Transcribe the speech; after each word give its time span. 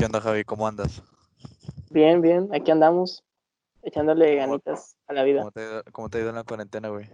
¿Qué 0.00 0.06
onda, 0.06 0.18
Javi? 0.22 0.44
¿Cómo 0.44 0.66
andas? 0.66 1.02
Bien, 1.90 2.22
bien, 2.22 2.48
aquí 2.54 2.70
andamos, 2.70 3.22
echándole 3.82 4.34
ganitas 4.34 4.96
a 5.06 5.12
la 5.12 5.24
vida. 5.24 5.40
¿Cómo 5.40 5.50
te, 5.52 5.60
ha 5.60 5.64
ido- 5.64 5.82
cómo 5.92 6.08
te 6.08 6.16
ha 6.16 6.20
ido 6.22 6.30
en 6.30 6.36
la 6.36 6.42
cuarentena, 6.44 6.88
güey? 6.88 7.06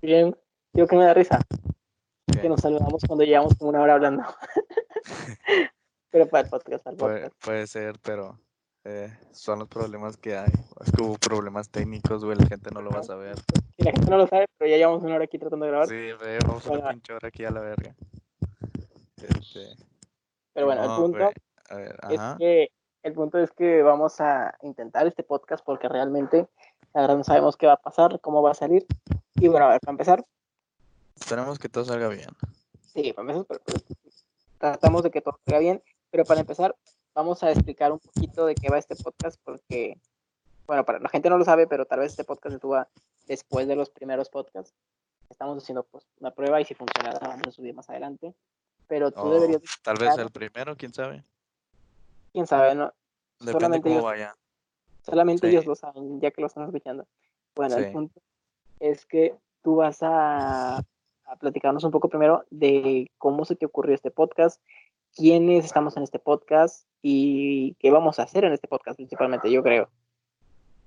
Bien, 0.00 0.36
digo 0.72 0.86
que 0.86 0.94
me 0.94 1.04
da 1.04 1.14
risa, 1.14 1.40
¿Qué? 2.32 2.42
que 2.42 2.48
nos 2.48 2.60
saludamos 2.60 3.02
cuando 3.08 3.24
llevamos 3.24 3.56
como 3.58 3.70
una 3.70 3.82
hora 3.82 3.94
hablando. 3.94 4.22
Pero 6.10 6.28
para 6.28 6.44
el 6.44 6.48
podcast, 6.50 6.84
para 6.84 6.92
el 6.94 6.96
Puede, 6.96 7.20
podcast. 7.22 7.44
puede 7.44 7.66
ser, 7.66 7.98
pero 8.04 8.38
eh, 8.84 9.12
son 9.32 9.58
los 9.58 9.66
problemas 9.66 10.16
que 10.16 10.38
hay. 10.38 10.52
Es 10.86 10.92
que 10.92 11.02
hubo 11.02 11.16
problemas 11.18 11.70
técnicos, 11.70 12.24
güey, 12.24 12.38
la 12.38 12.46
gente 12.46 12.70
no 12.70 12.82
lo 12.82 12.90
va 12.90 13.00
a 13.00 13.02
saber. 13.02 13.34
Y 13.76 13.82
la 13.82 13.90
gente 13.90 14.08
no 14.08 14.16
lo 14.16 14.28
sabe, 14.28 14.46
pero 14.56 14.70
ya 14.70 14.76
llevamos 14.76 15.02
una 15.02 15.16
hora 15.16 15.24
aquí 15.24 15.38
tratando 15.40 15.66
de 15.66 15.70
grabar. 15.72 15.88
Sí, 15.88 16.12
güey, 16.18 16.38
vamos 16.46 16.64
a 16.68 16.70
una 16.70 16.90
pinche 16.90 17.12
hora 17.14 17.26
aquí 17.26 17.44
a 17.44 17.50
la 17.50 17.60
verga. 17.62 17.96
Este, 19.16 19.74
Pero 20.54 20.66
bueno, 20.66 20.82
el 20.82 20.88
no, 20.88 20.96
punto 20.96 21.18
güey, 21.18 21.34
A 21.70 21.76
ver, 21.76 21.98
es 22.10 22.20
que 22.38 22.70
el 23.02 23.12
punto 23.12 23.38
es 23.38 23.50
que 23.52 23.82
vamos 23.82 24.20
a 24.20 24.54
intentar 24.62 25.06
este 25.06 25.22
podcast 25.22 25.64
porque 25.64 25.88
realmente 25.88 26.48
verdad 26.94 27.16
no 27.16 27.24
sabemos 27.24 27.56
qué 27.56 27.66
va 27.66 27.74
a 27.74 27.80
pasar, 27.80 28.20
cómo 28.20 28.42
va 28.42 28.52
a 28.52 28.54
salir. 28.54 28.86
Y 29.36 29.48
bueno, 29.48 29.66
a 29.66 29.70
ver, 29.70 29.80
para 29.80 29.92
empezar, 29.92 30.24
Esperemos 31.14 31.58
que 31.58 31.68
todo 31.68 31.84
salga 31.84 32.08
bien. 32.08 32.28
sí, 32.92 33.12
para 33.12 33.28
empezar, 33.32 33.44
pero- 33.46 33.60
pero 33.64 33.78
tratamos 34.58 35.02
de 35.02 35.10
que 35.10 35.20
todo 35.20 35.38
salga 35.44 35.58
bien, 35.60 35.82
pero 36.10 36.24
para 36.24 36.40
empezar 36.40 36.74
vamos 37.14 37.42
a 37.42 37.50
explicar 37.50 37.92
un 37.92 37.98
poquito 37.98 38.46
de 38.46 38.54
qué 38.54 38.68
va 38.70 38.78
este 38.78 38.94
podcast 38.96 39.40
porque, 39.44 39.98
bueno, 40.66 40.84
para 40.84 41.00
la 41.00 41.08
gente 41.08 41.28
no 41.28 41.38
lo 41.38 41.44
sabe, 41.44 41.66
pero 41.66 41.86
tal 41.86 42.00
vez 42.00 42.12
este 42.12 42.24
podcast 42.24 42.54
se 42.54 42.60
suba 42.60 42.88
después 43.26 43.66
de 43.68 43.76
los 43.76 43.90
primeros 43.90 44.28
podcasts. 44.28 44.72
Estamos 45.28 45.62
haciendo 45.62 45.82
pues 45.84 46.06
una 46.20 46.30
prueba 46.30 46.60
y 46.60 46.64
si 46.64 46.74
funciona 46.74 47.12
la 47.12 47.18
vamos 47.18 47.48
a 47.48 47.50
subir 47.50 47.74
más 47.74 47.88
adelante. 47.90 48.34
Pero 48.86 49.10
tú 49.10 49.30
deberías, 49.30 49.60
tal 49.82 49.96
vez 49.98 50.16
el 50.16 50.30
primero, 50.30 50.76
quién 50.76 50.94
sabe. 50.94 51.22
Quién 52.32 52.46
sabe, 52.46 52.74
¿no? 52.74 52.92
Depende 53.40 53.52
Solamente 53.52 53.82
cómo 53.88 53.94
ellos- 53.94 54.04
vaya. 54.04 54.36
Solamente 55.02 55.46
Sí. 55.48 55.54
ellos 55.54 55.66
lo 55.66 55.74
saben, 55.74 56.20
ya 56.20 56.30
que 56.30 56.40
lo 56.40 56.46
están 56.48 56.64
escuchando. 56.64 57.06
Bueno, 57.54 57.76
Sí. 57.76 57.84
el 57.84 57.92
punto 57.92 58.20
es 58.80 59.06
que 59.06 59.34
tú 59.62 59.76
vas 59.76 60.02
a, 60.02 60.78
a 60.78 61.36
platicarnos 61.38 61.84
un 61.84 61.90
poco 61.90 62.08
primero 62.08 62.44
de 62.50 63.10
cómo 63.18 63.44
se 63.44 63.56
te 63.56 63.66
ocurrió 63.66 63.94
este 63.94 64.10
podcast, 64.10 64.60
quiénes 65.16 65.64
estamos 65.64 65.96
en 65.96 66.02
este 66.02 66.18
podcast 66.18 66.86
y 67.02 67.74
qué 67.74 67.90
vamos 67.90 68.18
a 68.18 68.22
hacer 68.24 68.44
en 68.44 68.52
este 68.52 68.68
podcast 68.68 68.96
principalmente, 68.96 69.50
yo 69.50 69.62
creo. 69.62 69.88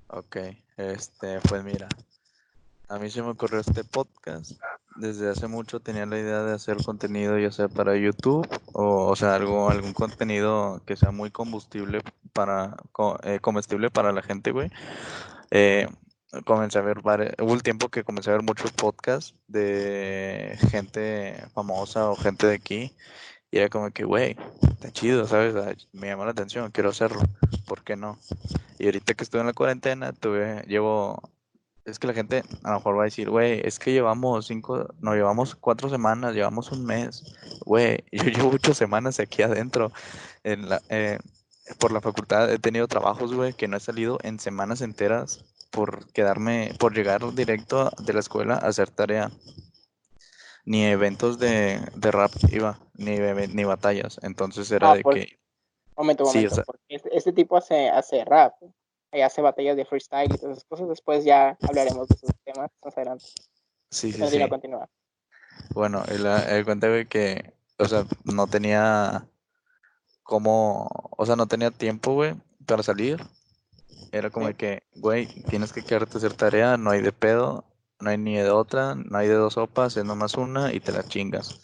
Ok, 0.09 0.38
este, 0.77 1.39
pues 1.47 1.63
mira, 1.63 1.88
a 2.89 2.99
mí 2.99 3.09
se 3.09 3.21
me 3.21 3.29
ocurrió 3.29 3.59
este 3.59 3.83
podcast. 3.83 4.51
Desde 4.97 5.30
hace 5.30 5.47
mucho 5.47 5.80
tenía 5.80 6.06
la 6.06 6.20
idea 6.20 6.44
de 6.44 6.53
hacer 6.53 6.78
contenido, 6.84 7.39
ya 7.39 7.52
sea 7.52 7.70
para 7.70 7.95
YouTube 7.95 8.47
o, 8.73 9.08
o 9.08 9.16
sea, 9.16 9.36
algo, 9.36 9.70
algún 9.70 9.94
contenido 9.94 10.81
que 10.86 10.97
sea 10.97 11.11
muy 11.11 11.31
combustible 11.31 12.02
para, 12.34 12.75
eh, 13.23 13.39
comestible 13.39 13.89
para 13.89 14.12
la 14.12 14.22
gente, 14.22 14.52
güey. 14.52 14.69
Eh, 15.52 15.88
comencé 16.45 16.80
a 16.80 16.81
ver, 16.81 17.00
hubo 17.00 17.52
un 17.53 17.59
tiempo 17.62 17.89
que 17.89 18.03
comencé 18.03 18.30
a 18.30 18.34
ver 18.34 18.44
muchos 18.44 18.72
podcasts 18.72 19.36
de 19.47 20.58
gente 20.69 21.44
famosa 21.53 22.09
o 22.09 22.16
gente 22.16 22.47
de 22.47 22.56
aquí. 22.56 22.95
Y 23.52 23.58
era 23.58 23.69
como 23.69 23.92
que, 23.92 24.06
güey, 24.06 24.38
está 24.62 24.92
chido, 24.92 25.28
¿sabes? 25.28 25.56
Ah, 25.56 25.73
Me 25.92 26.08
llamó 26.08 26.23
la 26.25 26.31
atención, 26.31 26.72
quiero 26.72 26.89
hacerlo. 26.89 27.22
¿Por 27.67 27.84
qué 27.84 27.97
no? 27.97 28.17
Y 28.80 28.86
ahorita 28.86 29.14
que 29.14 29.23
estuve 29.23 29.42
en 29.42 29.47
la 29.47 29.53
cuarentena, 29.53 30.14
tuve, 30.14 30.64
llevo, 30.67 31.22
es 31.85 31.99
que 31.99 32.07
la 32.07 32.13
gente 32.13 32.43
a 32.63 32.69
lo 32.71 32.75
mejor 32.77 32.97
va 32.97 33.01
a 33.01 33.05
decir, 33.05 33.29
güey, 33.29 33.61
es 33.65 33.79
que 33.79 33.91
llevamos 33.91 34.47
cinco, 34.47 34.87
no, 34.99 35.13
llevamos 35.15 35.55
cuatro 35.55 35.89
semanas, 35.89 36.33
llevamos 36.35 36.71
un 36.71 36.85
mes, 36.85 37.23
güey, 37.65 38.03
yo 38.11 38.23
llevo 38.25 38.49
ocho 38.53 38.73
semanas 38.73 39.19
aquí 39.19 39.41
adentro, 39.41 39.91
en 40.43 40.69
la, 40.69 40.81
eh, 40.89 41.19
por 41.79 41.91
la 41.91 42.01
facultad 42.01 42.51
he 42.51 42.59
tenido 42.59 42.88
trabajos, 42.88 43.33
güey, 43.33 43.53
que 43.53 43.67
no 43.67 43.77
he 43.77 43.79
salido 43.79 44.19
en 44.23 44.39
semanas 44.39 44.81
enteras 44.81 45.43
por 45.71 46.11
quedarme, 46.11 46.73
por 46.79 46.94
llegar 46.94 47.33
directo 47.33 47.91
de 48.00 48.13
la 48.13 48.19
escuela 48.19 48.56
a 48.56 48.67
hacer 48.67 48.89
tarea. 48.89 49.31
Ni 50.66 50.85
eventos 50.85 51.39
de, 51.39 51.79
de 51.95 52.11
rap 52.11 52.31
iba, 52.51 52.77
ni, 52.95 53.17
ni 53.53 53.63
batallas, 53.63 54.19
entonces 54.22 54.69
era 54.72 54.91
Ah, 54.91 54.95
de 54.95 55.01
por- 55.01 55.16
que... 55.16 55.39
Momento, 55.97 56.25
Sí, 56.25 56.45
o 56.45 56.50
sea- 56.50 56.63
porque 56.63 56.83
este, 56.89 57.16
este 57.17 57.33
tipo 57.33 57.57
hace, 57.57 57.89
hace 57.89 58.23
rap, 58.25 58.53
y 59.11 59.22
hace 59.22 59.41
batallas 59.41 59.75
de 59.75 59.85
freestyle 59.85 60.33
y 60.33 60.38
todas 60.38 60.57
esas 60.57 60.66
cosas, 60.66 60.88
después 60.88 61.23
ya 61.23 61.57
hablaremos 61.61 62.07
de 62.07 62.16
esos 62.16 62.31
temas 62.45 62.72
más 62.83 62.97
adelante. 62.97 63.25
Sí, 63.89 64.11
sí, 64.11 64.25
sí. 64.27 64.49
continúa. 64.49 64.89
Bueno, 65.73 66.03
el, 66.07 66.25
el 66.25 66.66
cuenta, 66.66 66.88
que, 67.05 67.53
o 67.77 67.85
sea, 67.85 68.05
no 68.23 68.47
tenía 68.47 69.25
como, 70.23 70.88
o 71.17 71.25
sea, 71.25 71.35
no 71.35 71.47
tenía 71.47 71.71
tiempo, 71.71 72.13
güey, 72.13 72.35
para 72.66 72.83
salir. 72.83 73.21
Era 74.11 74.29
como 74.29 74.47
Sí. 74.47 74.53
que, 74.53 74.83
güey, 74.95 75.27
tienes 75.50 75.73
que 75.73 75.83
quedarte 75.83 76.16
a 76.16 76.17
hacer 76.17 76.33
tarea, 76.33 76.77
no 76.77 76.91
hay 76.91 77.01
de 77.01 77.11
pedo, 77.11 77.66
no 78.00 78.09
hay 78.09 78.17
ni 78.17 78.35
de 78.35 78.50
otra, 78.50 78.95
no 78.95 79.17
hay 79.17 79.27
de 79.27 79.35
dos 79.35 79.53
sopas, 79.53 79.95
es 79.97 80.05
nomás 80.05 80.35
una 80.35 80.73
y 80.73 80.79
te 80.79 80.91
la 80.91 81.03
chingas. 81.03 81.59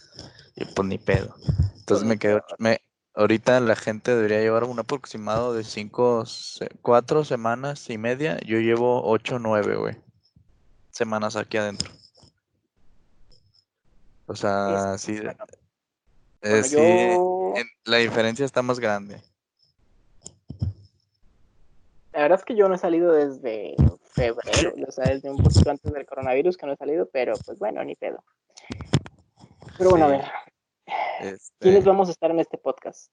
Y 0.55 0.65
pues 0.65 0.87
ni 0.87 0.97
pedo. 0.97 1.35
Entonces 1.79 2.05
me 2.07 2.17
quedé, 2.17 2.41
me, 2.57 2.79
ahorita 3.17 3.59
la 3.59 3.75
gente 3.75 4.15
debería 4.15 4.39
llevar 4.39 4.63
un 4.63 4.79
aproximado 4.79 5.53
de 5.53 5.63
cinco, 5.63 6.23
cuatro 6.81 7.25
semanas 7.25 7.89
y 7.89 7.97
media. 7.97 8.39
Yo 8.45 8.59
llevo 8.59 9.03
ocho, 9.03 9.39
nueve, 9.39 9.75
güey, 9.75 9.95
semanas 10.91 11.35
aquí 11.35 11.57
adentro. 11.57 11.91
O 14.27 14.35
sea, 14.35 14.97
sí, 14.97 15.19
bueno. 15.19 15.45
eh, 16.41 16.63
sí, 16.63 16.75
yo, 16.75 17.53
en- 17.55 17.67
la 17.85 17.97
diferencia 17.97 18.45
está 18.45 18.61
más 18.61 18.79
grande. 18.79 19.21
la 22.13 22.23
verdad 22.23 22.39
es 22.39 22.45
que 22.45 22.55
yo 22.55 22.67
no 22.67 22.73
he 22.75 22.79
salido 22.79 23.11
desde 23.13 23.75
febrero, 24.01 24.73
o 24.87 24.91
sea, 24.91 25.05
desde 25.05 25.29
un 25.29 25.37
poquito 25.37 25.69
antes 25.69 25.93
del 25.93 26.05
coronavirus 26.05 26.57
que 26.57 26.65
no 26.65 26.73
he 26.73 26.77
salido, 26.77 27.07
pero 27.11 27.35
pues 27.45 27.59
bueno, 27.59 27.83
ni 27.83 27.95
pedo. 27.95 28.23
Pero 29.77 29.91
bueno, 29.91 30.07
a 30.07 30.09
Sí, 30.09 30.31
ver, 30.87 31.37
¿quiénes 31.59 31.79
este, 31.79 31.89
vamos 31.89 32.07
a 32.09 32.11
estar 32.11 32.31
en 32.31 32.39
este 32.39 32.57
podcast? 32.57 33.11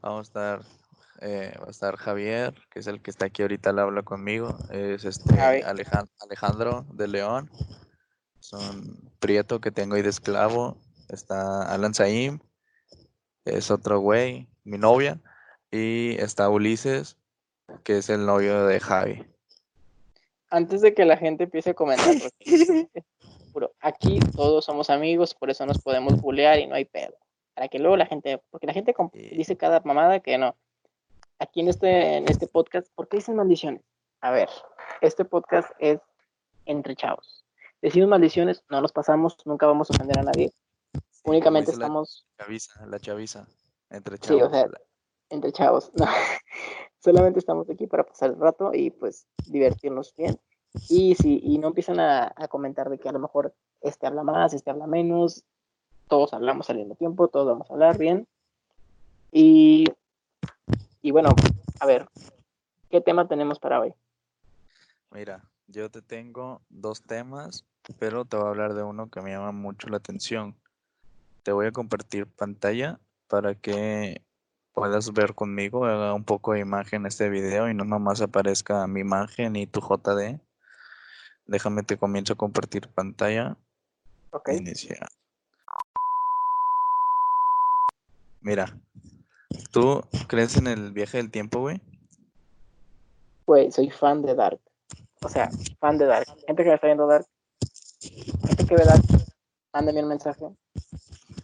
vamos 0.00 0.20
a 0.20 0.22
estar, 0.22 0.62
eh, 1.20 1.54
va 1.60 1.66
a 1.66 1.70
estar 1.70 1.96
Javier, 1.96 2.54
que 2.70 2.80
es 2.80 2.86
el 2.86 3.00
que 3.02 3.10
está 3.10 3.26
aquí 3.26 3.42
ahorita 3.42 3.70
al 3.70 3.78
habla 3.78 4.02
conmigo, 4.02 4.56
es 4.70 5.04
este. 5.04 5.34
Alejan- 5.34 6.08
Alejandro 6.20 6.84
de 6.92 7.08
León, 7.08 7.50
es 8.38 8.52
un 8.52 9.10
prieto 9.20 9.60
que 9.60 9.70
tengo 9.70 9.94
ahí 9.96 10.02
de 10.02 10.10
esclavo, 10.10 10.76
está 11.08 11.72
Alan 11.72 11.94
Saim, 11.94 12.40
es 13.44 13.70
otro 13.70 14.00
güey, 14.00 14.48
mi 14.64 14.76
novia, 14.78 15.20
y 15.70 16.16
está 16.20 16.48
Ulises, 16.48 17.16
que 17.82 17.98
es 17.98 18.10
el 18.10 18.26
novio 18.26 18.66
de 18.66 18.80
Javi. 18.80 19.26
Antes 20.50 20.82
de 20.82 20.94
que 20.94 21.04
la 21.04 21.16
gente 21.16 21.44
empiece 21.44 21.70
a 21.70 21.74
comentar, 21.74 22.14
porque, 22.20 22.34
juro, 23.54 23.72
aquí 23.80 24.18
todos 24.36 24.64
somos 24.64 24.90
amigos, 24.90 25.34
por 25.34 25.48
eso 25.48 25.64
nos 25.64 25.80
podemos 25.80 26.20
bulear 26.20 26.58
y 26.58 26.66
no 26.66 26.74
hay 26.74 26.84
pedo. 26.84 27.16
Para 27.54 27.68
que 27.68 27.78
luego 27.78 27.96
la 27.96 28.06
gente, 28.06 28.42
porque 28.50 28.66
la 28.66 28.72
gente 28.72 28.94
dice 29.12 29.56
cada 29.56 29.80
mamada 29.84 30.20
que 30.20 30.36
no. 30.36 30.56
Aquí 31.38 31.60
en 31.60 31.68
este, 31.68 32.16
en 32.16 32.28
este 32.28 32.46
podcast, 32.48 32.88
¿por 32.94 33.08
qué 33.08 33.18
dicen 33.18 33.36
maldiciones? 33.36 33.82
A 34.20 34.30
ver, 34.30 34.48
este 35.00 35.24
podcast 35.24 35.70
es 35.78 36.00
entre 36.66 36.96
chavos. 36.96 37.44
Decimos 37.80 38.08
maldiciones, 38.08 38.64
no 38.68 38.80
nos 38.80 38.92
pasamos, 38.92 39.36
nunca 39.44 39.66
vamos 39.66 39.90
a 39.90 39.94
ofender 39.94 40.18
a 40.18 40.22
nadie. 40.22 40.52
Sí, 41.10 41.22
Únicamente 41.24 41.70
dice 41.70 41.80
la 41.80 41.86
estamos 41.86 42.26
chaviza, 42.38 42.86
la 42.86 42.98
chaviza, 42.98 43.46
entre 43.90 44.16
Sí, 44.16 44.34
o 44.34 44.38
chavos. 44.38 44.52
sea, 44.52 44.68
entre 45.30 45.52
chavos. 45.52 45.92
No. 45.98 46.06
Solamente 46.98 47.38
estamos 47.38 47.68
aquí 47.68 47.86
para 47.86 48.04
pasar 48.04 48.30
el 48.30 48.40
rato 48.40 48.72
y 48.72 48.90
pues 48.90 49.26
divertirnos 49.46 50.14
bien. 50.16 50.40
Y 50.88 51.14
si 51.14 51.40
y 51.42 51.58
no 51.58 51.68
empiezan 51.68 52.00
a, 52.00 52.32
a 52.36 52.48
comentar 52.48 52.90
de 52.90 52.98
que 52.98 53.08
a 53.08 53.12
lo 53.12 53.18
mejor 53.18 53.54
este 53.80 54.06
habla 54.06 54.22
más, 54.22 54.54
este 54.54 54.70
habla 54.70 54.86
menos, 54.86 55.44
todos 56.08 56.34
hablamos 56.34 56.68
al 56.70 56.78
mismo 56.78 56.94
tiempo, 56.94 57.28
todos 57.28 57.46
vamos 57.46 57.70
a 57.70 57.74
hablar 57.74 57.98
bien. 57.98 58.26
Y, 59.32 59.84
y 61.02 61.10
bueno, 61.10 61.30
a 61.80 61.86
ver, 61.86 62.08
¿qué 62.90 63.00
tema 63.00 63.26
tenemos 63.26 63.58
para 63.58 63.80
hoy? 63.80 63.94
Mira, 65.10 65.44
yo 65.66 65.90
te 65.90 66.02
tengo 66.02 66.60
dos 66.68 67.02
temas, 67.02 67.64
pero 67.98 68.24
te 68.24 68.36
voy 68.36 68.46
a 68.46 68.50
hablar 68.50 68.74
de 68.74 68.82
uno 68.82 69.10
que 69.10 69.20
me 69.20 69.30
llama 69.30 69.52
mucho 69.52 69.88
la 69.88 69.96
atención. 69.96 70.56
Te 71.42 71.52
voy 71.52 71.66
a 71.66 71.72
compartir 71.72 72.26
pantalla 72.26 73.00
para 73.28 73.54
que 73.54 74.22
puedas 74.72 75.12
ver 75.12 75.34
conmigo, 75.34 75.84
haga 75.84 76.14
un 76.14 76.24
poco 76.24 76.52
de 76.52 76.60
imagen 76.60 77.06
este 77.06 77.28
video 77.28 77.68
y 77.68 77.74
no 77.74 77.84
nomás 77.84 78.20
aparezca 78.20 78.86
mi 78.86 79.00
imagen 79.00 79.56
y 79.56 79.66
tu 79.66 79.80
JD. 79.80 80.40
Déjame 81.46 81.82
te 81.82 81.96
comienzo 81.98 82.32
a 82.32 82.36
compartir 82.36 82.88
pantalla. 82.88 83.56
¿Ok? 84.30 84.50
Iniciar. 84.52 85.08
Mira, 88.40 88.66
¿tú 89.70 90.02
crees 90.26 90.56
en 90.56 90.66
el 90.66 90.92
viaje 90.92 91.16
del 91.18 91.30
tiempo, 91.30 91.60
güey? 91.60 91.80
Güey, 93.46 93.72
soy 93.72 93.90
fan 93.90 94.22
de 94.22 94.34
Dark. 94.34 94.60
O 95.22 95.28
sea, 95.28 95.50
fan 95.80 95.96
de 95.98 96.06
Dark. 96.06 96.26
Gente 96.46 96.62
que 96.62 96.68
me 96.68 96.74
está 96.74 96.86
viendo 96.86 97.06
Dark. 97.06 97.26
Gente 98.00 98.66
que 98.66 98.76
ve 98.76 98.84
Dark, 98.84 99.02
mándame 99.72 100.02
un 100.02 100.08
mensaje. 100.08 100.44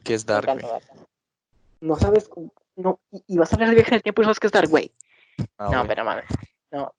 ¿Qué 0.05 0.14
es 0.14 0.26
Dark, 0.26 0.47
güey? 0.47 0.64
No 1.81 1.97
sabes, 1.97 2.29
no, 2.76 3.00
y, 3.26 3.38
vas 3.38 3.50
a 3.52 3.56
hablar 3.56 3.70
de 3.70 3.76
viaje 3.76 3.91
en 3.91 3.94
el 3.97 4.02
tiempo 4.02 4.20
y 4.20 4.25
sabes 4.26 4.38
que 4.38 4.47
es 4.49 4.52
Dark 4.52 4.70
Way. 4.70 4.93
Ah, 5.56 5.69
no, 5.73 5.79
güey. 5.79 5.88
pero 5.88 6.05
mames, 6.05 6.26
no. 6.70 6.93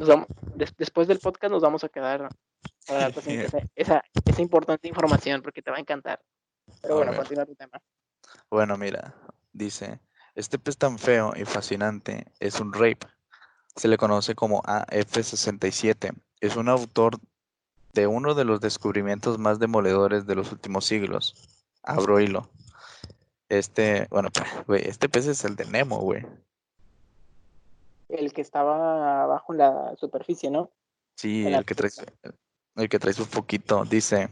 Nos 0.00 0.08
vamos, 0.08 0.26
des- 0.56 0.76
después 0.76 1.06
del 1.06 1.20
podcast 1.20 1.52
nos 1.52 1.62
vamos 1.62 1.84
a 1.84 1.88
quedar 1.88 2.28
para 2.86 3.00
darte 3.00 3.20
esa, 3.74 4.02
esa, 4.14 4.42
importante 4.42 4.88
información 4.88 5.42
porque 5.42 5.62
te 5.62 5.70
va 5.70 5.76
a 5.76 5.80
encantar. 5.80 6.20
Pero 6.82 6.96
bueno, 6.96 7.14
continúa 7.14 7.46
tu 7.46 7.54
tema. 7.54 7.80
Bueno, 8.50 8.76
mira, 8.76 9.14
dice, 9.52 10.00
este 10.34 10.58
pez 10.58 10.76
tan 10.76 10.98
feo 10.98 11.32
y 11.36 11.44
fascinante 11.44 12.26
es 12.40 12.60
un 12.60 12.72
rape. 12.72 13.06
Se 13.76 13.88
le 13.88 13.96
conoce 13.96 14.34
como 14.34 14.62
AF67. 14.62 16.14
Es 16.40 16.56
un 16.56 16.68
autor 16.68 17.18
de 17.92 18.06
uno 18.06 18.34
de 18.34 18.44
los 18.44 18.60
descubrimientos 18.60 19.38
más 19.38 19.58
demoledores 19.58 20.26
de 20.26 20.34
los 20.34 20.52
últimos 20.52 20.84
siglos. 20.84 21.34
Abro 21.82 22.20
hilo. 22.20 22.50
Este, 23.48 24.06
bueno, 24.10 24.30
güey, 24.66 24.88
este 24.88 25.08
pez 25.08 25.26
es 25.26 25.44
el 25.44 25.54
de 25.56 25.66
Nemo, 25.66 25.98
güey. 25.98 26.26
El 28.08 28.32
que 28.32 28.40
estaba 28.40 29.22
abajo 29.24 29.52
en 29.52 29.58
la 29.58 29.96
superficie, 29.96 30.50
¿no? 30.50 30.70
Sí, 31.16 31.46
el 31.46 31.64
que 31.64 31.74
trae, 31.74 31.90
el 32.76 32.88
que 32.88 32.98
trae 32.98 33.12
su 33.12 33.26
foquito. 33.26 33.84
Dice, 33.84 34.28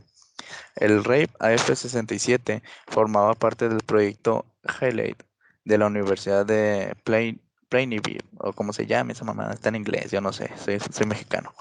el 0.76 1.04
RAPE 1.04 1.32
AF67 1.38 2.62
formaba 2.88 3.34
parte 3.34 3.68
del 3.68 3.80
proyecto 3.80 4.46
Highlight 4.80 5.22
de 5.64 5.78
la 5.78 5.86
Universidad 5.86 6.44
de 6.46 6.96
Plain, 7.04 7.40
Plainview, 7.68 8.18
o 8.38 8.52
como 8.52 8.72
se 8.72 8.86
llame 8.86 9.12
esa 9.12 9.24
mamada, 9.24 9.54
está 9.54 9.70
en 9.70 9.76
inglés, 9.76 10.10
yo 10.10 10.20
no 10.20 10.32
sé, 10.32 10.50
soy, 10.58 11.06
mexicano. 11.06 11.54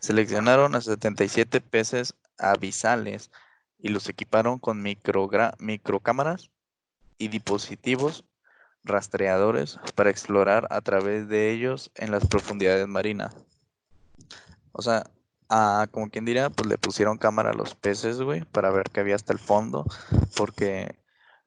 Seleccionaron 0.00 0.74
a 0.74 0.80
77 0.80 1.60
peces 1.60 2.14
abisales 2.38 3.30
y 3.78 3.88
los 3.88 4.08
equiparon 4.08 4.58
con 4.58 4.82
microcámaras 4.82 6.50
y 7.18 7.28
dispositivos 7.28 8.24
rastreadores 8.84 9.78
para 9.94 10.10
explorar 10.10 10.66
a 10.70 10.80
través 10.80 11.28
de 11.28 11.50
ellos 11.50 11.90
en 11.94 12.10
las 12.10 12.26
profundidades 12.26 12.86
marinas. 12.86 13.34
O 14.72 14.82
sea, 14.82 15.04
a, 15.48 15.86
como 15.90 16.10
quien 16.10 16.24
diría, 16.24 16.50
pues 16.50 16.68
le 16.68 16.78
pusieron 16.78 17.18
cámara 17.18 17.50
a 17.50 17.54
los 17.54 17.74
peces, 17.74 18.20
güey, 18.20 18.44
para 18.44 18.70
ver 18.70 18.90
qué 18.90 19.00
había 19.00 19.14
hasta 19.14 19.32
el 19.32 19.38
fondo, 19.38 19.84
porque, 20.36 20.96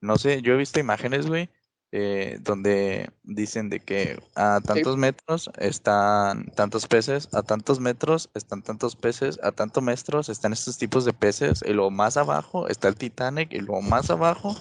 no 0.02 0.18
sé, 0.18 0.42
yo 0.42 0.54
he 0.54 0.58
visto 0.58 0.80
imágenes, 0.80 1.28
güey, 1.28 1.50
eh, 1.92 2.38
donde 2.42 3.10
dicen 3.24 3.70
de 3.70 3.80
que 3.80 4.20
a 4.36 4.60
tantos 4.60 4.98
metros 4.98 5.50
están 5.58 6.48
tantos 6.52 6.86
peces, 6.86 7.30
a 7.34 7.44
tantos 7.44 7.80
metros 7.80 8.30
están 8.34 8.62
tantos 8.62 8.98
peces, 8.98 9.40
a 9.42 9.54
tantos 9.54 9.82
metros 9.82 10.28
están 10.28 10.52
estos 10.52 10.78
tipos 10.78 11.06
de 11.06 11.14
peces, 11.14 11.64
y 11.66 11.74
luego 11.74 11.92
más 11.92 12.18
abajo 12.18 12.68
está 12.68 12.90
el 12.90 12.98
Titanic, 12.98 13.54
y 13.54 13.60
luego 13.60 13.82
más 13.82 14.10
abajo 14.10 14.56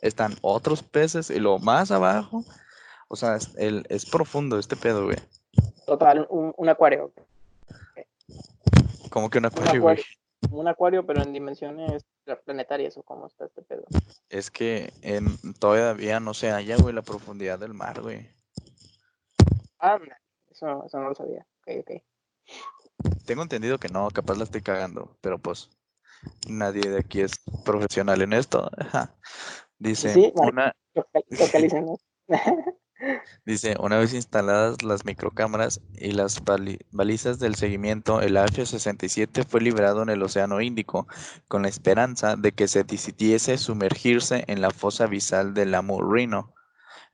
están 0.00 0.34
otros 0.40 0.82
peces, 0.82 1.30
y 1.30 1.38
luego 1.38 1.58
más 1.58 1.90
abajo, 1.90 2.44
o 3.08 3.16
sea, 3.16 3.36
es, 3.36 3.50
el, 3.56 3.84
es 3.90 4.06
profundo 4.06 4.58
este 4.58 4.76
pedo, 4.76 5.04
güey. 5.04 5.18
Total, 5.86 6.26
un, 6.30 6.54
un 6.56 6.68
acuario. 6.68 7.12
Como 9.12 9.28
que 9.28 9.38
un 9.38 9.44
Un 9.44 9.52
acuario, 9.52 9.82
güey. 9.82 10.02
un 10.50 10.68
acuario, 10.68 11.06
pero 11.06 11.22
en 11.22 11.34
dimensiones 11.34 12.06
planetarias 12.46 12.96
o 12.96 13.02
cómo 13.02 13.26
está 13.26 13.44
este 13.44 13.60
pedo. 13.60 13.84
Es 14.30 14.50
que 14.50 14.90
en, 15.02 15.36
todavía 15.58 16.18
no 16.18 16.32
se 16.32 16.50
halla, 16.50 16.76
güey, 16.78 16.94
la 16.94 17.02
profundidad 17.02 17.58
del 17.58 17.74
mar, 17.74 18.00
güey. 18.00 18.30
Ah, 19.78 19.98
eso, 20.50 20.84
eso 20.86 20.98
no 20.98 21.10
lo 21.10 21.14
sabía. 21.14 21.46
Ok, 21.60 21.80
ok. 21.80 22.02
Tengo 23.26 23.42
entendido 23.42 23.78
que 23.78 23.88
no, 23.88 24.08
capaz 24.08 24.38
la 24.38 24.44
estoy 24.44 24.62
cagando, 24.62 25.18
pero 25.20 25.38
pues 25.38 25.68
nadie 26.48 26.88
de 26.88 27.00
aquí 27.00 27.20
es 27.20 27.32
profesional 27.66 28.22
en 28.22 28.32
esto. 28.32 28.70
Ajá. 28.78 29.14
Dice, 29.78 30.14
Sí, 30.14 30.32
una, 30.36 30.74
Local-. 30.94 31.24
dice, 33.44 33.76
una 33.80 33.98
vez 33.98 34.14
instaladas 34.14 34.82
las 34.82 35.04
microcámaras 35.04 35.80
y 35.94 36.12
las 36.12 36.42
bali- 36.44 36.78
balizas 36.90 37.38
del 37.38 37.54
seguimiento, 37.54 38.20
el 38.20 38.36
AF-67 38.36 39.44
fue 39.46 39.60
liberado 39.60 40.02
en 40.02 40.08
el 40.10 40.22
Océano 40.22 40.60
Índico 40.60 41.06
con 41.48 41.62
la 41.62 41.68
esperanza 41.68 42.36
de 42.36 42.52
que 42.52 42.68
se 42.68 42.84
decidiese 42.84 43.58
sumergirse 43.58 44.44
en 44.46 44.60
la 44.60 44.70
fosa 44.70 45.04
abisal 45.04 45.54
del 45.54 45.74
Amurrino. 45.74 46.54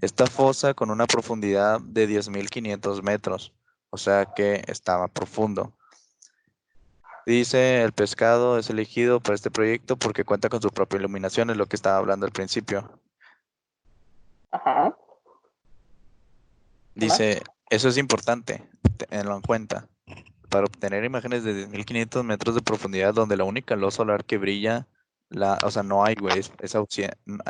Esta 0.01 0.27
fosa 0.27 0.75
con 0.75 0.91
una 0.91 1.07
profundidad 1.07 1.81
de 1.81 2.07
10.500 2.07 3.03
metros, 3.03 3.53
o 3.91 3.97
sea 3.99 4.27
que 4.27 4.63
estaba 4.69 5.09
profundo. 5.09 5.73
Dice, 7.27 7.83
el 7.83 7.93
pescado 7.93 8.59
es 8.59 8.71
elegido 8.71 9.21
para 9.21 9.35
este 9.35 9.51
proyecto 9.51 9.97
porque 9.97 10.25
cuenta 10.25 10.49
con 10.49 10.63
su 10.63 10.71
propia 10.71 10.99
iluminación, 10.99 11.51
es 11.51 11.57
lo 11.57 11.67
que 11.67 11.77
estaba 11.77 11.99
hablando 11.99 12.25
al 12.27 12.33
principio. 12.33 13.03
Ajá. 14.51 14.97
Dice, 16.99 17.43
eso 17.71 17.89
es 17.89 17.97
importante, 17.97 18.63
tenlo 19.09 19.37
en 19.37 19.43
cuenta. 19.43 19.89
Para 20.49 20.65
obtener 20.65 21.05
imágenes 21.05 21.45
de 21.45 21.69
10.500 21.69 22.25
metros 22.25 22.55
de 22.57 22.63
profundidad 22.63 23.15
donde 23.15 23.37
la 23.37 23.45
única 23.45 23.77
luz 23.77 23.95
solar 23.95 24.25
que 24.25 24.37
brilla, 24.39 24.89
la, 25.29 25.59
o 25.63 25.71
sea, 25.71 25.85
no 25.85 26.05
hay, 26.05 26.17
güey, 26.17 26.39
es, 26.41 26.51
es 26.61 26.75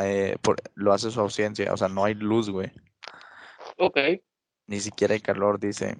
eh, 0.02 0.36
por- 0.42 0.56
lo 0.74 0.92
hace 0.92 1.10
su 1.10 1.20
ausencia, 1.20 1.72
o 1.72 1.76
sea, 1.76 1.88
no 1.88 2.04
hay 2.04 2.14
luz, 2.14 2.50
güey. 2.50 2.70
Ok. 3.78 3.96
Ni 4.66 4.80
siquiera 4.80 5.14
hay 5.14 5.20
calor, 5.20 5.58
dice. 5.58 5.98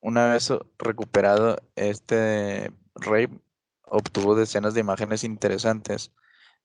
Una 0.00 0.32
vez 0.32 0.52
recuperado 0.78 1.56
este 1.76 2.70
rey, 2.96 3.28
obtuvo 3.84 4.34
decenas 4.34 4.74
de 4.74 4.80
imágenes 4.80 5.24
interesantes, 5.24 6.12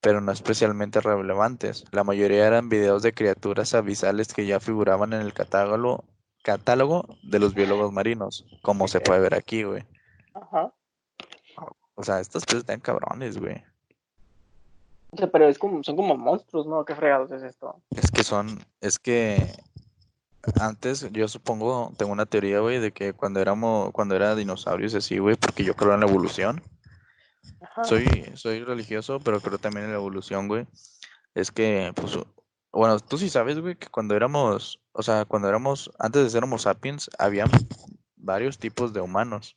pero 0.01 0.19
no 0.19 0.33
especialmente 0.33 0.99
relevantes. 0.99 1.85
La 1.91 2.03
mayoría 2.03 2.45
eran 2.45 2.67
videos 2.67 3.03
de 3.03 3.13
criaturas 3.13 3.73
abisales 3.73 4.33
que 4.33 4.45
ya 4.45 4.59
figuraban 4.59 5.13
en 5.13 5.21
el 5.21 5.33
catálogo, 5.33 6.03
catálogo 6.45 7.17
de 7.23 7.39
los 7.39 7.55
biólogos 7.55 7.91
marinos, 7.91 8.45
como 8.61 8.87
se 8.87 9.01
puede 9.01 9.19
ver 9.19 9.33
aquí, 9.33 9.63
güey. 9.63 9.83
Ajá. 10.35 10.71
O 11.95 12.03
sea, 12.03 12.19
estos 12.19 12.45
peces 12.45 12.59
están 12.59 12.79
cabrones, 12.79 13.39
güey. 13.39 13.63
O 15.09 15.17
sea, 15.17 15.27
pero 15.31 15.47
es 15.47 15.57
como, 15.57 15.83
son 15.83 15.95
como 15.95 16.15
monstruos, 16.15 16.67
¿no? 16.67 16.85
¿Qué 16.85 16.93
fregados 16.93 17.31
es 17.31 17.41
esto? 17.41 17.81
Es 17.89 18.11
que 18.11 18.23
son, 18.23 18.63
es 18.79 18.99
que 18.99 19.55
antes 20.59 21.11
yo 21.11 21.27
supongo, 21.27 21.91
tengo 21.97 22.11
una 22.11 22.27
teoría, 22.27 22.59
güey, 22.59 22.79
de 22.79 22.91
que 22.91 23.13
cuando 23.13 23.39
éramos, 23.39 23.91
cuando 23.91 24.15
era 24.15 24.35
dinosaurios 24.35 24.93
así, 24.93 25.17
güey, 25.17 25.37
porque 25.37 25.63
yo 25.63 25.75
creo 25.75 25.95
en 25.95 26.01
la 26.01 26.05
evolución. 26.05 26.61
Ajá. 27.59 27.85
Soy, 27.85 28.05
soy 28.35 28.63
religioso, 28.63 29.19
pero 29.19 29.41
creo 29.41 29.57
también 29.57 29.85
en 29.85 29.91
la 29.93 29.97
evolución, 29.97 30.47
güey. 30.47 30.67
Es 31.33 31.49
que, 31.49 31.91
pues, 31.95 32.19
bueno, 32.75 32.99
tú 32.99 33.17
sí 33.17 33.29
sabes, 33.29 33.59
güey, 33.59 33.75
que 33.75 33.87
cuando 33.87 34.15
éramos, 34.15 34.81
o 34.91 35.01
sea, 35.01 35.23
cuando 35.23 35.47
éramos, 35.47 35.89
antes 35.97 36.23
de 36.23 36.29
ser 36.29 36.43
Homo 36.43 36.57
sapiens, 36.57 37.09
había 37.17 37.45
varios 38.17 38.57
tipos 38.59 38.91
de 38.91 38.99
humanos. 38.99 39.55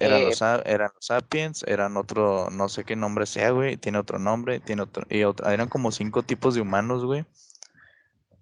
Eran 0.00 0.22
Eh, 0.22 0.24
los, 0.26 0.42
eran 0.42 0.90
los 0.92 1.06
sapiens, 1.06 1.62
eran 1.62 1.96
otro, 1.96 2.48
no 2.50 2.68
sé 2.68 2.82
qué 2.82 2.96
nombre 2.96 3.24
sea, 3.24 3.52
güey, 3.52 3.76
tiene 3.76 3.98
otro 3.98 4.18
nombre, 4.18 4.58
tiene 4.58 4.82
otro, 4.82 5.04
y 5.08 5.22
otro, 5.22 5.48
eran 5.48 5.68
como 5.68 5.92
cinco 5.92 6.24
tipos 6.24 6.56
de 6.56 6.60
humanos, 6.60 7.04
güey. 7.04 7.24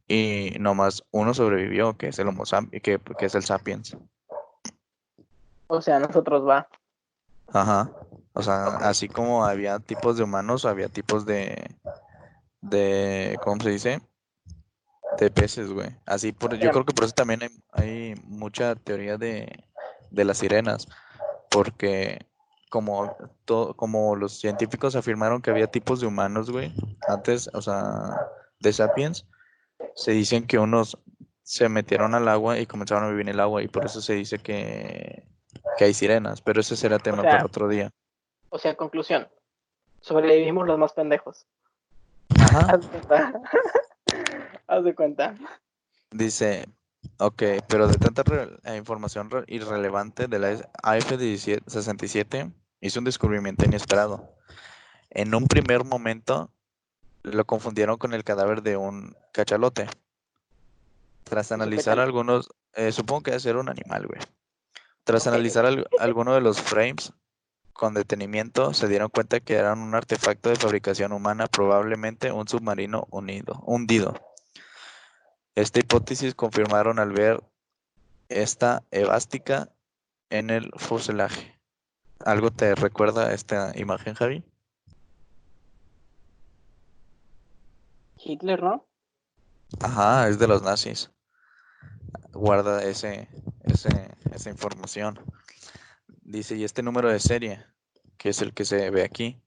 Y 0.09 0.56
nomás 0.59 1.02
uno 1.11 1.35
sobrevivió, 1.35 1.99
que 1.99 2.09
es 2.09 2.18
el 2.18 2.28
Homo 2.28 2.47
sapiens, 2.47 2.82
que, 2.82 2.99
que 3.18 3.26
es 3.26 3.35
el 3.35 3.42
sapiens. 3.42 3.94
O 5.66 5.82
sea, 5.82 5.99
nosotros 5.99 6.49
va. 6.49 6.66
Ajá. 7.49 7.90
O 8.32 8.42
sea, 8.42 8.66
así 8.88 9.09
como 9.09 9.44
había 9.44 9.80
tipos 9.80 10.16
de 10.16 10.23
humanos, 10.23 10.64
había 10.64 10.88
tipos 10.88 11.26
de, 11.26 11.76
de, 12.68 13.38
¿cómo 13.42 13.62
se 13.62 13.70
dice? 13.70 14.00
De 15.18 15.30
peces, 15.30 15.70
güey. 15.70 15.88
Así 16.04 16.32
por, 16.32 16.56
yo 16.58 16.70
creo 16.70 16.85
que 16.85 16.92
por 16.92 17.04
eso 17.04 17.14
también 17.14 17.42
hay, 17.42 17.50
hay 17.73 18.14
mucha 18.25 18.75
teoría 18.75 19.16
de, 19.16 19.64
de 20.11 20.25
las 20.25 20.38
sirenas, 20.38 20.88
porque 21.50 22.26
como, 22.70 23.14
to- 23.44 23.75
como 23.76 24.16
los 24.16 24.38
científicos 24.38 24.96
afirmaron 24.96 25.40
que 25.40 25.50
había 25.50 25.68
tipos 25.68 26.00
de 26.00 26.06
humanos, 26.06 26.50
güey, 26.50 26.73
antes, 27.08 27.49
o 27.54 27.62
sea, 27.62 28.28
de 28.61 28.73
sapiens, 28.73 29.25
se 29.94 30.12
dicen 30.12 30.46
que 30.46 30.58
unos 30.58 30.99
se 31.42 31.68
metieron 31.68 32.14
al 32.14 32.26
agua 32.28 32.58
y 32.58 32.66
comenzaron 32.66 33.04
a 33.04 33.08
vivir 33.08 33.23
en 33.23 33.35
el 33.35 33.40
agua 33.40 33.62
y 33.62 33.68
por 33.68 33.87
eso 33.87 34.00
se 34.02 34.14
dice 34.14 34.38
que, 34.38 35.23
que 35.78 35.85
hay 35.85 35.94
sirenas, 35.94 36.42
pero 36.42 36.61
ese 36.61 36.76
será 36.76 36.99
tema 36.99 37.23
sea, 37.23 37.30
para 37.30 37.44
otro 37.46 37.68
día. 37.68 37.90
O 38.50 38.58
sea, 38.58 38.76
conclusión. 38.76 39.28
Sobrevivimos 40.00 40.66
los 40.66 40.78
más 40.78 40.92
pendejos. 40.92 41.46
Ajá. 42.47 42.67
Haz 42.73 42.81
de 42.83 42.88
cuenta. 42.88 43.41
Haz 44.69 44.85
de 44.85 44.95
cuenta. 44.95 45.35
Dice, 46.11 46.69
ok, 47.19 47.43
pero 47.69 47.88
de 47.88 47.99
tanta 47.99 48.23
eh, 48.65 48.76
información 48.76 49.31
re- 49.31 49.45
irrelevante 49.49 50.26
de 50.29 50.38
la 50.38 50.50
AF-67 50.83 52.53
hizo 52.81 52.99
un 52.99 53.05
descubrimiento 53.05 53.65
inesperado. 53.65 54.33
En 55.11 55.35
un 55.35 55.47
primer 55.47 55.85
momento 55.85 56.50
lo 57.23 57.45
confundieron 57.45 57.97
con 57.99 58.12
el 58.15 58.25
cadáver 58.25 58.62
de 58.62 58.76
un 58.76 59.17
cachalote. 59.33 59.87
Tras 61.25 61.50
¿Un 61.50 61.62
analizar 61.62 61.99
algunos, 61.99 62.50
eh, 62.75 62.93
supongo 62.93 63.23
que 63.23 63.31
debe 63.33 63.41
ser 63.41 63.57
un 63.57 63.69
animal, 63.69 64.07
güey. 64.07 64.21
Tras 65.05 65.26
analizar 65.26 65.67
al- 65.67 65.87
alguno 65.99 66.35
de 66.35 66.41
los 66.41 66.61
frames 66.61 67.12
con 67.76 67.95
detenimiento, 67.95 68.75
se 68.75 68.88
dieron 68.88 69.09
cuenta 69.09 69.40
que 69.40 69.54
eran 69.54 69.80
un 69.80 69.95
artefacto 69.95 70.49
de 70.49 70.56
fabricación 70.56 71.12
humana, 71.12 71.47
probablemente 71.47 72.33
un 72.33 72.49
submarino 72.49 73.06
unido, 73.11 73.62
hundido. 73.66 74.14
Esta 75.54 75.80
hipótesis 75.80 76.35
confirmaron 76.35 76.99
al 76.99 77.12
ver 77.12 77.42
esta 78.28 78.83
evástica 78.90 79.71
en 80.30 80.50
el 80.50 80.71
fuselaje. 80.76 81.59
¿Algo 82.25 82.50
te 82.50 82.75
recuerda 82.75 83.33
esta 83.33 83.73
imagen, 83.78 84.14
Javi? 84.14 84.45
Hitler, 88.18 88.62
¿no? 88.62 88.87
Ajá, 89.80 90.28
es 90.28 90.38
de 90.38 90.49
los 90.49 90.62
nazis. 90.62 91.11
Guarda 92.33 92.83
ese, 92.83 93.28
ese, 93.64 93.88
esa 94.33 94.50
información. 94.50 95.21
Dice, 96.28 96.56
y 96.56 96.64
este 96.64 96.83
número 96.83 97.09
de 97.09 97.21
serie, 97.21 97.64
que 98.18 98.30
es 98.30 98.42
el 98.42 98.52
que 98.52 98.64
se 98.64 98.90
ve 98.90 99.04
aquí, 99.04 99.40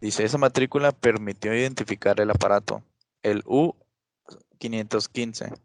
dice, 0.00 0.24
esa 0.24 0.36
matrícula 0.36 0.90
permitió 0.90 1.54
identificar 1.54 2.20
el 2.20 2.32
aparato, 2.32 2.82
el 3.22 3.44
U-515, 3.46 5.56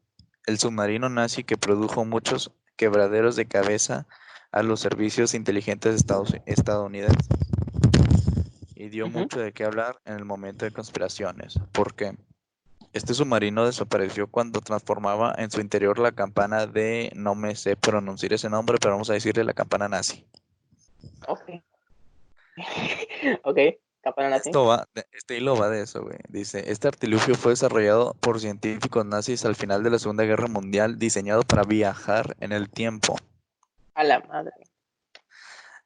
el 0.45 0.59
submarino 0.59 1.09
nazi 1.09 1.43
que 1.43 1.57
produjo 1.57 2.05
muchos 2.05 2.51
quebraderos 2.75 3.35
de 3.35 3.47
cabeza 3.47 4.05
a 4.51 4.61
los 4.61 4.79
servicios 4.79 5.33
inteligentes 5.33 6.05
estadounidenses. 6.45 7.27
Y 8.75 8.89
dio 8.89 9.07
mucho 9.07 9.39
de 9.39 9.53
qué 9.53 9.63
hablar 9.63 9.99
en 10.05 10.17
el 10.17 10.25
momento 10.25 10.65
de 10.65 10.71
conspiraciones. 10.71 11.59
porque 11.71 12.15
Este 12.93 13.15
submarino 13.15 13.65
desapareció 13.65 14.27
cuando 14.27 14.61
transformaba 14.61 15.33
en 15.39 15.49
su 15.49 15.59
interior 15.59 15.97
la 15.97 16.11
campana 16.11 16.67
de, 16.67 17.11
no 17.15 17.33
me 17.33 17.55
sé 17.55 17.75
pronunciar 17.75 18.33
ese 18.33 18.51
nombre, 18.51 18.77
pero 18.79 18.93
vamos 18.93 19.09
a 19.09 19.13
decirle 19.13 19.43
la 19.43 19.55
campana 19.55 19.89
nazi. 19.89 20.27
Ok. 21.27 21.41
ok, 23.43 23.57
campana 24.03 24.29
nazi. 24.29 24.49
Esto 24.49 24.65
va, 24.65 24.87
este 25.11 25.37
hilo 25.37 25.55
va 25.55 25.69
de 25.69 25.81
eso, 25.81 26.03
güey. 26.03 26.19
Dice, 26.29 26.71
este 26.71 26.87
artilugio 26.87 27.33
fue 27.33 27.53
desarrollado 27.53 28.13
por 28.19 28.39
científicos 28.39 29.03
nazis 29.07 29.43
al 29.43 29.55
final 29.55 29.81
de 29.81 29.89
la 29.89 29.97
Segunda 29.97 30.23
Guerra 30.23 30.47
Mundial, 30.47 30.99
diseñado 30.99 31.41
para 31.41 31.63
viajar 31.63 32.35
en 32.41 32.51
el 32.51 32.69
tiempo. 32.69 33.15
A 33.95 34.03
la 34.03 34.19
madre. 34.19 34.53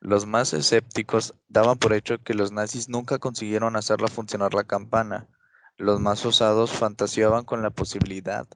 Los 0.01 0.25
más 0.25 0.53
escépticos 0.53 1.35
daban 1.47 1.77
por 1.77 1.93
hecho 1.93 2.17
que 2.17 2.33
los 2.33 2.51
nazis 2.51 2.89
nunca 2.89 3.17
consiguieron 3.17 3.77
hacerla 3.77 4.09
funcionar 4.09 4.53
la 4.53 4.65
campana. 4.65 5.29
Los 5.77 5.99
más 5.99 6.25
osados 6.25 6.71
fantaseaban 6.71 7.45
con 7.45 7.61
la 7.61 7.69
posibilidad 7.69 8.47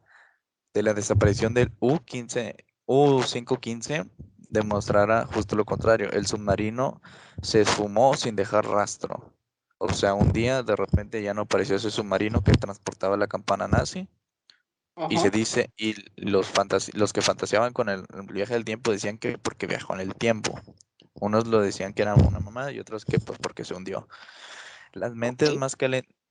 de 0.74 0.84
la 0.84 0.94
desaparición 0.94 1.54
del 1.54 1.72
U-15, 1.80 2.56
U-515 2.86 4.10
demostrara 4.50 5.26
justo 5.26 5.56
lo 5.56 5.66
contrario. 5.66 6.12
El 6.12 6.28
submarino 6.28 7.02
se 7.42 7.62
esfumó 7.62 8.16
sin 8.16 8.36
dejar 8.36 8.66
rastro. 8.66 9.34
O 9.78 9.92
sea, 9.94 10.14
un 10.14 10.32
día 10.32 10.62
de 10.62 10.76
repente 10.76 11.24
ya 11.24 11.34
no 11.34 11.44
apareció 11.44 11.76
ese 11.76 11.90
submarino 11.90 12.44
que 12.44 12.52
transportaba 12.52 13.18
la 13.18 13.28
campana 13.28 13.68
nazi 13.68 14.08
y 15.10 15.18
se 15.18 15.32
dice, 15.32 15.72
y 15.78 15.96
los, 16.18 16.52
los 16.94 17.14
que 17.14 17.22
fantaseaban 17.22 17.74
con 17.74 17.90
el, 17.90 18.06
viaje 18.32 18.54
del 18.54 18.66
tiempo 18.66 18.92
decían 18.92 19.18
que 19.18 19.38
porque 19.38 19.66
viajó 19.66 19.96
en 19.96 20.02
el 20.02 20.14
tiempo. 20.14 20.60
Unos 21.14 21.48
lo 21.48 21.62
decían 21.62 21.94
que 21.94 22.04
era 22.04 22.14
una 22.14 22.40
mamada 22.40 22.72
y 22.72 22.80
otros 22.80 23.06
que 23.06 23.20
pues 23.20 23.40
porque 23.40 23.64
se 23.64 23.74
hundió. 23.74 24.08
Las 24.94 25.16
mentes 25.16 25.56
más, 25.56 25.76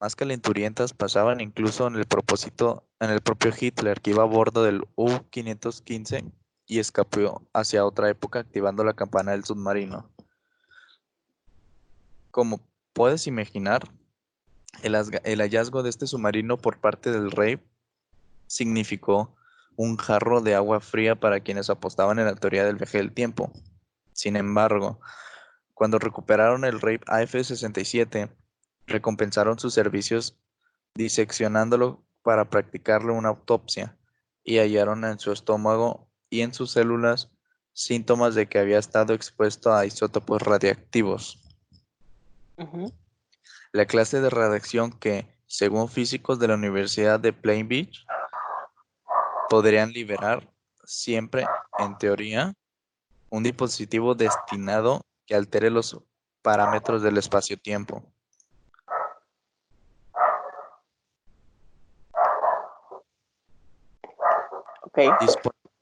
más 0.00 0.16
calenturientas 0.16 0.94
pasaban 0.94 1.40
incluso 1.40 1.86
en 1.86 1.94
el 1.94 2.06
propósito, 2.06 2.84
en 3.00 3.10
el 3.10 3.20
propio 3.20 3.52
Hitler, 3.58 4.00
que 4.00 4.10
iba 4.10 4.22
a 4.22 4.26
bordo 4.26 4.64
del 4.64 4.82
U-515 4.96 6.32
y 6.66 6.78
escapó 6.78 7.42
hacia 7.52 7.84
otra 7.84 8.08
época 8.08 8.38
activando 8.38 8.82
la 8.82 8.94
campana 8.94 9.32
del 9.32 9.44
submarino. 9.44 10.10
Como 12.30 12.60
puedes 12.94 13.26
imaginar, 13.26 13.82
el, 14.82 14.96
el 15.24 15.40
hallazgo 15.40 15.82
de 15.82 15.90
este 15.90 16.06
submarino 16.06 16.56
por 16.56 16.78
parte 16.78 17.10
del 17.10 17.30
rey 17.30 17.60
significó 18.46 19.36
un 19.76 19.96
jarro 19.96 20.40
de 20.40 20.54
agua 20.54 20.80
fría 20.80 21.14
para 21.14 21.40
quienes 21.40 21.68
apostaban 21.68 22.18
en 22.18 22.26
la 22.26 22.36
teoría 22.36 22.64
del 22.64 22.76
viaje 22.76 22.98
del 22.98 23.12
tiempo. 23.12 23.52
Sin 24.12 24.36
embargo, 24.36 25.00
cuando 25.74 25.98
recuperaron 25.98 26.64
el 26.64 26.80
Rape 26.80 27.04
AF-67, 27.06 28.30
recompensaron 28.90 29.58
sus 29.58 29.72
servicios 29.72 30.36
diseccionándolo 30.94 32.02
para 32.22 32.50
practicarle 32.50 33.12
una 33.12 33.30
autopsia 33.30 33.96
y 34.44 34.58
hallaron 34.58 35.04
en 35.04 35.18
su 35.18 35.32
estómago 35.32 36.08
y 36.28 36.42
en 36.42 36.52
sus 36.52 36.72
células 36.72 37.30
síntomas 37.72 38.34
de 38.34 38.46
que 38.46 38.58
había 38.58 38.78
estado 38.78 39.14
expuesto 39.14 39.72
a 39.72 39.86
isótopos 39.86 40.42
radiactivos. 40.42 41.38
La 43.72 43.86
clase 43.86 44.20
de 44.20 44.28
radiación 44.28 44.92
que, 44.92 45.26
según 45.46 45.88
físicos 45.88 46.38
de 46.38 46.48
la 46.48 46.54
Universidad 46.54 47.18
de 47.18 47.32
Plain 47.32 47.68
Beach, 47.68 48.04
podrían 49.48 49.92
liberar 49.92 50.52
siempre, 50.84 51.46
en 51.78 51.96
teoría, 51.96 52.54
un 53.30 53.42
dispositivo 53.42 54.14
destinado 54.14 55.00
que 55.26 55.34
altere 55.34 55.70
los 55.70 55.96
parámetros 56.42 57.02
del 57.02 57.16
espacio-tiempo. 57.16 58.04
Okay. 64.92 65.08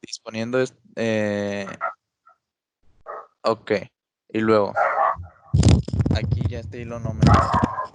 disponiendo. 0.03 0.59
Eh, 0.97 1.67
ok. 3.43 3.73
Y 4.31 4.41
luego. 4.41 4.73
Aquí 6.15 6.43
ya 6.49 6.61
este 6.61 6.81
hilo 6.81 6.99
no 6.99 7.15
me, 7.15 7.25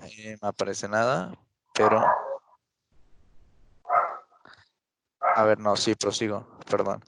eh, 0.07 0.37
me 0.41 0.47
aparece 0.47 0.87
nada. 0.87 1.33
Pero 1.73 2.03
A 5.35 5.43
ver, 5.43 5.59
no, 5.59 5.75
sí, 5.75 5.95
prosigo, 5.95 6.45
perdón. 6.69 7.03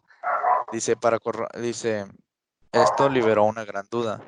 Dice, 0.72 0.96
para 0.96 1.20
dice, 1.60 2.06
esto 2.72 3.08
liberó 3.08 3.44
una 3.44 3.66
gran 3.66 3.86
duda. 3.92 4.20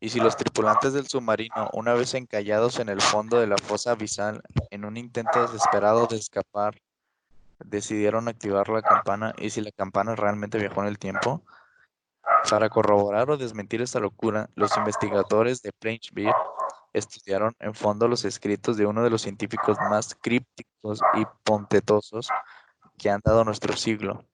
Y 0.00 0.08
si 0.08 0.18
los 0.18 0.36
tripulantes 0.36 0.92
del 0.92 1.06
submarino, 1.06 1.70
una 1.72 1.94
vez 1.94 2.14
encallados 2.14 2.80
en 2.80 2.88
el 2.88 3.00
fondo 3.00 3.38
de 3.38 3.46
la 3.46 3.56
fosa 3.56 3.92
abisal, 3.92 4.42
en 4.70 4.84
un 4.84 4.96
intento 4.96 5.40
desesperado 5.40 6.06
de 6.06 6.16
escapar, 6.16 6.74
decidieron 7.64 8.28
activar 8.28 8.68
la 8.68 8.82
campana, 8.82 9.34
y 9.38 9.50
si 9.50 9.60
la 9.60 9.72
campana 9.72 10.14
realmente 10.14 10.58
viajó 10.58 10.82
en 10.82 10.88
el 10.88 10.98
tiempo, 10.98 11.42
para 12.50 12.68
corroborar 12.68 13.30
o 13.30 13.36
desmentir 13.36 13.82
esta 13.82 14.00
locura, 14.00 14.48
los 14.54 14.76
investigadores 14.76 15.62
de 15.62 15.72
Plains 15.72 16.10
estudiaron 16.92 17.54
en 17.58 17.74
fondo 17.74 18.08
los 18.08 18.24
escritos 18.24 18.76
de 18.76 18.86
uno 18.86 19.02
de 19.02 19.10
los 19.10 19.22
científicos 19.22 19.76
más 19.90 20.14
crípticos 20.14 21.00
y 21.14 21.24
pontetosos 21.44 22.28
que 22.98 23.10
han 23.10 23.20
dado 23.22 23.44
nuestro 23.44 23.76
siglo. 23.76 24.24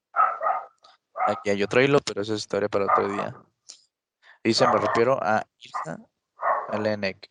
Aquí 1.27 1.51
hay 1.51 1.63
otro 1.63 1.81
hilo, 1.83 1.99
pero 2.05 2.23
esa 2.23 2.35
es 2.35 2.41
historia 2.41 2.69
para 2.69 2.85
otro 2.85 3.09
día. 3.09 3.35
Dice, 4.45 4.67
me 4.67 4.79
refiero 4.79 5.19
a 5.23 5.45
Ilsa 5.59 5.99
Lenek, 6.79 7.31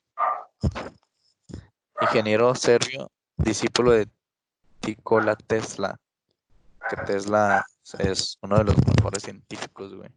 ingeniero 2.01 2.55
serbio, 2.55 3.11
discípulo 3.37 3.91
de 3.91 4.07
Nikola 4.85 5.35
Tesla, 5.35 5.99
que 6.89 6.95
Tesla 6.97 7.65
es 7.99 8.37
uno 8.41 8.57
de 8.57 8.63
los 8.65 8.75
mejores 8.87 9.23
científicos, 9.23 9.95
güey. 9.95 10.09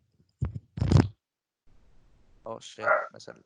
Oh, 2.45 2.59
shit, 2.59 2.87
me 3.13 3.21
salió. 3.21 3.43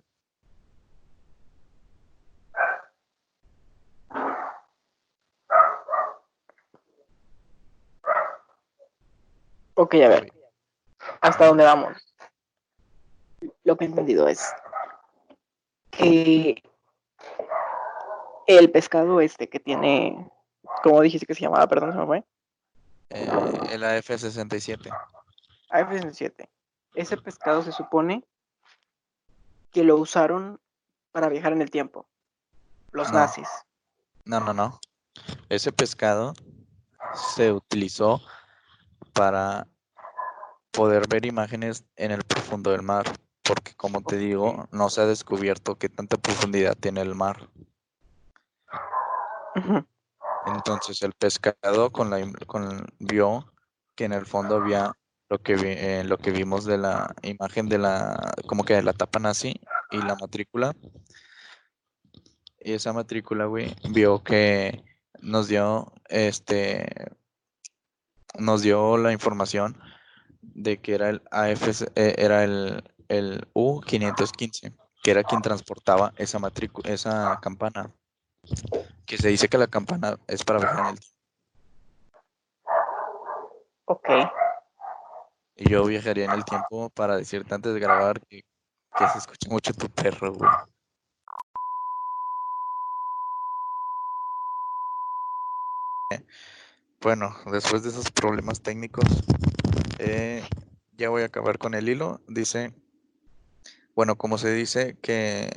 Ok, 9.74 9.94
a 9.94 10.08
ver. 10.08 10.32
¿Hasta 11.20 11.46
dónde 11.46 11.62
vamos? 11.62 11.92
Lo 13.62 13.76
que 13.76 13.84
he 13.84 13.88
entendido 13.88 14.26
es 14.26 14.52
que 15.92 16.60
el 18.48 18.72
pescado 18.72 19.20
este 19.20 19.48
que 19.48 19.60
tiene, 19.60 20.28
¿cómo 20.82 21.00
dijiste 21.00 21.26
que 21.26 21.34
se 21.34 21.42
llamaba? 21.42 21.66
Perdón, 21.66 21.92
se 21.92 21.98
me 21.98 22.06
fue. 22.06 22.24
Eh, 23.10 23.30
el 23.70 23.84
AF-67. 23.84 24.90
AF-67. 25.70 26.48
Ese 26.94 27.16
pescado 27.16 27.62
se 27.62 27.72
supone 27.72 28.24
que 29.70 29.84
lo 29.84 29.96
usaron 29.96 30.60
para 31.12 31.28
viajar 31.28 31.52
en 31.52 31.62
el 31.62 31.70
tiempo. 31.70 32.08
Los 32.90 33.12
nazis. 33.12 33.48
No, 34.24 34.40
no, 34.40 34.52
no. 34.52 34.80
Ese 35.48 35.72
pescado 35.72 36.34
se 37.14 37.52
utilizó 37.52 38.20
para 39.12 39.66
poder 40.70 41.08
ver 41.08 41.26
imágenes 41.26 41.84
en 41.96 42.12
el 42.12 42.22
profundo 42.24 42.70
del 42.70 42.82
mar, 42.82 43.04
porque 43.42 43.74
como 43.74 44.02
te 44.02 44.16
digo, 44.16 44.68
no 44.70 44.90
se 44.90 45.00
ha 45.00 45.06
descubierto 45.06 45.76
qué 45.76 45.88
tanta 45.88 46.16
profundidad 46.16 46.76
tiene 46.76 47.00
el 47.00 47.14
mar. 47.14 47.48
Entonces 50.46 51.02
el 51.02 51.12
pescado 51.12 51.90
con 51.90 52.10
la 52.10 52.20
con, 52.46 52.86
vio 52.98 53.52
que 53.94 54.04
en 54.04 54.12
el 54.12 54.26
fondo 54.26 54.56
había 54.56 54.92
lo 55.28 55.38
que 55.42 55.54
eh, 55.54 56.04
lo 56.04 56.18
que 56.18 56.30
vimos 56.30 56.64
de 56.64 56.78
la 56.78 57.14
imagen 57.22 57.68
de 57.68 57.78
la 57.78 58.34
como 58.46 58.64
que 58.64 58.74
de 58.74 58.82
la 58.82 58.92
tapa 58.92 59.18
nazi 59.18 59.60
y 59.90 59.98
la 59.98 60.16
matrícula. 60.16 60.74
Y 62.60 62.72
esa 62.72 62.92
matrícula, 62.92 63.46
güey, 63.46 63.74
vio 63.90 64.22
que 64.22 64.84
nos 65.20 65.48
dio 65.48 65.92
este 66.08 67.12
nos 68.38 68.62
dio 68.62 68.96
la 68.96 69.12
información 69.12 69.76
de 70.40 70.80
que 70.80 70.94
era 70.94 71.10
el 71.10 71.22
AFC, 71.30 71.90
eh, 71.94 72.14
era 72.18 72.44
el, 72.44 72.82
el 73.08 73.48
U515, 73.54 74.74
que 75.02 75.10
era 75.10 75.24
quien 75.24 75.42
transportaba 75.42 76.12
esa 76.16 76.38
matrícula, 76.38 76.90
esa 76.92 77.38
campana. 77.40 77.92
Que 79.08 79.16
se 79.16 79.28
dice 79.28 79.48
que 79.48 79.56
la 79.56 79.66
campana 79.66 80.18
es 80.26 80.44
para 80.44 80.58
viajar 80.58 80.80
en 80.80 80.86
el 80.86 81.00
tiempo. 81.00 81.18
Ok. 83.86 84.08
Y 85.56 85.70
yo 85.70 85.84
viajaría 85.86 86.26
en 86.26 86.32
el 86.32 86.44
tiempo 86.44 86.90
para 86.90 87.16
decirte 87.16 87.54
antes 87.54 87.72
de 87.72 87.80
grabar 87.80 88.20
que, 88.20 88.42
que 88.96 89.08
se 89.08 89.18
escucha 89.18 89.48
mucho 89.48 89.72
tu 89.72 89.88
perro, 89.88 90.34
güey. 90.34 90.50
Bueno, 97.00 97.34
después 97.50 97.82
de 97.82 97.88
esos 97.88 98.10
problemas 98.10 98.60
técnicos, 98.60 99.04
eh, 99.98 100.42
ya 100.98 101.08
voy 101.08 101.22
a 101.22 101.26
acabar 101.26 101.56
con 101.56 101.74
el 101.74 101.88
hilo. 101.88 102.20
Dice, 102.28 102.74
bueno, 103.94 104.16
como 104.16 104.36
se 104.36 104.52
dice 104.52 104.98
que 105.00 105.50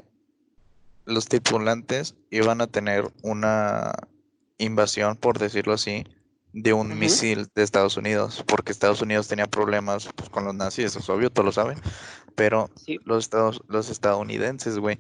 los 1.06 1.26
tripulantes 1.26 2.16
iban 2.30 2.62
a 2.62 2.68
tener 2.68 3.12
una 3.24 3.94
invasión, 4.58 5.16
por 5.18 5.40
decirlo 5.40 5.74
así, 5.74 6.06
de 6.54 6.74
un 6.74 6.98
misil 7.00 7.48
de 7.56 7.64
Estados 7.64 7.98
Unidos, 7.98 8.44
porque 8.46 8.72
Estados 8.72 9.02
Unidos 9.02 9.28
tenía 9.28 9.48
problemas 9.48 10.10
pues, 10.16 10.30
con 10.30 10.46
los 10.46 10.54
nazis, 10.54 10.86
eso 10.86 11.00
es 11.00 11.10
obvio, 11.10 11.30
todos 11.30 11.46
lo 11.46 11.52
saben, 11.52 11.80
pero 12.36 12.70
Sí. 12.76 13.00
los, 13.06 13.24
estados, 13.24 13.62
los 13.68 13.90
estadounidenses, 13.90 14.78
güey, 14.78 15.00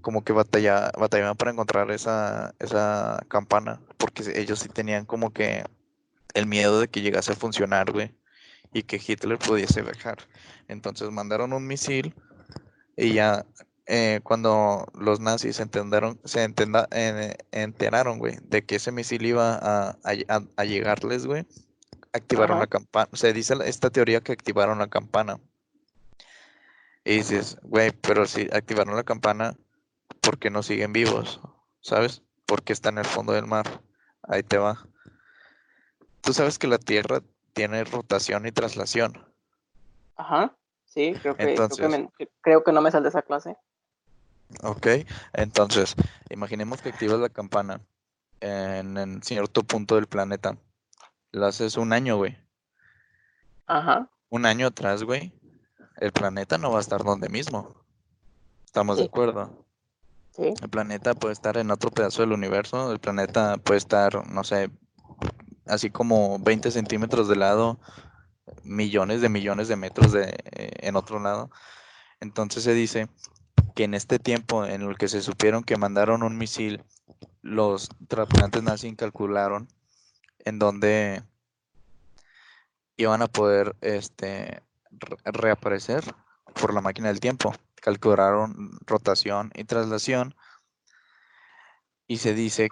como 0.00 0.24
que 0.24 0.32
batalla, 0.32 0.90
batallaban 0.98 1.36
para 1.36 1.52
encontrar 1.52 1.90
esa, 1.90 2.54
esa 2.58 3.24
campana, 3.28 3.80
porque 3.98 4.24
ellos 4.34 4.58
sí 4.58 4.68
tenían 4.68 5.04
como 5.06 5.32
que 5.32 5.64
el 6.34 6.46
miedo 6.46 6.80
de 6.80 6.88
que 6.88 7.02
llegase 7.02 7.32
a 7.32 7.36
funcionar, 7.36 7.92
güey, 7.92 8.14
y 8.72 8.82
que 8.82 9.00
Hitler 9.04 9.38
pudiese 9.38 9.82
viajar. 9.82 10.18
Entonces 10.68 11.10
mandaron 11.10 11.52
un 11.52 11.66
misil 11.66 12.14
y 12.96 13.14
ya 13.14 13.46
eh, 13.92 14.20
cuando 14.22 14.86
los 14.94 15.18
nazis 15.18 15.58
entendieron, 15.58 16.20
se 16.24 16.44
entenda- 16.44 16.86
eh, 16.92 17.36
enteraron, 17.50 18.18
güey, 18.20 18.36
de 18.44 18.64
que 18.64 18.76
ese 18.76 18.92
misil 18.92 19.26
iba 19.26 19.54
a, 19.56 19.90
a- 20.04 20.36
a- 20.36 20.44
a 20.56 20.64
llegarles, 20.64 21.26
güey, 21.26 21.44
activaron 22.12 22.52
Ajá. 22.58 22.60
la 22.60 22.66
campana. 22.68 23.08
Se 23.14 23.32
dice 23.32 23.54
esta 23.64 23.90
teoría 23.90 24.20
que 24.20 24.32
activaron 24.32 24.78
la 24.78 24.86
campana. 24.88 25.40
Y 27.04 27.16
dices, 27.16 27.56
güey, 27.62 27.90
pero 27.90 28.26
si 28.26 28.42
activaron 28.52 28.94
la 28.94 29.02
campana, 29.04 29.54
¿por 30.20 30.38
qué 30.38 30.50
no 30.50 30.62
siguen 30.62 30.92
vivos? 30.92 31.40
¿Sabes? 31.80 32.22
Porque 32.46 32.72
está 32.72 32.90
en 32.90 32.98
el 32.98 33.06
fondo 33.06 33.32
del 33.32 33.46
mar. 33.46 33.80
Ahí 34.22 34.42
te 34.42 34.58
va. 34.58 34.86
Tú 36.20 36.32
sabes 36.32 36.58
que 36.58 36.66
la 36.68 36.78
Tierra 36.78 37.22
tiene 37.54 37.82
rotación 37.84 38.46
y 38.46 38.52
traslación. 38.52 39.26
Ajá. 40.16 40.54
Sí, 40.84 41.14
creo 41.20 41.34
que, 41.34 41.44
creo 41.44 41.56
que, 41.56 41.62
Entonces- 41.62 41.88
me- 41.88 42.08
que- 42.18 42.28
creo 42.42 42.62
que 42.62 42.72
no 42.72 42.82
me 42.82 42.90
sale 42.90 43.08
esa 43.08 43.22
clase. 43.22 43.56
Ok, 44.62 44.86
entonces, 45.32 45.94
imaginemos 46.28 46.82
que 46.82 46.90
activas 46.90 47.20
la 47.20 47.28
campana 47.28 47.80
en, 48.40 48.96
en 48.98 49.22
cierto 49.22 49.62
punto 49.62 49.94
del 49.94 50.06
planeta. 50.06 50.56
Lo 51.32 51.46
haces 51.46 51.76
un 51.76 51.92
año, 51.92 52.16
güey. 52.16 52.36
Ajá. 53.66 54.10
Un 54.28 54.46
año 54.46 54.66
atrás, 54.66 55.04
güey, 55.04 55.32
el 55.98 56.12
planeta 56.12 56.58
no 56.58 56.72
va 56.72 56.78
a 56.78 56.80
estar 56.80 57.04
donde 57.04 57.28
mismo. 57.28 57.74
¿Estamos 58.64 58.98
de 58.98 59.04
acuerdo? 59.04 59.66
Sí. 60.32 60.54
El 60.60 60.68
planeta 60.68 61.14
puede 61.14 61.32
estar 61.32 61.56
en 61.56 61.70
otro 61.70 61.90
pedazo 61.90 62.22
del 62.22 62.32
universo. 62.32 62.92
El 62.92 62.98
planeta 62.98 63.58
puede 63.58 63.78
estar, 63.78 64.28
no 64.30 64.44
sé, 64.44 64.70
así 65.66 65.90
como 65.90 66.38
20 66.38 66.70
centímetros 66.70 67.28
de 67.28 67.36
lado, 67.36 67.78
millones 68.62 69.20
de 69.20 69.28
millones 69.28 69.68
de 69.68 69.76
metros 69.76 70.12
de, 70.12 70.24
eh, 70.52 70.70
en 70.80 70.96
otro 70.96 71.20
lado. 71.20 71.50
Entonces 72.20 72.64
se 72.64 72.74
dice 72.74 73.08
que 73.80 73.84
en 73.84 73.94
este 73.94 74.18
tiempo 74.18 74.66
en 74.66 74.82
el 74.82 74.98
que 74.98 75.08
se 75.08 75.22
supieron 75.22 75.64
que 75.64 75.78
mandaron 75.78 76.22
un 76.22 76.36
misil, 76.36 76.84
los 77.40 77.88
tratantes 78.08 78.62
nazis 78.62 78.94
calcularon 78.94 79.68
en 80.40 80.58
donde 80.58 81.22
iban 82.98 83.22
a 83.22 83.26
poder 83.26 83.74
este, 83.80 84.62
re- 84.90 85.16
reaparecer 85.24 86.04
por 86.60 86.74
la 86.74 86.82
máquina 86.82 87.08
del 87.08 87.20
tiempo. 87.20 87.54
Calcularon 87.76 88.78
rotación 88.84 89.50
y 89.54 89.64
traslación 89.64 90.34
y 92.06 92.18
se 92.18 92.34
dice 92.34 92.68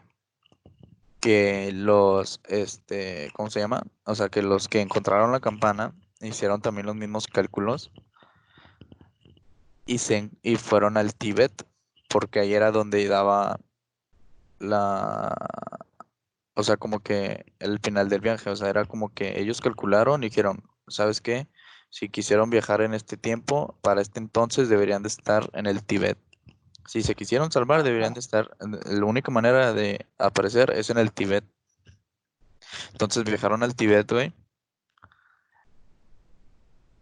que 1.21 1.71
los, 1.73 2.43
este, 2.49 3.33
¿cómo 3.33 3.49
se 3.49 3.61
llama? 3.61 3.83
O 4.05 4.15
sea, 4.15 4.29
que 4.29 4.43
los 4.43 4.69
que 4.69 4.83
encontraron 4.83 5.33
la 5.33 5.41
campana 5.41 5.95
hicieron 6.21 6.61
también 6.61 6.85
los 6.85 6.97
mismos 6.97 7.29
cálculos 7.29 7.91
y, 9.89 9.99
se, 9.99 10.31
y 10.43 10.57
fueron 10.57 10.99
al 10.99 11.15
Tíbet, 11.15 11.67
porque 12.09 12.41
ahí 12.41 12.53
era 12.53 12.71
donde 12.71 13.09
daba 13.09 13.59
la, 14.59 15.35
o 16.55 16.63
sea, 16.63 16.77
como 16.77 17.01
que 17.01 17.47
el 17.59 17.81
final 17.81 18.11
del 18.11 18.21
viaje, 18.21 18.51
o 18.51 18.57
sea, 18.57 18.69
era 18.69 18.85
como 18.85 19.13
que 19.15 19.41
ellos 19.41 19.63
calcularon 19.63 20.23
y 20.23 20.29
dijeron, 20.29 20.63
¿sabes 20.89 21.23
qué? 21.23 21.49
Si 21.89 22.11
quisieron 22.11 22.51
viajar 22.51 22.83
en 22.83 22.93
este 22.93 23.17
tiempo, 23.17 23.79
para 23.81 24.03
este 24.03 24.19
entonces 24.21 24.69
deberían 24.69 25.03
de 25.03 25.09
estar 25.09 25.49
en 25.55 25.67
el 25.67 25.83
Tíbet. 25.83 26.19
Si 26.87 27.03
se 27.03 27.15
quisieron 27.15 27.51
salvar, 27.51 27.83
deberían 27.83 28.13
de 28.13 28.21
estar, 28.21 28.51
la 28.61 29.07
única 29.07 29.31
manera 29.31 29.73
de 29.73 30.07
aparecer 30.19 30.71
es 30.71 30.91
en 30.91 30.99
el 30.99 31.13
Tíbet. 31.13 31.45
Entonces 32.93 33.25
viajaron 33.25 33.63
al 33.63 33.75
Tíbet, 33.75 34.11
güey. 34.13 34.35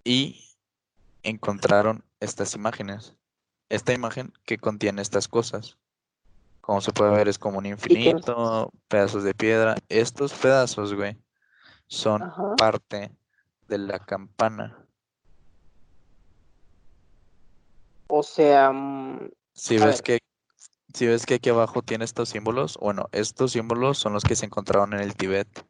Y 0.04 0.54
encontraron 1.24 2.05
estas 2.20 2.54
imágenes. 2.54 3.14
Esta 3.68 3.92
imagen 3.92 4.32
que 4.44 4.58
contiene 4.58 5.02
estas 5.02 5.28
cosas. 5.28 5.78
Como 6.60 6.80
se 6.80 6.92
puede 6.92 7.12
ver, 7.12 7.28
es 7.28 7.38
como 7.38 7.58
un 7.58 7.66
infinito, 7.66 8.72
pedazos 8.88 9.22
de 9.22 9.34
piedra. 9.34 9.76
Estos 9.88 10.32
pedazos, 10.32 10.94
güey, 10.94 11.16
son 11.86 12.22
Ajá. 12.22 12.54
parte 12.56 13.12
de 13.68 13.78
la 13.78 13.98
campana. 13.98 14.86
O 18.08 18.22
sea, 18.22 18.72
mm, 18.72 19.30
Si 19.52 19.74
ves 19.78 19.84
ver. 19.84 20.02
que 20.02 20.18
si 20.94 21.06
ves 21.06 21.26
que 21.26 21.34
aquí 21.34 21.50
abajo 21.50 21.82
tiene 21.82 22.04
estos 22.04 22.30
símbolos, 22.30 22.78
bueno, 22.78 23.08
estos 23.12 23.52
símbolos 23.52 23.98
son 23.98 24.14
los 24.14 24.24
que 24.24 24.34
se 24.34 24.46
encontraron 24.46 24.94
en 24.94 25.00
el 25.00 25.14
Tíbet. 25.14 25.66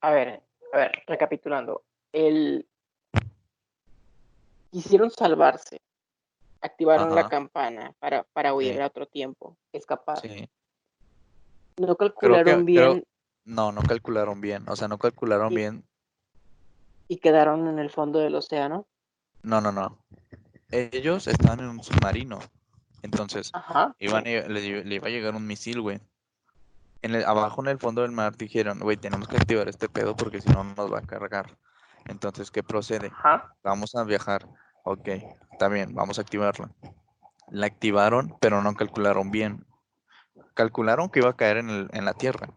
a 0.00 0.10
ver, 0.10 0.42
a 0.72 0.76
ver, 0.78 1.02
recapitulando. 1.06 1.84
El 2.12 2.66
quisieron 4.82 5.10
salvarse. 5.10 5.80
Activaron 6.60 7.14
la 7.14 7.28
campana 7.28 7.94
para, 7.98 8.24
para 8.24 8.52
huir 8.54 8.74
Sí. 8.74 8.80
a 8.80 8.86
otro 8.86 9.06
tiempo, 9.06 9.56
escapar. 9.72 10.18
Sí. 10.20 10.48
No 11.78 11.86
Creo 11.86 11.96
calcularon 11.96 12.44
creo- 12.44 12.64
bien 12.64 13.04
No, 13.44 13.72
no 13.72 13.82
calcularon 13.82 14.40
bien. 14.40 14.68
O 14.68 14.76
sea, 14.76 14.88
no 14.88 14.98
calcularon 14.98 15.54
bien. 15.54 15.84
y 17.08 17.18
quedaron 17.18 17.68
en 17.68 17.78
el 17.78 17.88
fondo 17.90 18.18
del 18.18 18.34
océano. 18.34 18.86
No, 19.42 19.60
no, 19.60 19.70
no. 19.70 19.96
Ellos 20.72 21.28
estaban 21.28 21.60
en 21.60 21.66
un 21.66 21.82
submarino. 21.82 22.40
Entonces, 23.02 23.50
Ajá. 23.54 23.94
iban 24.00 24.24
le, 24.24 24.48
le 24.84 24.94
iba 24.96 25.06
a 25.06 25.10
llegar 25.10 25.36
un 25.36 25.46
misil, 25.46 25.80
güey. 25.80 26.00
En 27.02 27.14
el, 27.14 27.24
abajo 27.24 27.62
en 27.62 27.68
el 27.68 27.78
fondo 27.78 28.02
del 28.02 28.10
mar 28.10 28.36
dijeron, 28.36 28.80
güey, 28.80 28.96
tenemos 28.96 29.28
que 29.28 29.36
activar 29.36 29.68
este 29.68 29.88
pedo 29.88 30.16
porque 30.16 30.40
si 30.40 30.48
no 30.48 30.64
nos 30.64 30.92
va 30.92 30.98
a 30.98 31.02
cargar. 31.06 31.56
Entonces, 32.06 32.50
¿qué 32.50 32.64
procede? 32.64 33.06
Ajá. 33.14 33.54
Vamos 33.62 33.94
a 33.94 34.02
viajar. 34.02 34.48
Ok, 34.88 35.08
está 35.50 35.66
bien, 35.66 35.94
vamos 35.96 36.18
a 36.18 36.22
activarla. 36.22 36.70
La 37.48 37.66
activaron, 37.66 38.36
pero 38.40 38.62
no 38.62 38.74
calcularon 38.74 39.32
bien. 39.32 39.66
Calcularon 40.54 41.10
que 41.10 41.18
iba 41.18 41.30
a 41.30 41.36
caer 41.36 41.56
en, 41.56 41.70
el- 41.70 41.88
en 41.92 42.04
la 42.04 42.12
Tierra. 42.14 42.50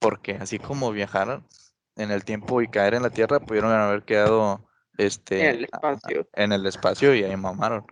Porque 0.00 0.32
así 0.32 0.58
como 0.58 0.90
viajaron 0.90 1.46
en 1.94 2.10
el 2.10 2.24
tiempo 2.24 2.60
y 2.62 2.66
caer 2.68 2.94
en 2.94 3.02
la 3.04 3.10
Tierra, 3.10 3.38
pudieron 3.38 3.70
haber 3.70 4.02
quedado 4.02 4.68
este, 4.96 5.50
En 5.50 5.56
el 5.56 5.64
espacio. 5.64 6.28
en 6.32 6.52
el 6.52 6.66
espacio 6.66 7.14
y 7.14 7.22
ahí 7.22 7.36
mamaron. 7.36 7.86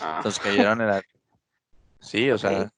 Ah, 0.00 0.14
Entonces 0.16 0.42
cayeron 0.42 0.80
en 0.80 0.86
la... 0.86 1.02
Sí, 2.00 2.30
o 2.30 2.38
sea, 2.38 2.72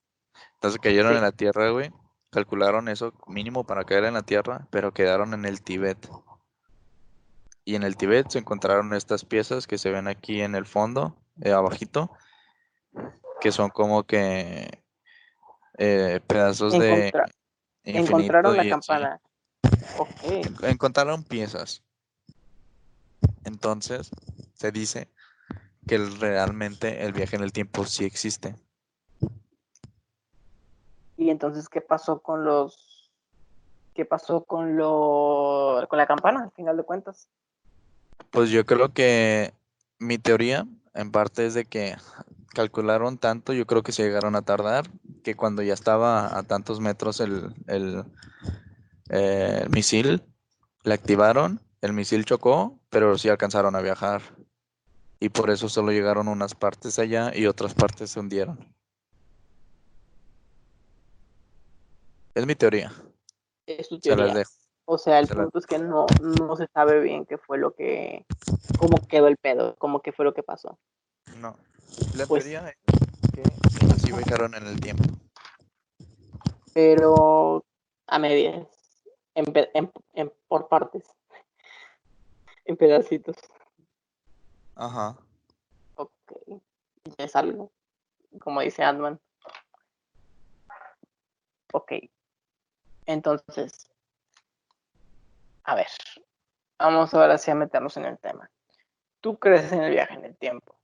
entonces 0.54 0.80
cayeron 0.80 1.12
Sí. 1.12 1.16
en 1.18 1.22
la 1.22 1.30
Tierra, 1.30 1.70
güey. 1.70 1.92
Calcularon 2.30 2.88
eso 2.88 3.12
mínimo 3.28 3.62
para 3.64 3.84
caer 3.84 4.02
en 4.04 4.14
la 4.14 4.22
Tierra, 4.22 4.66
pero 4.70 4.92
quedaron 4.92 5.32
en 5.32 5.44
el 5.44 5.62
Tíbet. 5.62 6.08
Y 7.64 7.76
en 7.76 7.84
el 7.84 7.96
Tíbet 7.96 8.28
se 8.30 8.38
encontraron 8.40 8.92
estas 8.92 9.24
piezas 9.24 9.66
que 9.66 9.78
se 9.78 9.90
ven 9.90 10.08
aquí 10.08 10.40
en 10.40 10.54
el 10.54 10.66
fondo, 10.66 11.16
eh, 11.40 11.52
abajito, 11.52 12.10
que 13.40 13.52
son 13.52 13.70
como 13.70 14.04
que 14.04 14.82
eh, 15.78 16.20
pedazos 16.26 16.72
de 16.78 17.08
Encontra- 17.08 17.32
encontraron 17.84 18.56
la 18.56 18.68
campana. 18.68 19.20
Encontraron 20.62 21.24
piezas. 21.24 21.82
Entonces, 23.44 24.10
se 24.54 24.72
dice 24.72 25.08
que 25.86 25.98
realmente 25.98 27.04
el 27.04 27.12
viaje 27.12 27.36
en 27.36 27.42
el 27.42 27.52
tiempo 27.52 27.84
sí 27.84 28.04
existe. 28.04 28.54
Y 31.16 31.30
entonces, 31.30 31.68
¿qué 31.68 31.80
pasó 31.80 32.20
con 32.20 32.44
los 32.44 33.10
¿Qué 33.94 34.06
pasó 34.06 34.44
con 34.44 34.76
lo 34.76 35.86
con 35.88 35.98
la 35.98 36.06
campana, 36.06 36.44
al 36.44 36.50
final 36.52 36.76
de 36.76 36.82
cuentas? 36.82 37.28
Pues 38.30 38.50
yo 38.50 38.64
creo 38.64 38.92
que 38.92 39.52
mi 39.98 40.18
teoría, 40.18 40.66
en 40.94 41.10
parte, 41.10 41.46
es 41.46 41.54
de 41.54 41.64
que 41.64 41.96
calcularon 42.54 43.18
tanto, 43.18 43.52
yo 43.52 43.66
creo 43.66 43.82
que 43.82 43.92
se 43.92 44.02
llegaron 44.02 44.36
a 44.36 44.42
tardar, 44.42 44.90
que 45.22 45.34
cuando 45.34 45.62
ya 45.62 45.74
estaba 45.74 46.36
a 46.36 46.42
tantos 46.42 46.80
metros 46.80 47.20
el, 47.20 47.54
el, 47.66 48.04
eh, 49.10 49.66
misil, 49.70 50.22
le 50.84 50.94
activaron, 50.94 51.60
el 51.80 51.92
misil 51.92 52.24
chocó, 52.24 52.80
pero 52.90 53.18
sí 53.18 53.28
alcanzaron 53.28 53.76
a 53.76 53.80
viajar. 53.80 54.22
Y 55.20 55.28
por 55.28 55.50
eso 55.50 55.68
solo 55.68 55.92
llegaron 55.92 56.26
unas 56.26 56.54
partes 56.54 56.98
allá 56.98 57.32
y 57.34 57.46
otras 57.46 57.74
partes 57.74 58.10
se 58.10 58.20
hundieron. 58.20 58.74
Es 62.34 62.46
mi 62.46 62.54
teoría. 62.54 62.92
Es 63.66 63.88
tu 63.88 64.00
teoría. 64.00 64.42
O 64.84 64.98
sea, 64.98 65.20
el 65.20 65.28
punto 65.28 65.58
es 65.58 65.66
que 65.66 65.78
no, 65.78 66.06
no 66.20 66.56
se 66.56 66.66
sabe 66.66 67.00
bien 67.00 67.24
qué 67.24 67.38
fue 67.38 67.56
lo 67.56 67.74
que, 67.74 68.26
cómo 68.78 68.96
quedó 69.08 69.28
el 69.28 69.36
pedo, 69.36 69.76
cómo 69.76 70.00
qué 70.02 70.12
fue 70.12 70.24
lo 70.24 70.34
que 70.34 70.42
pasó. 70.42 70.78
No. 71.38 71.56
La 72.16 72.26
pues, 72.26 72.44
teoría 72.44 72.68
es 72.68 72.76
que 73.32 74.12
viajaron 74.12 74.54
en 74.54 74.66
el 74.66 74.80
tiempo. 74.80 75.04
Pero 76.74 77.64
a 78.06 78.18
medias, 78.18 78.66
en, 79.34 80.32
por 80.48 80.68
partes, 80.68 81.04
en 82.64 82.76
pedacitos. 82.76 83.36
Ajá. 84.74 85.16
Ok, 85.96 86.10
ya 87.18 87.24
es 87.24 87.36
algo, 87.36 87.70
como 88.40 88.60
dice 88.62 88.82
Adman. 88.82 89.20
Ok, 91.72 91.92
entonces, 93.06 93.91
a 95.64 95.74
ver, 95.74 95.86
vamos 96.78 97.14
ahora 97.14 97.38
sí 97.38 97.50
a 97.50 97.54
meternos 97.54 97.96
en 97.96 98.04
el 98.04 98.18
tema. 98.18 98.50
¿Tú 99.20 99.38
crees 99.38 99.72
en 99.72 99.82
el 99.82 99.92
viaje 99.92 100.14
en 100.14 100.24
el 100.24 100.36
tiempo? 100.36 100.74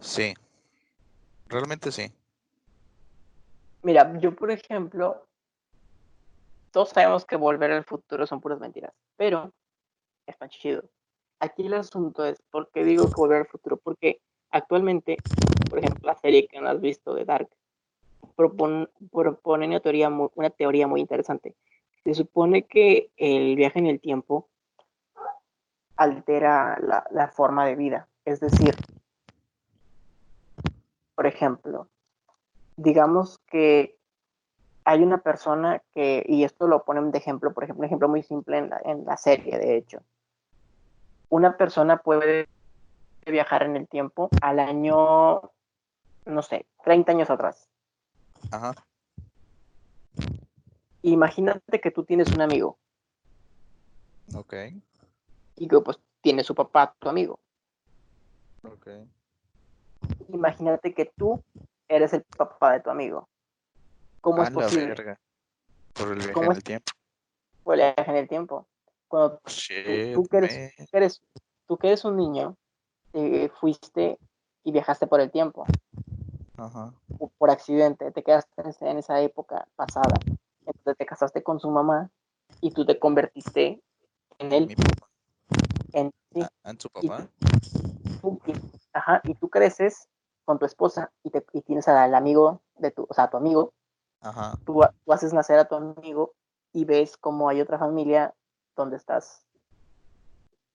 Sí, 0.00 0.34
realmente 1.48 1.90
sí. 1.90 2.12
Mira, 3.82 4.18
yo 4.18 4.34
por 4.34 4.50
ejemplo, 4.50 5.26
todos 6.72 6.90
sabemos 6.90 7.24
que 7.24 7.36
volver 7.36 7.70
al 7.72 7.84
futuro 7.84 8.26
son 8.26 8.40
puras 8.40 8.60
mentiras, 8.60 8.92
pero 9.16 9.52
es 10.26 10.36
tan 10.36 10.48
chido. 10.50 10.84
Aquí 11.40 11.66
el 11.66 11.74
asunto 11.74 12.24
es, 12.24 12.42
¿por 12.50 12.70
qué 12.70 12.84
digo 12.84 13.06
que 13.06 13.14
volver 13.16 13.38
al 13.38 13.46
futuro? 13.46 13.76
Porque 13.76 14.20
actualmente, 14.50 15.16
por 15.70 15.78
ejemplo, 15.78 16.06
la 16.06 16.16
serie 16.16 16.48
que 16.48 16.60
no 16.60 16.68
has 16.68 16.80
visto 16.80 17.14
de 17.14 17.24
Dark 17.24 17.48
propone, 18.34 18.88
una, 19.66 19.80
teoría 19.80 20.10
muy, 20.10 20.28
una 20.34 20.50
teoría 20.50 20.86
muy 20.86 21.00
interesante. 21.00 21.54
Se 22.06 22.14
supone 22.14 22.62
que 22.62 23.10
el 23.16 23.56
viaje 23.56 23.80
en 23.80 23.86
el 23.86 23.98
tiempo 23.98 24.48
altera 25.96 26.78
la 27.10 27.28
forma 27.28 27.66
de 27.66 27.74
vida. 27.74 28.06
Es 28.24 28.38
decir, 28.38 28.76
por 31.16 31.26
ejemplo, 31.26 31.88
digamos 32.76 33.40
que 33.50 33.98
hay 34.84 35.02
una 35.02 35.18
persona 35.18 35.82
que, 35.94 36.24
y 36.28 36.44
esto 36.44 36.68
lo 36.68 36.84
ponen 36.84 37.10
de 37.10 37.18
ejemplo, 37.18 37.52
por 37.52 37.64
ejemplo, 37.64 37.80
un 37.80 37.86
ejemplo 37.86 38.08
muy 38.08 38.22
simple 38.22 38.58
en 38.58 38.70
la, 38.70 38.80
en 38.84 39.04
la 39.04 39.16
serie, 39.16 39.58
de 39.58 39.76
hecho. 39.76 39.98
Una 41.28 41.56
persona 41.56 41.96
puede 41.96 42.46
viajar 43.26 43.64
en 43.64 43.74
el 43.74 43.88
tiempo 43.88 44.28
al 44.42 44.60
año, 44.60 45.50
no 46.24 46.42
sé, 46.42 46.66
30 46.84 47.10
años 47.10 47.30
atrás. 47.30 47.68
Ajá. 48.52 48.76
Imagínate 51.10 51.80
que 51.80 51.90
tú 51.90 52.04
tienes 52.04 52.30
un 52.32 52.40
amigo. 52.40 52.78
Ok. 54.34 54.54
Y 55.56 55.68
que 55.68 55.80
pues 55.80 55.98
tiene 56.20 56.42
su 56.42 56.54
papá, 56.54 56.94
tu 56.98 57.08
amigo. 57.08 57.38
Ok 58.64 58.88
imagínate 60.28 60.94
que 60.94 61.06
tú 61.16 61.42
eres 61.88 62.12
el 62.12 62.22
papá 62.22 62.72
de 62.72 62.80
tu 62.80 62.90
amigo. 62.90 63.28
¿Cómo 64.20 64.42
es 64.42 64.50
posible? 64.50 64.94
Por 65.94 66.12
el 66.12 66.18
viaje 66.18 66.40
en 66.40 66.52
el 66.52 66.62
tiempo. 66.62 66.92
Por 67.64 67.74
el 67.74 67.94
viaje 67.94 68.10
en 68.10 68.16
el 68.16 68.28
tiempo. 68.28 68.66
Cuando 69.08 69.38
tú, 69.38 70.26
que 70.28 70.38
eres, 70.92 71.22
tú, 71.66 71.76
que 71.78 71.88
eres, 71.88 72.04
un 72.04 72.16
niño, 72.16 72.56
fuiste 73.60 74.18
y 74.64 74.72
viajaste 74.72 75.06
por 75.06 75.20
el 75.20 75.30
tiempo. 75.30 75.64
Ajá. 76.56 76.92
Por 77.38 77.50
accidente, 77.50 78.10
te 78.10 78.22
quedaste 78.22 78.62
en 78.80 78.98
esa 78.98 79.20
época 79.20 79.68
pasada. 79.76 80.16
Entonces 80.66 80.96
te 80.98 81.06
casaste 81.06 81.42
con 81.42 81.60
su 81.60 81.70
mamá 81.70 82.10
y 82.60 82.72
tú 82.72 82.84
te 82.84 82.98
convertiste 82.98 83.82
en 84.38 84.52
él. 84.52 84.76
En, 85.92 86.12
ah, 86.42 86.48
¿En 86.64 86.80
su 86.80 86.88
papá? 86.88 87.28
ajá, 88.92 89.20
y 89.24 89.34
tú 89.34 89.48
creces 89.48 90.08
con 90.44 90.58
tu 90.58 90.66
esposa 90.66 91.12
y, 91.22 91.30
te, 91.30 91.44
y 91.52 91.62
tienes 91.62 91.86
al 91.88 92.14
amigo 92.14 92.62
de 92.76 92.90
tu, 92.90 93.06
o 93.08 93.14
sea, 93.14 93.24
a 93.24 93.30
tu 93.30 93.36
amigo, 93.36 93.72
Ajá. 94.20 94.58
Tú, 94.64 94.82
haces 95.08 95.32
nacer 95.32 95.58
a 95.58 95.68
tu 95.68 95.76
amigo 95.76 96.34
y 96.72 96.84
ves 96.84 97.16
cómo 97.16 97.48
hay 97.48 97.60
otra 97.60 97.78
familia 97.78 98.34
donde 98.74 98.96
estás 98.96 99.46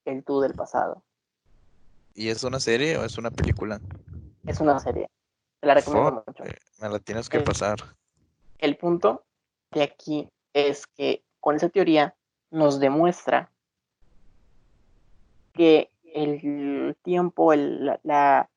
el 0.06 0.24
tú 0.24 0.42
del 0.42 0.54
pasado. 0.54 1.04
¿Y 2.14 2.30
es 2.30 2.44
una 2.44 2.60
serie 2.60 2.98
o 2.98 3.04
es 3.04 3.18
una 3.18 3.32
película? 3.32 3.80
Es 4.46 4.60
una 4.60 4.80
serie. 4.80 5.10
Te 5.60 5.68
la 5.68 5.76
recomiendo 5.76 6.24
mucho. 6.26 6.44
Me 6.80 6.90
la 6.90 7.00
tienes 7.00 7.30
que 7.30 7.40
pasar. 7.42 7.78
El 8.58 8.78
punto 8.78 9.26
de 9.72 9.84
aquí 9.84 10.30
es 10.54 10.86
que 10.88 11.24
con 11.40 11.56
esa 11.56 11.70
teoría 11.70 12.16
nos 12.50 12.80
demuestra 12.80 13.50
que 15.54 15.90
el 16.14 16.96
tiempo, 17.04 17.54
el, 17.54 18.00
la, 18.04 18.50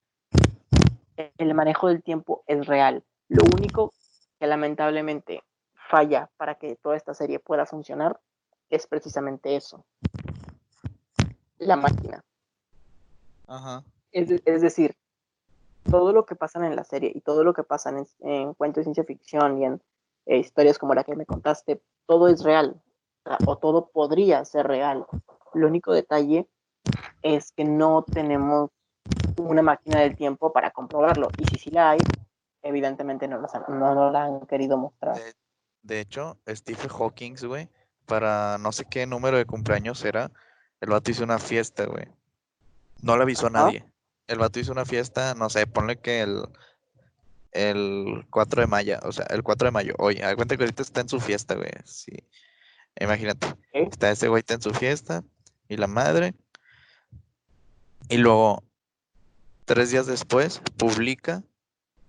el 1.39 1.55
manejo 1.55 1.89
del 1.89 2.03
tiempo 2.03 2.43
es 2.47 2.67
real. 2.67 3.05
Lo 3.29 3.45
único 3.57 3.93
que 4.39 4.47
lamentablemente 4.47 5.43
falla 5.75 6.31
para 6.37 6.57
que 6.57 6.77
toda 6.77 6.97
esta 6.97 7.15
serie 7.15 7.39
pueda 7.39 7.67
funcionar 7.67 8.21
es 8.71 8.87
precisamente 8.87 9.57
eso. 9.57 9.85
La 11.59 11.77
máquina. 11.77 12.25
Ajá. 13.47 13.85
Es, 14.11 14.29
decir, 14.45 14.95
todo 15.91 16.13
lo 16.13 16.25
que 16.25 16.37
pasa 16.37 16.65
en 16.65 16.77
la 16.77 16.85
serie 16.85 17.11
y 17.15 17.21
todo 17.21 17.43
lo 17.45 17.53
que 17.53 17.65
pasa 17.65 17.93
en, 18.21 18.55
cuentos 18.55 18.81
de 18.81 18.85
ciencia 18.85 19.05
ficción 19.05 19.61
y 19.61 19.65
en 19.65 19.83
eh, 20.27 20.39
historias 20.39 20.79
como 20.79 20.95
la 20.95 21.05
que 21.05 21.17
me 21.17 21.27
contaste, 21.27 21.83
todo 22.07 22.29
es 22.29 22.43
real. 22.43 22.81
o 23.47 23.57
todo 23.57 23.91
podría 23.91 24.45
ser 24.45 24.67
real. 24.67 25.07
Lo 25.55 25.67
único 25.67 25.93
detalle 25.93 26.47
es 27.23 27.53
que 27.53 27.65
no 27.65 28.05
tenemos 28.05 28.71
una 29.39 29.63
máquina 29.63 30.01
del 30.01 30.17
tiempo 30.17 30.53
para 30.53 30.71
comprobarlo. 30.71 31.29
Y 31.39 31.45
si 31.47 31.57
sí 31.57 31.71
la 31.71 31.91
hay, 31.91 32.01
evidentemente 32.63 33.29
no, 33.29 33.41
no, 33.69 34.11
la 34.11 34.25
han 34.25 34.41
querido 34.47 34.77
mostrar. 34.77 35.17
De, 35.83 36.01
hecho, 36.01 36.39
Stephen 36.49 36.91
Hawking, 36.91 37.37
güey, 37.47 37.69
para 38.07 38.59
no 38.59 38.73
sé 38.73 38.85
qué 38.85 39.07
número 39.07 39.37
de 39.37 39.47
cumpleaños 39.47 40.05
era, 40.05 40.31
el 40.81 40.91
vato 40.91 41.11
hizo 41.11 41.25
una 41.25 41.39
fiesta, 41.39 41.87
güey. 41.87 42.07
No 43.03 43.17
le 43.17 43.23
avisó 43.23 43.47
a 43.49 43.51
nadie. 43.51 43.85
El 44.27 44.39
vato 44.39 44.61
hizo 44.61 44.73
una 44.73 44.87
fiesta, 44.87 45.35
no 45.35 45.51
sé, 45.51 45.67
ponle 45.67 45.97
que 45.97 46.23
el, 46.23 46.43
el 47.55 48.27
4 48.31 48.63
de 48.63 48.67
mayo, 48.67 48.99
o 49.03 49.13
sea, 49.13 49.27
el 49.31 49.43
4 49.43 49.67
de 49.67 49.73
mayo, 49.73 49.95
oye, 49.99 50.23
a 50.25 50.37
cuenta 50.37 50.57
que 50.57 50.65
ahorita 50.65 50.83
está 50.83 51.01
en 51.01 51.09
su 51.09 51.21
fiesta, 51.21 51.55
güey. 51.55 51.71
Sí. 51.85 52.13
Imagínate, 53.01 53.47
está 53.73 54.11
ese 54.11 54.29
güey 54.29 54.41
está 54.41 54.55
en 54.55 54.63
su 54.63 54.73
fiesta 54.75 55.25
y 55.69 55.77
la 55.77 55.87
madre. 55.87 56.35
Y 58.09 58.19
luego 58.19 58.63
Tres 59.65 59.91
días 59.91 60.07
después 60.07 60.61
publica 60.77 61.43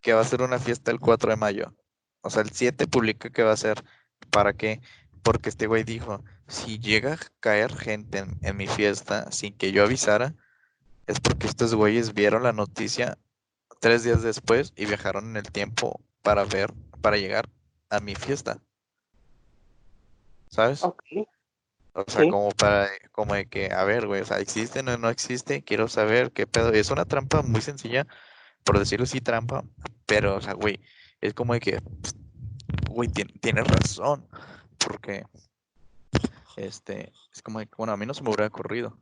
que 0.01 0.13
va 0.13 0.19
a 0.19 0.25
ser 0.25 0.41
una 0.41 0.59
fiesta 0.59 0.91
el 0.91 0.99
4 0.99 1.29
de 1.29 1.35
mayo. 1.37 1.73
O 2.21 2.29
sea, 2.29 2.41
el 2.41 2.49
7 2.49 2.85
publica 2.87 3.29
que 3.29 3.43
va 3.43 3.53
a 3.53 3.57
ser. 3.57 3.81
¿Para 4.29 4.53
qué? 4.53 4.81
Porque 5.23 5.47
este 5.47 5.67
güey 5.67 5.85
dijo, 5.85 6.21
si 6.49 6.79
llega 6.79 7.13
a 7.13 7.19
caer 7.39 7.73
gente 7.73 8.25
en, 8.41 8.57
mi 8.57 8.67
fiesta 8.67 9.31
sin 9.31 9.53
que 9.53 9.71
yo 9.71 9.83
avisara, 9.83 10.35
es 11.07 11.21
porque 11.21 11.47
estos 11.47 11.73
güeyes 11.73 12.13
vieron 12.13 12.43
la 12.43 12.51
noticia 12.51 13.17
tres 13.85 14.03
días 14.03 14.23
después 14.23 14.73
y 14.75 14.87
viajaron 14.87 15.29
en 15.29 15.37
el 15.37 15.51
tiempo 15.51 16.01
para 16.23 16.43
ver, 16.43 16.73
para 17.01 17.17
llegar 17.17 17.47
a 17.91 17.99
mi 17.99 18.15
fiesta. 18.15 18.57
¿Sabes? 20.49 20.83
O 20.83 20.95
sea, 22.07 22.27
como 22.31 22.49
para, 22.49 22.89
como 23.11 23.35
de 23.35 23.45
que, 23.45 23.71
a 23.71 23.83
ver, 23.83 24.07
güey, 24.07 24.21
o 24.21 24.25
sea, 24.25 24.39
¿existe 24.39 24.79
o 24.79 24.97
no 24.97 25.09
existe? 25.11 25.61
Quiero 25.61 25.87
saber 25.87 26.31
qué 26.31 26.47
pedo. 26.47 26.71
Es 26.71 26.89
una 26.89 27.05
trampa 27.05 27.43
muy 27.43 27.61
sencilla, 27.61 28.07
por 28.63 28.79
decirlo 28.79 29.03
así, 29.03 29.21
trampa, 29.21 29.63
pero, 30.07 30.37
o 30.37 30.41
sea, 30.41 30.53
güey, 30.53 30.79
es 31.21 31.35
como 31.35 31.53
de 31.53 31.59
que, 31.59 31.79
güey, 32.89 33.07
tienes 33.07 33.67
razón, 33.67 34.27
porque, 34.79 35.27
este, 36.57 37.13
es 37.31 37.43
como 37.43 37.59
de 37.59 37.67
que, 37.67 37.75
bueno, 37.77 37.93
a 37.93 37.97
mí 37.97 38.07
no 38.07 38.15
se 38.15 38.23
me 38.23 38.29
hubiera 38.29 38.47
ocurrido. 38.47 38.97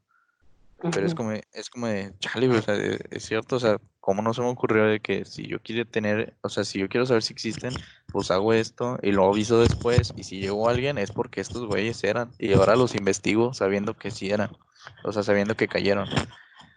Pero 0.92 1.08
es 1.08 1.16
como, 1.16 1.32
es 1.32 1.70
como 1.70 1.88
de, 1.88 2.14
chale, 2.20 2.50
o 2.50 2.62
sea, 2.62 2.76
es 2.76 3.26
cierto, 3.26 3.56
o 3.56 3.60
sea, 3.60 3.78
¿cómo 4.02 4.22
no 4.22 4.34
se 4.34 4.42
me 4.42 4.50
ocurrió 4.50 4.84
de 4.84 5.00
que 5.00 5.24
si 5.24 5.48
yo 5.48 5.62
quiero 5.62 5.88
tener, 5.88 6.36
o 6.42 6.50
sea, 6.50 6.66
si 6.66 6.80
yo 6.80 6.90
quiero 6.90 7.06
saber 7.06 7.24
si 7.24 7.32
existen, 7.32 7.74
pues 8.12 8.32
hago 8.32 8.52
esto 8.52 8.98
y 9.02 9.14
lo 9.14 9.30
aviso 9.30 9.62
después, 9.62 10.14
y 10.18 10.24
si 10.24 10.40
llegó 10.42 10.68
alguien 10.68 10.98
es 10.98 11.10
porque 11.12 11.40
estos 11.40 11.66
güeyes 11.68 12.04
eran, 12.04 12.32
y 12.38 12.52
ahora 12.54 12.76
los 12.76 12.96
investigo 12.96 13.54
sabiendo 13.54 13.94
que 13.94 14.12
sí 14.12 14.30
eran, 14.30 14.50
o 15.06 15.14
sea, 15.14 15.24
sabiendo 15.24 15.56
que 15.56 15.70
cayeron. 15.70 16.10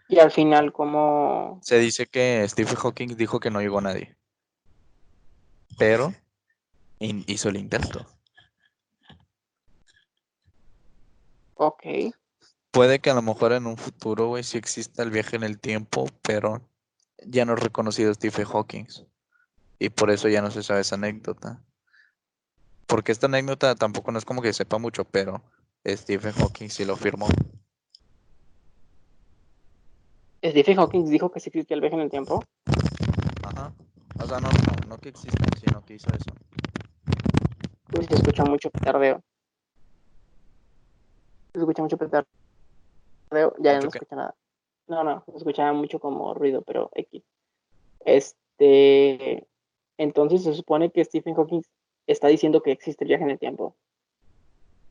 Y 0.07 0.19
al 0.19 0.31
final, 0.31 0.71
¿cómo...? 0.71 1.59
Se 1.61 1.77
dice 1.77 2.07
que 2.07 2.47
Stephen 2.47 2.77
Hawking 2.77 3.17
dijo 3.17 3.41
que 3.41 3.51
no 3.51 3.59
llegó 3.59 3.81
nadie, 3.81 4.15
pero 5.77 6.13
hizo 6.99 7.49
el 7.49 7.57
intento. 7.57 8.05
Ok. 11.55 11.83
Puede 12.71 12.99
que 12.99 13.09
a 13.09 13.13
lo 13.13 13.21
mejor 13.21 13.53
en 13.53 13.65
un 13.65 13.77
futuro, 13.77 14.27
güey, 14.27 14.43
sí 14.43 14.57
exista 14.57 15.03
el 15.03 15.11
viaje 15.11 15.35
en 15.35 15.43
el 15.43 15.59
tiempo, 15.59 16.07
pero 16.21 16.61
ya 17.25 17.45
no 17.45 17.53
es 17.53 17.59
reconocido 17.59 18.13
Stephen 18.13 18.45
Hawking. 18.45 18.85
Y 19.79 19.89
por 19.89 20.11
eso 20.11 20.27
ya 20.27 20.41
no 20.41 20.51
se 20.51 20.63
sabe 20.63 20.81
esa 20.81 20.95
anécdota. 20.95 21.63
Porque 22.85 23.11
esta 23.11 23.27
anécdota 23.27 23.75
tampoco 23.75 24.11
no 24.11 24.17
es 24.17 24.25
como 24.25 24.41
que 24.41 24.53
sepa 24.53 24.77
mucho, 24.77 25.05
pero 25.05 25.43
Stephen 25.85 26.33
Hawking 26.33 26.69
sí 26.69 26.85
lo 26.85 26.95
firmó. 26.95 27.27
Stephen 30.43 30.77
Hawking 30.77 31.09
dijo 31.09 31.31
que 31.31 31.39
sí 31.39 31.49
existía 31.49 31.75
el 31.75 31.81
viaje 31.81 31.95
en 31.95 32.01
el 32.01 32.09
tiempo. 32.09 32.43
Ajá. 33.43 33.73
O 34.19 34.25
sea, 34.25 34.39
no, 34.39 34.49
no, 34.49 34.89
no 34.89 34.97
que 34.97 35.09
exista, 35.09 35.45
sino 35.59 35.83
que 35.85 35.95
hizo 35.95 36.09
eso. 36.09 36.31
Pues 37.89 38.07
se 38.07 38.15
escucha 38.15 38.43
mucho 38.45 38.69
petardeo. 38.69 39.21
Se 41.53 41.59
escucha 41.59 41.81
mucho 41.81 41.97
petardeo. 41.97 42.36
Ya 43.59 43.79
no 43.79 43.89
escucha 43.89 44.15
nada. 44.15 44.35
No, 44.87 45.03
no, 45.03 45.23
escuchaba 45.35 45.73
mucho 45.73 45.99
como 45.99 46.33
ruido, 46.33 46.61
pero 46.61 46.89
X. 46.95 47.23
Este. 48.05 49.47
Entonces 49.97 50.43
se 50.43 50.53
supone 50.53 50.91
que 50.91 51.03
Stephen 51.03 51.35
Hawking 51.35 51.61
está 52.05 52.27
diciendo 52.27 52.61
que 52.61 52.71
existe 52.71 53.03
el 53.03 53.09
viaje 53.09 53.23
en 53.23 53.31
el 53.31 53.39
tiempo. 53.39 53.75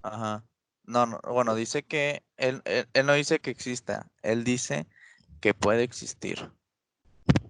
Ajá. 0.03 0.45
No, 0.85 1.05
no, 1.05 1.21
bueno, 1.29 1.55
dice 1.55 1.83
que 1.83 2.23
él, 2.37 2.63
él, 2.65 3.07
no 3.07 3.15
dice 3.15 3.41
que 3.41 3.51
exista, 3.51 4.07
él 4.23 4.45
dice 4.45 4.87
que 5.41 5.53
puede 5.53 5.83
existir, 5.83 6.51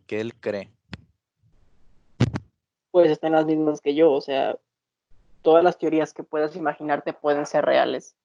que 0.07 0.21
él 0.21 0.35
cree. 0.35 0.71
Pues 2.91 3.11
están 3.11 3.33
las 3.33 3.45
mismas 3.45 3.83
que 3.83 3.95
yo, 3.95 4.11
o 4.11 4.23
sea, 4.23 4.57
todas 5.43 5.63
las 5.63 5.79
teorías 5.79 6.15
que 6.15 6.23
puedas 6.23 6.57
imaginarte 6.57 7.13
pueden 7.13 7.45
ser 7.45 7.67
reales. 7.67 8.17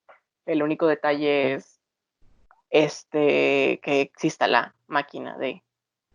El 0.46 0.64
único 0.64 0.88
detalle 0.88 1.56
es 1.56 1.71
este, 2.72 3.80
que 3.84 4.02
exista 4.02 4.48
la 4.48 4.74
máquina 4.88 5.38
de, 5.38 5.62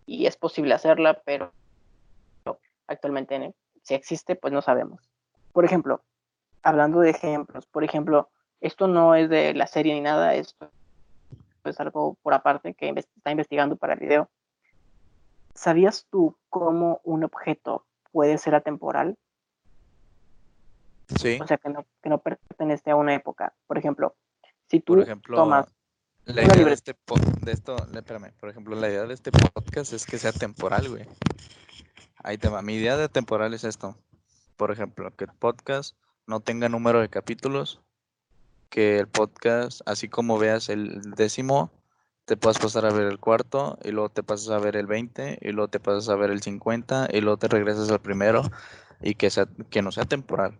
y 0.07 0.27
es 0.27 0.37
posible 0.37 0.75
hacerla, 0.75 1.21
pero 1.25 1.53
actualmente 2.89 3.55
si 3.83 3.95
existe, 3.95 4.35
pues 4.37 4.53
no 4.53 4.63
sabemos. 4.63 5.01
Por 5.53 5.65
ejemplo, 5.65 6.03
hablando 6.63 7.01
de 7.01 7.11
ejemplos, 7.11 7.67
por 7.67 7.85
ejemplo, 7.85 8.31
esto 8.61 8.89
no 8.89 9.15
es 9.15 9.29
de 9.29 9.55
la 9.55 9.67
serie 9.67 9.95
ni 9.95 10.01
nada, 10.01 10.35
esto 10.35 10.71
es 11.65 11.79
algo 11.79 12.17
por 12.23 12.33
aparte 12.33 12.75
que 12.75 12.89
está 12.89 13.31
investigando 13.31 13.77
para 13.77 13.95
el 13.95 14.01
video. 14.01 14.31
¿Sabías 15.55 16.07
tú 16.11 16.37
cómo 16.49 17.01
un 17.05 17.25
objeto 17.25 17.85
puede 18.13 18.39
ser 18.39 18.55
atemporal? 18.55 19.17
Sí. 21.19 21.39
O 21.41 21.47
sea, 21.47 21.59
que 21.59 21.69
no, 21.69 21.85
que 22.03 22.09
no 22.09 22.19
pertenece 22.19 22.91
a 22.91 22.97
una 22.97 23.15
época. 23.15 23.53
Por 23.67 23.79
ejemplo, 23.79 24.15
si 24.69 24.81
tú 24.81 25.05
tomas 25.27 25.67
la 26.27 26.43
idea 26.43 26.65
de 26.65 26.73
este 26.73 26.97
de 27.43 27.53
esto, 27.53 27.77
espérame, 27.95 28.33
por 28.39 28.51
ejemplo, 28.51 28.75
la 28.77 28.89
idea 28.89 29.05
de 29.05 29.15
este 29.15 29.31
podcast 29.31 29.93
es 29.93 30.05
que 30.05 30.19
sea 30.19 30.33
temporal, 30.33 30.89
güey. 30.89 31.07
Ahí 32.23 32.37
te 32.37 32.49
va. 32.49 32.63
Mi 32.63 32.75
idea 32.75 32.97
de 32.97 33.09
temporal 33.09 33.55
es 33.55 33.63
esto. 33.63 33.97
Por 34.57 34.73
ejemplo, 34.73 35.15
que 35.15 35.25
el 35.25 35.31
podcast 35.39 35.97
no 36.27 36.41
tenga 36.41 36.69
número 36.69 37.01
de 37.01 37.09
capítulos, 37.09 37.81
que 38.71 38.99
el 38.99 39.07
podcast, 39.07 39.81
así 39.87 40.09
como 40.09 40.39
veas 40.39 40.69
el 40.69 41.01
décimo, 41.17 41.71
te 42.25 42.37
puedas 42.37 42.59
pasar 42.59 42.85
a 42.85 42.93
ver 42.93 43.07
el 43.07 43.21
cuarto, 43.21 43.79
y 43.85 43.93
luego 43.93 44.09
te 44.09 44.25
pasas 44.25 44.51
a 44.51 44.59
ver 44.59 44.77
el 44.77 44.87
20, 44.87 45.39
y 45.41 45.53
luego 45.53 45.69
te 45.69 45.79
pasas 45.79 46.09
a 46.09 46.17
ver 46.17 46.31
el 46.31 46.43
50, 46.43 47.09
y 47.13 47.21
luego 47.21 47.37
te 47.37 47.47
regresas 47.47 47.89
al 47.91 48.01
primero, 48.01 48.43
y 49.01 49.15
que, 49.15 49.31
sea, 49.31 49.47
que 49.71 49.83
no 49.83 49.93
sea 49.93 50.07
temporal. 50.07 50.59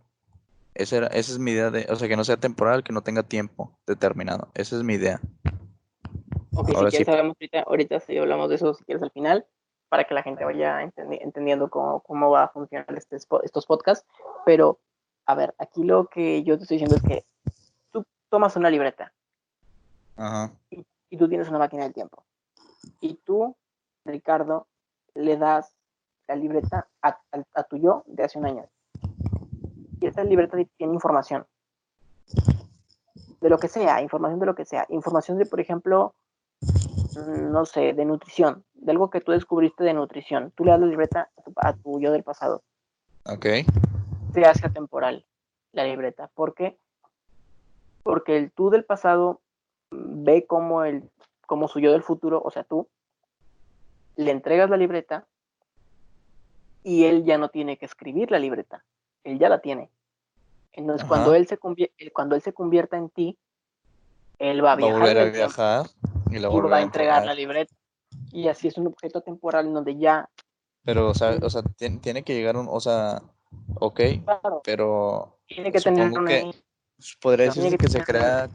Esa, 0.79 0.97
era, 0.99 1.07
esa 1.09 1.33
es 1.33 1.39
mi 1.39 1.53
idea 1.53 1.71
de, 1.71 1.87
o 1.89 1.97
sea, 1.97 2.07
que 2.07 2.17
no 2.17 2.25
sea 2.25 2.37
temporal, 2.37 2.85
que 2.85 2.93
no 2.93 3.03
tenga 3.03 3.23
tiempo 3.23 3.79
determinado. 3.87 4.49
Esa 4.55 4.77
es 4.77 4.83
mi 4.83 4.95
idea. 4.95 5.21
Ok, 6.55 6.69
si 6.69 6.75
quieres 6.75 7.09
ahorita, 7.09 7.61
ahorita 7.63 8.01
sí 8.01 8.19
hablamos 8.19 8.49
de 8.51 8.57
eso, 8.57 8.75
si 8.75 8.85
quieres 8.85 9.03
al 9.03 9.11
final, 9.11 9.47
para 9.89 10.05
que 10.05 10.15
la 10.15 10.23
gente 10.23 10.45
vaya 10.45 10.83
entendiendo 10.83 11.71
cómo, 11.71 12.01
cómo 12.01 12.31
va 12.31 12.45
a 12.45 12.49
funcionar 12.49 12.87
este, 12.97 13.17
estos 13.17 13.67
podcasts. 13.67 14.07
Pero, 14.45 14.79
a 15.25 15.35
ver, 15.35 15.55
aquí 15.59 15.83
lo 15.83 16.09
que 16.09 16.43
yo 16.43 16.57
te 16.57 16.65
estoy 16.65 16.79
diciendo 16.79 16.97
es 16.97 17.03
que 17.03 17.25
tú 17.91 18.05
tomas 18.29 18.57
una 18.57 18.71
libreta 18.71 19.13
Ajá. 20.17 20.51
Y, 20.71 21.17
tú 21.17 21.29
tienes 21.29 21.49
una 21.49 21.59
máquina 21.59 21.85
del 21.85 21.95
tiempo. 21.95 22.25
Y 23.01 23.15
tú, 23.15 23.57
Ricardo, 24.05 24.67
le 25.15 25.37
das 25.37 25.75
la 26.27 26.37
libreta 26.37 26.89
a, 27.03 27.19
a 27.55 27.63
tu 27.65 27.77
yo 27.77 28.03
de 28.07 28.25
hace 28.25 28.39
un 28.39 28.47
año 28.47 28.69
y 30.01 30.07
esta 30.07 30.25
libreta 30.25 30.57
tiene 30.77 30.95
información 30.95 31.47
de 33.41 33.51
lo 33.51 33.59
que 33.59 33.69
sea, 33.69 34.01
información 34.03 34.41
de 34.41 34.47
lo 34.47 34.55
que 34.55 34.65
sea, 34.65 34.87
información 34.89 35.39
de, 35.39 35.47
por 35.47 35.61
ejemplo, 35.61 36.15
mm, 36.61 37.53
no 37.53 37.65
sé, 37.65 37.93
de 37.93 38.05
nutrición, 38.05 38.65
de 38.75 38.93
algo 38.93 39.11
que 39.11 39.21
tú 39.21 39.33
descubriste 39.33 39.85
de 39.85 39.95
nutrición. 39.95 40.53
Tú 40.57 40.65
le 40.65 40.73
das 40.73 40.81
la 40.81 40.87
libreta 40.87 41.31
a 41.57 41.73
tu, 41.75 42.01
yo 42.01 42.13
del 42.13 42.25
pasado. 42.25 42.63
Ok. 43.25 43.47
Se 44.33 44.45
hace 44.45 44.67
atemporal 44.67 45.27
la 45.73 45.85
libreta. 45.85 46.29
¿Por 46.35 46.55
qué? 46.55 46.79
Porque 48.03 48.37
el 48.37 48.53
tú 48.53 48.71
del 48.71 48.85
pasado 48.85 49.41
ve 49.91 50.47
como 50.47 50.85
el, 50.85 51.11
como 51.47 51.69
su 51.69 51.81
yo 51.81 51.93
del 51.93 52.03
futuro, 52.03 52.41
o 52.45 52.51
sea, 52.51 52.65
tú, 52.65 52.89
le 54.17 54.31
entregas 54.31 54.71
la 54.71 54.77
libreta 54.77 55.27
y 56.83 57.05
él 57.05 57.25
ya 57.25 57.37
no 57.37 57.51
tiene 57.51 57.77
que 57.77 57.85
escribir 57.85 58.31
la 58.31 58.39
libreta 58.39 58.85
él 59.27 59.39
ya 59.39 59.49
la 59.49 59.61
tiene. 59.61 59.91
Entonces, 60.73 61.07
cuando 61.07 61.35
él, 61.35 61.47
se 61.47 61.59
eh, 61.79 62.11
cuando 62.13 62.37
él 62.37 62.43
se 62.43 62.53
convierta 62.53 62.97
en 62.97 63.09
ti, 63.09 63.39
él 64.39 64.65
va 64.65 64.73
a 64.73 64.77
viajar. 64.77 64.93
Va 64.93 64.97
a 64.97 65.01
volver 65.01 65.19
a 65.19 65.25
viajar 65.25 65.87
y, 66.31 66.39
la 66.39 66.49
va 66.49 66.77
a 66.77 66.83
entregar 66.83 67.25
la 67.25 67.35
libreta. 67.35 67.75
Y 68.31 68.49
así 68.49 68.69
es 68.69 68.77
un 68.77 68.87
objeto 68.87 69.21
temporal 69.23 69.67
en 69.67 69.75
donde 69.75 69.97
ya. 69.97 70.29
Pero, 70.85 71.09
o 71.09 71.15
sea, 71.15 71.39
o 71.43 71.51
sea 71.51 71.63
tiene, 71.77 72.23
que 72.23 72.35
llegar 72.35 72.57
un. 72.57 72.67
O 72.69 72.81
sea, 72.81 73.23
ok, 73.77 74.01
pero. 74.63 75.39
Tiene 75.47 75.73
que 75.73 75.81
tener 75.81 76.11
una. 76.11 76.29
Que, 76.29 76.51
podría 77.21 77.47
decirse 77.47 77.79
que, 77.79 77.89
se 77.89 78.03
crea. 78.05 78.49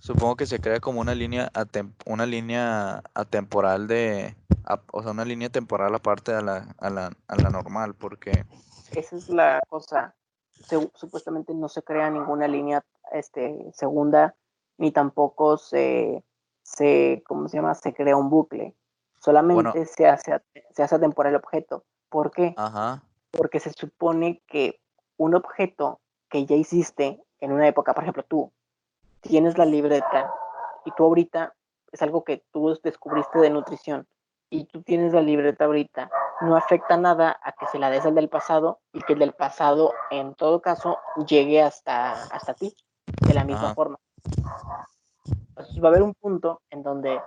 Supongo 0.00 0.36
que 0.36 0.46
se 0.46 0.60
crea 0.60 0.80
como 0.80 1.00
una 1.00 1.14
línea, 1.14 1.50
una 2.04 2.26
línea 2.26 3.02
atemporal 3.14 3.86
de. 3.86 4.34
o 4.92 5.02
sea, 5.02 5.12
una 5.12 5.24
línea 5.24 5.48
temporal 5.50 5.94
aparte 5.94 6.34
a 6.34 6.42
la, 6.42 6.74
a 6.78 6.90
la, 6.90 7.12
a 7.28 7.36
la 7.36 7.50
normal, 7.50 7.94
porque 7.94 8.44
esa 8.96 9.16
es 9.16 9.28
la 9.28 9.60
cosa. 9.68 10.14
supuestamente 10.94 11.54
no 11.54 11.68
se 11.68 11.82
crea 11.82 12.10
ninguna 12.10 12.48
línea 12.48 12.84
este, 13.12 13.70
segunda, 13.72 14.34
ni 14.78 14.90
tampoco 14.90 15.56
se, 15.56 16.24
se, 16.62 17.22
¿cómo 17.26 17.48
se 17.48 17.56
llama? 17.56 17.74
Se 17.74 17.94
crea 17.94 18.16
un 18.16 18.30
bucle. 18.30 18.74
Solamente 19.18 19.86
se, 19.86 20.06
hace, 20.06 20.40
se 20.70 20.82
hace 20.82 20.98
temporal 20.98 21.32
el 21.32 21.40
objeto. 21.40 21.84
¿Por 22.08 22.30
qué? 22.30 22.54
Porque 23.30 23.60
se 23.60 23.72
supone 23.72 24.42
que 24.46 24.80
un 25.16 25.34
objeto 25.34 26.00
que 26.28 26.44
ya 26.46 26.56
hiciste 26.56 27.22
en 27.40 27.52
una 27.52 27.66
época, 27.68 27.94
por 27.94 28.04
ejemplo, 28.04 28.24
tú 28.24 28.52
tienes 29.20 29.56
la 29.56 29.64
libreta 29.64 30.32
y 30.84 30.90
tú 30.92 31.04
ahorita 31.04 31.54
es 31.92 32.02
algo 32.02 32.24
que 32.24 32.44
tú 32.52 32.78
descubriste 32.82 33.38
de 33.38 33.50
nutrición 33.50 34.06
y 34.50 34.64
tú 34.64 34.82
tienes 34.82 35.12
la 35.12 35.20
libreta 35.20 35.64
ahorita, 35.64 36.10
no 36.40 36.56
afecta 36.56 36.96
nada 36.96 37.38
a 37.42 37.52
que 37.52 37.66
se 37.66 37.78
la 37.78 37.90
des 37.90 38.04
al 38.04 38.14
del 38.14 38.28
pasado 38.28 38.80
y 38.92 39.00
que 39.02 39.14
el 39.14 39.18
del 39.18 39.32
pasado, 39.32 39.92
en 40.10 40.34
todo 40.34 40.60
caso, 40.60 40.98
llegue 41.26 41.62
hasta, 41.62 42.12
hasta 42.12 42.54
ti 42.54 42.74
de 43.26 43.34
la 43.34 43.44
misma 43.44 43.74
forma. 43.74 43.98
Entonces 45.48 45.82
va 45.82 45.88
a 45.88 45.90
haber 45.90 46.02
un 46.02 46.14
punto 46.14 46.62
en 46.70 46.82
donde 46.82 47.20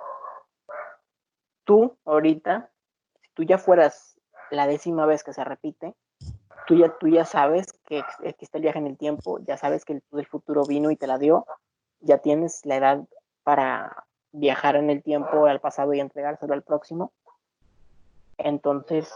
tú 1.64 1.98
ahorita, 2.06 2.70
si 3.22 3.30
tú 3.34 3.44
ya 3.44 3.58
fueras 3.58 4.20
la 4.52 4.68
décima 4.68 5.06
vez 5.06 5.24
que 5.24 5.34
se 5.34 5.44
repite, 5.44 5.96
tú 6.66 6.76
ya, 6.76 6.98
tú 6.98 7.08
ya 7.08 7.26
sabes 7.26 7.68
que 7.86 8.04
existe 8.24 8.58
el 8.58 8.64
viaje 8.64 8.80
en 8.80 8.88
el 8.88 8.98
tiempo, 8.98 9.40
ya 9.40 9.58
sabes 9.58 9.86
que 9.86 9.94
el, 9.94 10.04
el 10.12 10.26
futuro 10.26 10.64
vino 10.64 10.92
y 10.92 10.98
te 10.98 11.08
la 11.08 11.18
dio, 11.18 11.46
ya 12.00 12.20
tienes 12.20 12.66
la 12.66 12.76
edad 12.76 13.04
para 13.44 14.06
viajar 14.32 14.76
en 14.76 14.90
el 14.90 15.04
tiempo 15.04 15.46
al 15.46 15.60
pasado 15.60 15.94
y 15.94 16.00
entregárselo 16.00 16.54
al 16.54 16.64
próximo. 16.64 17.14
Entonces, 18.38 19.14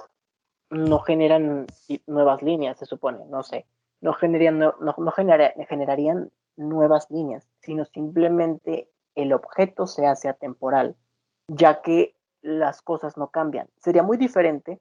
no 0.69 0.99
generan 0.99 1.67
nuevas 2.07 2.41
líneas, 2.41 2.77
se 2.77 2.85
supone, 2.85 3.25
no 3.25 3.43
sé. 3.43 3.65
No, 3.99 4.13
generarían, 4.13 4.57
no, 4.57 4.73
no 4.79 5.11
generarían 5.11 6.31
nuevas 6.55 7.09
líneas, 7.11 7.47
sino 7.59 7.85
simplemente 7.85 8.89
el 9.15 9.33
objeto 9.33 9.85
se 9.85 10.07
hace 10.07 10.29
atemporal, 10.29 10.95
ya 11.47 11.81
que 11.81 12.15
las 12.41 12.81
cosas 12.81 13.17
no 13.17 13.27
cambian. 13.29 13.67
Sería 13.77 14.03
muy 14.03 14.17
diferente 14.17 14.79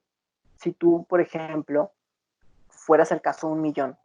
si 0.56 0.72
tú, 0.72 1.04
por 1.08 1.20
ejemplo, 1.20 1.92
fueras 2.68 3.12
el 3.12 3.20
caso 3.20 3.48
un 3.48 3.60
millón 3.60 3.96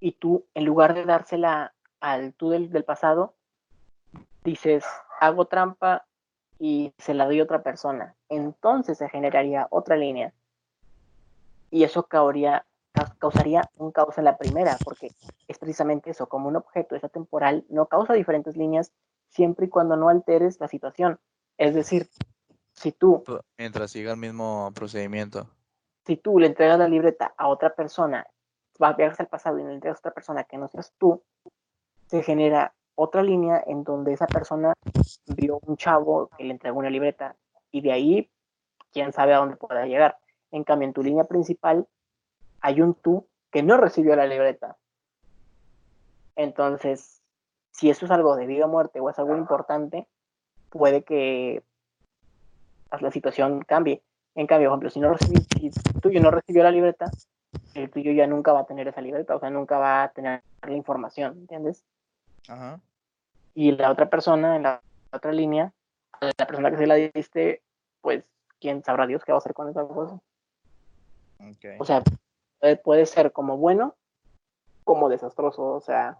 y 0.00 0.12
tú, 0.12 0.46
en 0.54 0.64
lugar 0.64 0.94
de 0.94 1.04
dársela 1.04 1.74
al 2.00 2.34
tú 2.34 2.50
del 2.50 2.84
pasado, 2.84 3.34
dices, 4.42 4.84
hago 5.20 5.46
trampa 5.46 6.06
y 6.62 6.94
se 6.96 7.12
la 7.12 7.24
doy 7.24 7.40
a 7.40 7.42
otra 7.42 7.64
persona. 7.64 8.14
Entonces 8.28 8.96
se 8.96 9.08
generaría 9.08 9.66
otra 9.70 9.96
línea. 9.96 10.32
Y 11.72 11.82
eso 11.82 12.04
causaría, 12.04 12.64
causaría 13.18 13.68
un 13.78 13.90
caos 13.90 14.16
en 14.16 14.24
la 14.24 14.38
primera, 14.38 14.76
porque 14.84 15.10
es 15.48 15.58
precisamente 15.58 16.10
eso, 16.10 16.28
como 16.28 16.46
un 16.46 16.54
objeto 16.54 16.94
es 16.94 17.02
atemporal, 17.02 17.64
no 17.68 17.86
causa 17.86 18.12
diferentes 18.12 18.56
líneas 18.56 18.92
siempre 19.28 19.66
y 19.66 19.70
cuando 19.70 19.96
no 19.96 20.08
alteres 20.08 20.60
la 20.60 20.68
situación. 20.68 21.18
Es 21.58 21.74
decir, 21.74 22.08
si 22.74 22.92
tú... 22.92 23.24
Mientras 23.58 23.90
siga 23.90 24.12
el 24.12 24.18
mismo 24.18 24.70
procedimiento. 24.72 25.48
Si 26.06 26.16
tú 26.16 26.38
le 26.38 26.46
entregas 26.46 26.78
la 26.78 26.86
libreta 26.86 27.34
a 27.36 27.48
otra 27.48 27.74
persona, 27.74 28.24
vas 28.78 28.96
viajas 28.96 29.18
al 29.18 29.26
pasado 29.26 29.58
y 29.58 29.64
le 29.64 29.74
entregas 29.74 29.96
a 29.96 30.02
otra 30.02 30.14
persona 30.14 30.44
que 30.44 30.58
no 30.58 30.68
seas 30.68 30.92
tú, 30.96 31.24
se 32.06 32.22
genera 32.22 32.72
otra 32.94 33.22
línea 33.22 33.62
en 33.66 33.84
donde 33.84 34.12
esa 34.12 34.26
persona 34.26 34.74
vio 35.26 35.60
un 35.66 35.76
chavo 35.76 36.30
que 36.36 36.44
le 36.44 36.52
entregó 36.52 36.78
una 36.78 36.90
libreta 36.90 37.36
y 37.70 37.80
de 37.80 37.92
ahí 37.92 38.30
quién 38.92 39.12
sabe 39.12 39.34
a 39.34 39.38
dónde 39.38 39.56
pueda 39.56 39.86
llegar. 39.86 40.18
En 40.50 40.64
cambio, 40.64 40.88
en 40.88 40.94
tu 40.94 41.02
línea 41.02 41.24
principal 41.24 41.86
hay 42.60 42.80
un 42.80 42.94
tú 42.94 43.26
que 43.50 43.62
no 43.62 43.76
recibió 43.76 44.14
la 44.16 44.26
libreta. 44.26 44.76
Entonces, 46.36 47.22
si 47.70 47.90
eso 47.90 48.04
es 48.04 48.10
algo 48.10 48.36
de 48.36 48.46
vida 48.46 48.66
o 48.66 48.68
muerte 48.68 49.00
o 49.00 49.10
es 49.10 49.18
algo 49.18 49.36
importante, 49.36 50.06
puede 50.70 51.02
que 51.02 51.62
la 53.00 53.10
situación 53.10 53.62
cambie. 53.62 54.02
En 54.34 54.46
cambio, 54.46 54.68
por 54.68 54.74
ejemplo, 54.74 54.90
si, 54.90 55.00
no 55.00 55.12
recibí, 55.12 55.40
si 55.58 55.66
el 55.66 56.00
tuyo 56.00 56.20
no 56.20 56.30
recibió 56.30 56.62
la 56.62 56.70
libreta, 56.70 57.10
el 57.74 57.90
tuyo 57.90 58.12
ya 58.12 58.26
nunca 58.26 58.52
va 58.52 58.60
a 58.60 58.66
tener 58.66 58.88
esa 58.88 59.00
libreta, 59.00 59.36
o 59.36 59.40
sea, 59.40 59.50
nunca 59.50 59.78
va 59.78 60.04
a 60.04 60.12
tener 60.12 60.42
la 60.62 60.74
información, 60.74 61.38
¿entiendes? 61.38 61.84
Ajá. 62.48 62.80
Y 63.54 63.72
la 63.72 63.90
otra 63.90 64.08
persona, 64.08 64.56
en 64.56 64.62
la 64.64 64.82
otra 65.12 65.32
línea, 65.32 65.72
la 66.20 66.46
persona 66.46 66.70
que 66.70 66.78
se 66.78 66.86
la 66.86 66.94
diste, 66.94 67.62
pues, 68.00 68.24
quién 68.60 68.82
sabrá 68.82 69.06
Dios 69.06 69.24
qué 69.24 69.32
va 69.32 69.36
a 69.36 69.40
hacer 69.40 69.54
con 69.54 69.68
esa 69.68 69.86
cosa. 69.86 70.20
O 71.78 71.84
sea, 71.84 72.02
puede, 72.84 73.06
ser 73.06 73.32
como 73.32 73.56
bueno, 73.56 73.94
como 74.84 75.08
desastroso, 75.08 75.62
o 75.62 75.80
sea. 75.80 76.18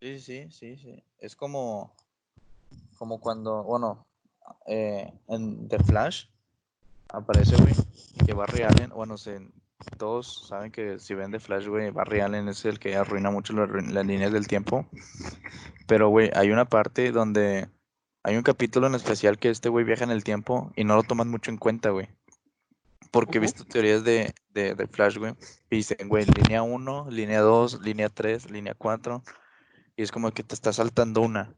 Sí, 0.00 0.20
sí, 0.20 0.50
sí, 0.50 0.76
sí. 0.76 1.02
Es 1.18 1.34
como, 1.34 1.92
como 2.98 3.20
cuando, 3.20 3.64
bueno, 3.64 4.06
eh, 4.66 5.12
en 5.28 5.68
The 5.68 5.78
Flash 5.80 6.26
aparece, 7.08 7.56
güey, 7.56 7.74
que 8.24 8.34
Barry 8.34 8.62
Allen, 8.62 8.90
bueno, 8.90 9.18
se, 9.18 9.40
todos 9.98 10.46
saben 10.48 10.72
que 10.72 10.98
si 10.98 11.14
ven 11.14 11.30
The 11.30 11.40
Flash, 11.40 11.66
güey, 11.66 11.90
Barry 11.90 12.20
Allen 12.20 12.48
es 12.48 12.64
el 12.64 12.78
que 12.78 12.96
arruina 12.96 13.30
mucho 13.30 13.52
las 13.52 14.06
líneas 14.06 14.32
del 14.32 14.46
tiempo. 14.46 14.86
Pero, 15.86 16.08
güey, 16.08 16.30
hay 16.34 16.50
una 16.50 16.64
parte 16.64 17.12
donde 17.12 17.68
hay 18.22 18.36
un 18.36 18.42
capítulo 18.42 18.86
en 18.86 18.94
especial 18.94 19.38
que 19.38 19.50
este 19.50 19.68
güey 19.68 19.84
viaja 19.84 20.04
en 20.04 20.10
el 20.10 20.24
tiempo 20.24 20.72
y 20.76 20.84
no 20.84 20.96
lo 20.96 21.02
toman 21.02 21.28
mucho 21.28 21.50
en 21.50 21.58
cuenta, 21.58 21.90
güey. 21.90 22.08
Porque 23.10 23.38
he 23.38 23.40
visto 23.40 23.64
teorías 23.64 24.02
de, 24.04 24.34
de, 24.52 24.88
Flash, 24.88 25.16
güey. 25.18 25.34
Y 25.70 25.76
dicen, 25.76 26.08
güey, 26.08 26.26
línea 26.26 26.62
1, 26.62 27.06
línea 27.10 27.40
2, 27.40 27.80
línea 27.82 28.08
3, 28.08 28.50
línea 28.50 28.74
4. 28.74 29.22
Y 29.96 30.02
es 30.02 30.10
como 30.10 30.32
que 30.32 30.42
te 30.42 30.54
está 30.54 30.72
saltando 30.72 31.20
una. 31.20 31.54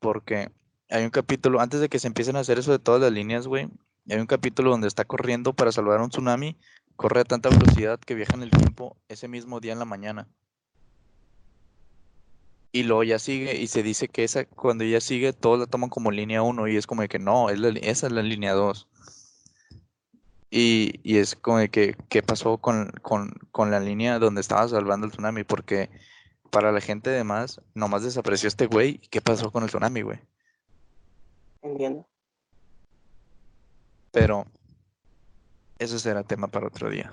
Porque 0.00 0.50
hay 0.90 1.04
un 1.04 1.10
capítulo, 1.10 1.60
antes 1.60 1.80
de 1.80 1.88
que 1.88 1.98
se 1.98 2.08
empiecen 2.08 2.36
a 2.36 2.40
hacer 2.40 2.58
eso 2.58 2.72
de 2.72 2.78
todas 2.78 3.00
las 3.00 3.12
líneas, 3.12 3.46
güey. 3.46 3.68
Hay 4.10 4.18
un 4.18 4.26
capítulo 4.26 4.70
donde 4.70 4.88
está 4.88 5.04
corriendo 5.04 5.52
para 5.52 5.70
salvar 5.70 6.00
un 6.00 6.10
tsunami. 6.10 6.58
Corre 6.98 7.20
a 7.20 7.24
tanta 7.24 7.48
velocidad 7.48 8.00
que 8.00 8.16
viaja 8.16 8.34
en 8.34 8.42
el 8.42 8.50
tiempo 8.50 8.96
ese 9.08 9.28
mismo 9.28 9.60
día 9.60 9.72
en 9.72 9.78
la 9.78 9.84
mañana. 9.84 10.26
Y 12.72 12.82
luego 12.82 13.04
ya 13.04 13.20
sigue 13.20 13.54
y 13.54 13.68
se 13.68 13.84
dice 13.84 14.08
que 14.08 14.24
esa, 14.24 14.46
cuando 14.46 14.82
ya 14.82 15.00
sigue, 15.00 15.32
todos 15.32 15.60
la 15.60 15.66
toman 15.66 15.90
como 15.90 16.10
línea 16.10 16.42
1 16.42 16.66
y 16.66 16.76
es 16.76 16.88
como 16.88 17.02
de 17.02 17.08
que 17.08 17.20
no, 17.20 17.50
es 17.50 17.60
esa 17.82 18.08
es 18.08 18.12
la 18.12 18.22
línea 18.22 18.52
2. 18.52 18.88
Y, 20.50 20.98
y, 21.04 21.18
es 21.18 21.36
como 21.36 21.58
de 21.58 21.68
que, 21.68 21.94
¿qué 22.08 22.20
pasó 22.24 22.58
con, 22.58 22.90
con, 23.00 23.30
con, 23.52 23.70
la 23.70 23.78
línea 23.78 24.18
donde 24.18 24.40
estaba 24.40 24.66
salvando 24.66 25.06
el 25.06 25.12
tsunami? 25.12 25.44
Porque 25.44 25.90
para 26.50 26.72
la 26.72 26.80
gente 26.80 27.10
de 27.10 27.22
más, 27.22 27.60
nomás 27.74 28.02
desapareció 28.02 28.48
este 28.48 28.66
güey. 28.66 28.98
¿Qué 28.98 29.20
pasó 29.20 29.52
con 29.52 29.62
el 29.62 29.68
tsunami, 29.68 30.02
güey? 30.02 30.18
Entiendo. 31.62 32.08
Pero 34.10 34.46
eso 35.78 35.98
será 35.98 36.22
tema 36.22 36.48
para 36.48 36.66
otro 36.66 36.90
día. 36.90 37.10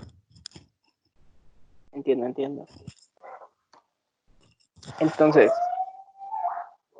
Entiendo, 1.91 2.25
entiendo. 2.25 2.67
Entonces, 4.99 5.51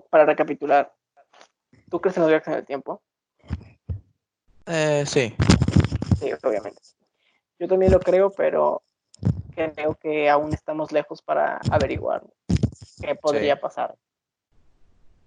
para 0.10 0.26
recapitular, 0.26 0.94
¿tú 1.90 2.00
crees 2.00 2.18
en 2.18 2.24
los 2.24 2.30
viajes 2.30 2.48
en 2.48 2.54
el 2.54 2.66
tiempo? 2.66 3.02
Eh, 4.66 5.04
sí. 5.06 5.36
Sí, 6.20 6.32
obviamente. 6.44 6.82
Yo 7.60 7.68
también 7.68 7.92
lo 7.92 8.00
creo, 8.00 8.32
pero 8.32 8.82
creo 9.54 9.96
que 9.96 10.30
aún 10.30 10.54
estamos 10.54 10.92
lejos 10.92 11.22
para 11.22 11.60
averiguar 11.70 12.24
qué 13.02 13.16
podría 13.16 13.60
pasar. 13.60 13.96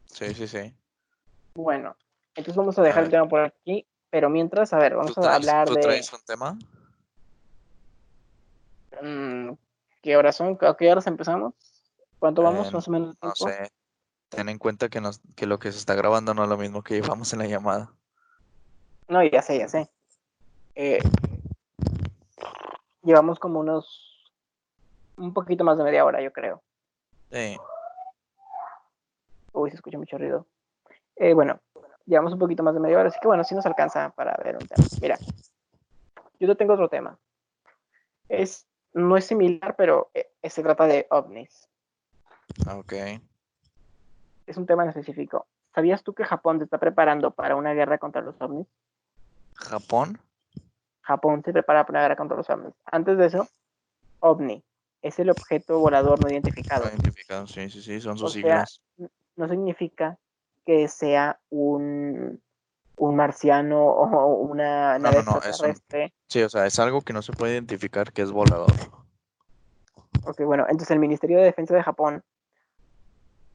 Sí, 0.07 0.35
sí, 0.35 0.49
sí. 0.49 0.75
Bueno, 1.55 1.97
entonces 2.35 2.57
vamos 2.57 2.79
a 2.79 2.83
dejar 2.83 3.05
el 3.05 3.11
tema 3.11 3.29
por 3.29 3.41
aquí, 3.41 3.87
pero 4.11 4.31
mientras, 4.31 4.73
a 4.73 4.79
ver, 4.79 4.97
vamos 4.97 5.17
a 5.19 5.35
hablar 5.35 5.69
¿tú 5.69 5.75
de... 5.75 5.81
traes 5.81 6.13
un 6.13 6.21
tema? 6.27 6.59
Mm, 9.03 9.53
¿Qué 10.03 10.17
horas 10.17 10.37
son? 10.37 10.59
¿A 10.61 10.77
qué 10.77 10.91
horas 10.91 11.07
empezamos? 11.07 11.55
¿Cuánto 12.19 12.43
vamos 12.43 12.73
más 12.73 12.89
o 12.89 12.91
menos? 12.91 13.17
No 13.23 13.35
sé. 13.35 13.71
Ten 14.29 14.49
en 14.49 14.59
cuenta 14.59 14.89
que, 14.89 15.01
nos, 15.01 15.21
que 15.37 15.47
lo 15.47 15.59
que 15.59 15.73
se 15.73 15.79
está 15.79 15.95
grabando 15.95 16.35
no 16.35 16.43
es 16.43 16.49
lo 16.49 16.59
mismo 16.59 16.83
que 16.83 16.95
llevamos 17.01 17.33
en 17.33 17.39
la 17.41 17.47
llamada. 17.47 17.93
No, 19.09 19.23
ya 19.23 19.43
sé, 19.43 19.59
ya 19.59 19.69
sé. 19.69 19.91
Eh, 20.75 21.01
llevamos 23.03 23.39
como 23.39 23.61
unos. 23.61 24.05
Un 25.17 25.33
poquito 25.35 25.65
más 25.65 25.77
de 25.77 25.85
media 25.85 26.05
hora, 26.05 26.23
yo 26.23 26.33
creo. 26.33 26.63
Sí. 27.33 27.57
Uy, 29.53 29.71
se 29.71 29.77
escucha 29.77 29.99
mucho 29.99 30.19
ruido. 30.19 30.47
Eh, 31.17 31.35
bueno, 31.35 31.61
llevamos 32.09 32.33
un 32.33 32.39
poquito 32.39 32.63
más 32.63 32.75
de 32.75 32.81
media 32.81 32.99
hora, 32.99 33.09
así 33.09 33.19
que 33.21 33.29
bueno, 33.29 33.45
sí 33.45 33.55
nos 33.55 33.67
alcanza 33.67 34.11
para 34.11 34.37
ver 34.43 34.57
un 34.57 34.67
tema. 34.67 34.89
Mira, 35.01 35.19
yo 36.41 36.49
te 36.49 36.55
tengo 36.55 36.73
otro 36.73 36.89
tema. 36.89 37.19
Es, 38.29 38.67
no 38.95 39.17
es 39.17 39.27
similar, 39.27 39.77
pero 39.77 40.11
eh, 40.15 40.31
se 40.49 40.63
trata 40.63 40.87
de 40.87 41.07
ovnis. 41.11 41.69
Ok. 42.67 42.95
Es 44.47 44.57
un 44.57 44.67
tema 44.67 44.83
en 44.85 44.89
específico. 44.89 45.47
¿Sabías 45.75 46.03
tú 46.03 46.15
que 46.15 46.25
Japón 46.25 46.59
se 46.59 46.65
está 46.65 46.79
preparando 46.79 47.31
para 47.31 47.57
una 47.57 47.75
guerra 47.75 47.99
contra 47.99 48.23
los 48.23 48.41
ovnis? 48.41 48.67
¿Japón? 49.55 50.19
Japón 51.03 51.43
se 51.45 51.53
prepara 51.53 51.85
para 51.85 51.99
una 51.99 52.03
guerra 52.03 52.17
contra 52.17 52.37
los 52.37 52.49
ovnis. 52.49 52.75
Antes 52.87 53.19
de 53.19 53.27
eso, 53.27 53.49
ovni 54.21 54.65
es 55.03 55.19
el 55.19 55.31
objeto 55.31 55.79
volador 55.79 56.23
no 56.23 56.31
identificado. 56.31 56.85
No 56.85 56.91
identificado, 56.91 57.47
sí, 57.47 57.71
sí, 57.71 57.83
sí, 57.83 58.01
son 58.01 58.19
sus 58.19 58.33
siglas. 58.33 58.83
no 59.37 59.49
significa 59.49 60.19
que 60.69 60.87
sea 60.87 61.41
un, 61.49 62.43
un 62.99 63.17
marciano 63.17 63.87
o 63.87 64.35
una 64.35 64.99
nave 64.99 65.21
extraterrestre. 65.21 66.13
sí, 66.27 66.43
o 66.43 66.51
sea, 66.51 66.67
es 66.67 66.79
algo 66.79 67.01
que 67.01 67.15
no 67.15 67.23
se 67.23 67.33
puede 67.33 67.55
identificar 67.55 68.13
que 68.13 68.21
es 68.21 68.31
volador. 68.31 68.71
Ok, 70.27 70.43
bueno, 70.43 70.65
entonces 70.65 70.91
el 70.91 70.99
Ministerio 70.99 71.39
de 71.39 71.45
Defensa 71.45 71.75
de 71.75 71.83
Japón 71.83 72.23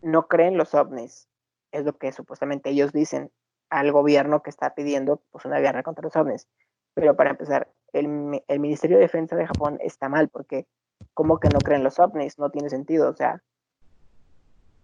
no 0.01 0.27
creen 0.27 0.57
los 0.57 0.73
ovnis. 0.73 1.27
Es 1.71 1.85
lo 1.85 1.95
que 1.95 2.11
supuestamente 2.13 2.71
ellos 2.71 2.91
dicen 2.91 3.29
al 3.69 3.91
gobierno 3.91 4.41
que 4.41 4.49
está 4.49 4.73
pidiendo 4.73 5.21
pues, 5.29 5.45
una 5.45 5.59
guerra 5.59 5.83
contra 5.83 6.01
los 6.01 6.15
ovnis. 6.15 6.47
Pero 6.95 7.15
para 7.15 7.29
empezar, 7.29 7.71
el, 7.91 8.41
el 8.47 8.59
Ministerio 8.59 8.97
de 8.97 9.03
Defensa 9.03 9.35
de 9.35 9.45
Japón 9.45 9.77
está 9.83 10.09
mal 10.09 10.29
porque 10.29 10.65
¿cómo 11.13 11.39
que 11.39 11.49
no 11.49 11.59
creen 11.59 11.83
los 11.83 11.99
ovnis? 11.99 12.39
No 12.39 12.49
tiene 12.49 12.71
sentido. 12.71 13.07
O 13.07 13.13
sea, 13.13 13.43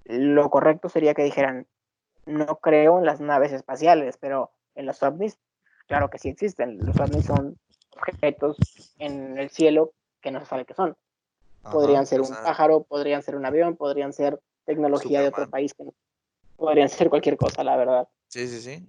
lo 0.06 0.52
correcto 0.52 0.90
sería 0.90 1.16
que 1.16 1.24
dijeran, 1.24 1.66
no 2.30 2.60
creo 2.60 3.00
en 3.00 3.06
las 3.06 3.20
naves 3.20 3.52
espaciales, 3.52 4.18
pero 4.18 4.52
en 4.76 4.86
los 4.86 5.02
ovnis, 5.02 5.40
claro 5.88 6.10
que 6.10 6.20
sí 6.20 6.30
existen. 6.30 6.78
Los 6.86 7.00
ovnis 7.00 7.26
son 7.26 7.58
objetos 7.98 8.96
en 9.00 9.38
el 9.38 9.50
cielo 9.50 9.94
que 10.22 10.32
no 10.32 10.40
se 10.40 10.46
sabe 10.46 10.66
qué 10.66 10.74
son. 10.74 10.96
podrían 11.64 12.06
ser 12.06 12.22
un 12.22 12.30
pájaro, 12.30 12.84
podrían 12.84 13.22
ser 13.24 13.36
un 13.36 13.46
avión, 13.46 13.76
podrían 13.76 14.14
ser 14.14 14.40
tecnología 14.66 15.22
de 15.22 15.30
otro 15.30 15.50
país 15.50 15.74
que 15.74 15.84
podrían 16.56 16.90
ser 16.90 17.10
cualquier 17.10 17.36
cosa, 17.36 17.64
la 17.64 17.76
verdad. 17.76 18.08
Sí, 18.28 18.48
sí, 18.48 18.62
sí. 18.62 18.86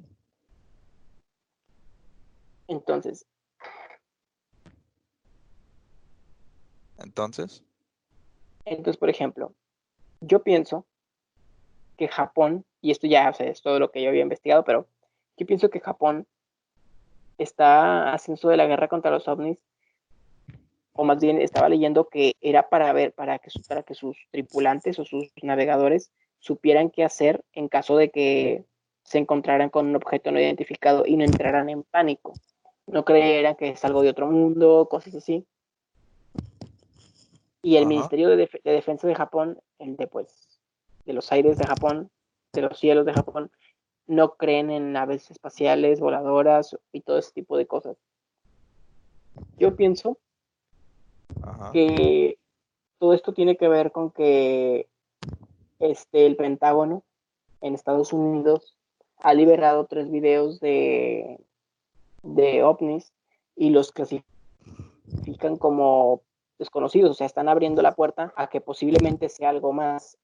Entonces. 2.69 3.27
Entonces. 6.99 7.65
Entonces, 8.67 8.99
por 8.99 9.09
ejemplo, 9.09 9.55
yo 10.21 10.43
pienso 10.43 10.87
que 11.97 12.07
Japón 12.09 12.65
y 12.81 12.91
esto 12.91 13.07
ya 13.07 13.31
o 13.31 13.35
sea, 13.35 13.47
es 13.47 13.63
todo 13.63 13.79
lo 13.79 13.91
que 13.91 14.03
yo 14.03 14.09
había 14.09 14.23
investigado, 14.23 14.65
pero 14.65 14.87
yo 15.37 15.47
pienso 15.47 15.71
que 15.71 15.81
Japón 15.81 16.27
está 17.39 18.13
haciendo 18.13 18.49
de 18.49 18.57
la 18.57 18.67
guerra 18.67 18.89
contra 18.89 19.11
los 19.11 19.27
ovnis, 19.29 19.59
o 20.93 21.05
más 21.05 21.21
bien 21.21 21.41
estaba 21.41 21.69
leyendo 21.69 22.09
que 22.09 22.35
era 22.41 22.69
para 22.69 22.93
ver, 22.93 23.13
para 23.13 23.39
que, 23.39 23.51
para 23.69 23.83
que 23.83 23.95
sus 23.95 24.17
tripulantes 24.31 24.99
o 24.99 25.05
sus 25.05 25.31
navegadores 25.43 26.11
supieran 26.41 26.91
qué 26.91 27.05
hacer 27.05 27.43
en 27.53 27.69
caso 27.69 27.97
de 27.97 28.11
que 28.11 28.65
se 29.03 29.19
encontraran 29.19 29.71
con 29.71 29.87
un 29.87 29.97
objeto 29.97 30.31
no 30.31 30.41
identificado 30.41 31.05
y 31.07 31.17
no 31.17 31.25
entraran 31.25 31.69
en 31.69 31.83
pánico. 31.83 32.35
No 32.87 33.05
creyeran 33.05 33.57
que 33.57 33.71
es 33.71 33.85
algo 33.85 34.03
de 34.03 34.11
otro 34.11 34.27
mundo, 34.27 34.89
cosas 34.91 35.15
así. 35.15 35.47
Y 37.63 37.77
el 37.77 37.87
Ministerio 37.87 38.29
de, 38.29 38.49
Defensa 38.65 39.07
de 39.07 39.15
Japón, 39.15 39.59
el 39.79 39.97
de 39.97 40.07
pues, 40.07 40.61
de 41.05 41.13
los 41.13 41.31
aires 41.33 41.59
de 41.59 41.67
Japón, 41.67 42.11
de 42.53 42.63
los 42.63 42.79
cielos 42.79 43.07
de 43.07 43.13
Japón, 43.13 43.51
no 44.07 44.35
creen 44.35 44.71
en 44.71 44.93
naves 44.93 45.31
espaciales, 45.31 46.01
voladoras 46.01 46.77
y 46.93 47.03
todo 47.03 47.19
ese 47.19 47.33
tipo 47.33 47.57
de 47.57 47.67
cosas. 47.67 47.97
Yo 49.57 49.77
pienso 49.77 50.19
que 51.73 52.39
todo 52.99 53.15
esto 53.15 53.33
tiene 53.33 53.57
que 53.57 53.69
ver 53.69 53.93
con 53.93 54.11
que 54.11 54.89
este, 55.79 56.27
el 56.27 56.37
Pentágono 56.37 57.05
en 57.61 57.75
Estados 57.75 58.13
Unidos 58.13 58.77
ha 59.19 59.33
liberado 59.35 59.87
tres 59.87 60.11
videos 60.11 60.61
de, 60.61 61.39
de 62.23 62.63
ovnis 62.65 63.13
y 63.55 63.71
los 63.71 63.93
clasifican 63.93 65.57
como 65.59 66.23
desconocidos, 66.59 67.13
o 67.13 67.15
sea, 67.15 67.27
están 67.27 67.49
abriendo 67.49 67.81
la 67.81 67.95
puerta 67.95 68.33
a 68.37 68.49
que 68.49 68.61
posiblemente 68.61 69.29
sea 69.29 69.51
algo 69.51 69.73
más. 69.73 70.19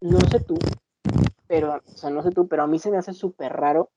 No 0.00 0.18
sé 0.20 0.40
tú, 0.40 0.56
pero, 1.54 1.80
o 1.86 1.96
sea, 1.96 2.10
no 2.10 2.20
sé 2.24 2.32
tú, 2.32 2.48
pero 2.48 2.64
a 2.64 2.66
mí 2.66 2.80
se 2.80 2.90
me 2.90 2.96
hace 2.96 3.12
súper 3.12 3.52
raro 3.52 3.92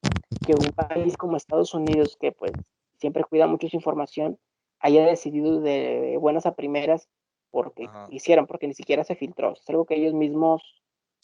que 0.46 0.54
un 0.54 0.72
país 0.74 1.18
como 1.18 1.38
Estados 1.38 1.74
Unidos, 1.74 2.16
que 2.22 2.32
pues 2.32 2.52
siempre 3.00 3.24
cuida 3.24 3.48
mucho 3.48 3.68
su 3.68 3.76
información, 3.76 4.38
haya 4.80 5.04
decidido 5.04 5.60
de 5.60 6.18
buenas 6.22 6.46
a 6.46 6.54
primeras 6.54 7.10
porque 7.50 7.90
hicieron, 8.12 8.46
porque 8.46 8.68
ni 8.68 8.76
siquiera 8.76 9.04
se 9.04 9.16
filtró. 9.16 9.54
Es 9.54 9.68
algo 9.70 9.86
que 9.86 9.96
ellos 9.96 10.14
mismos 10.14 10.62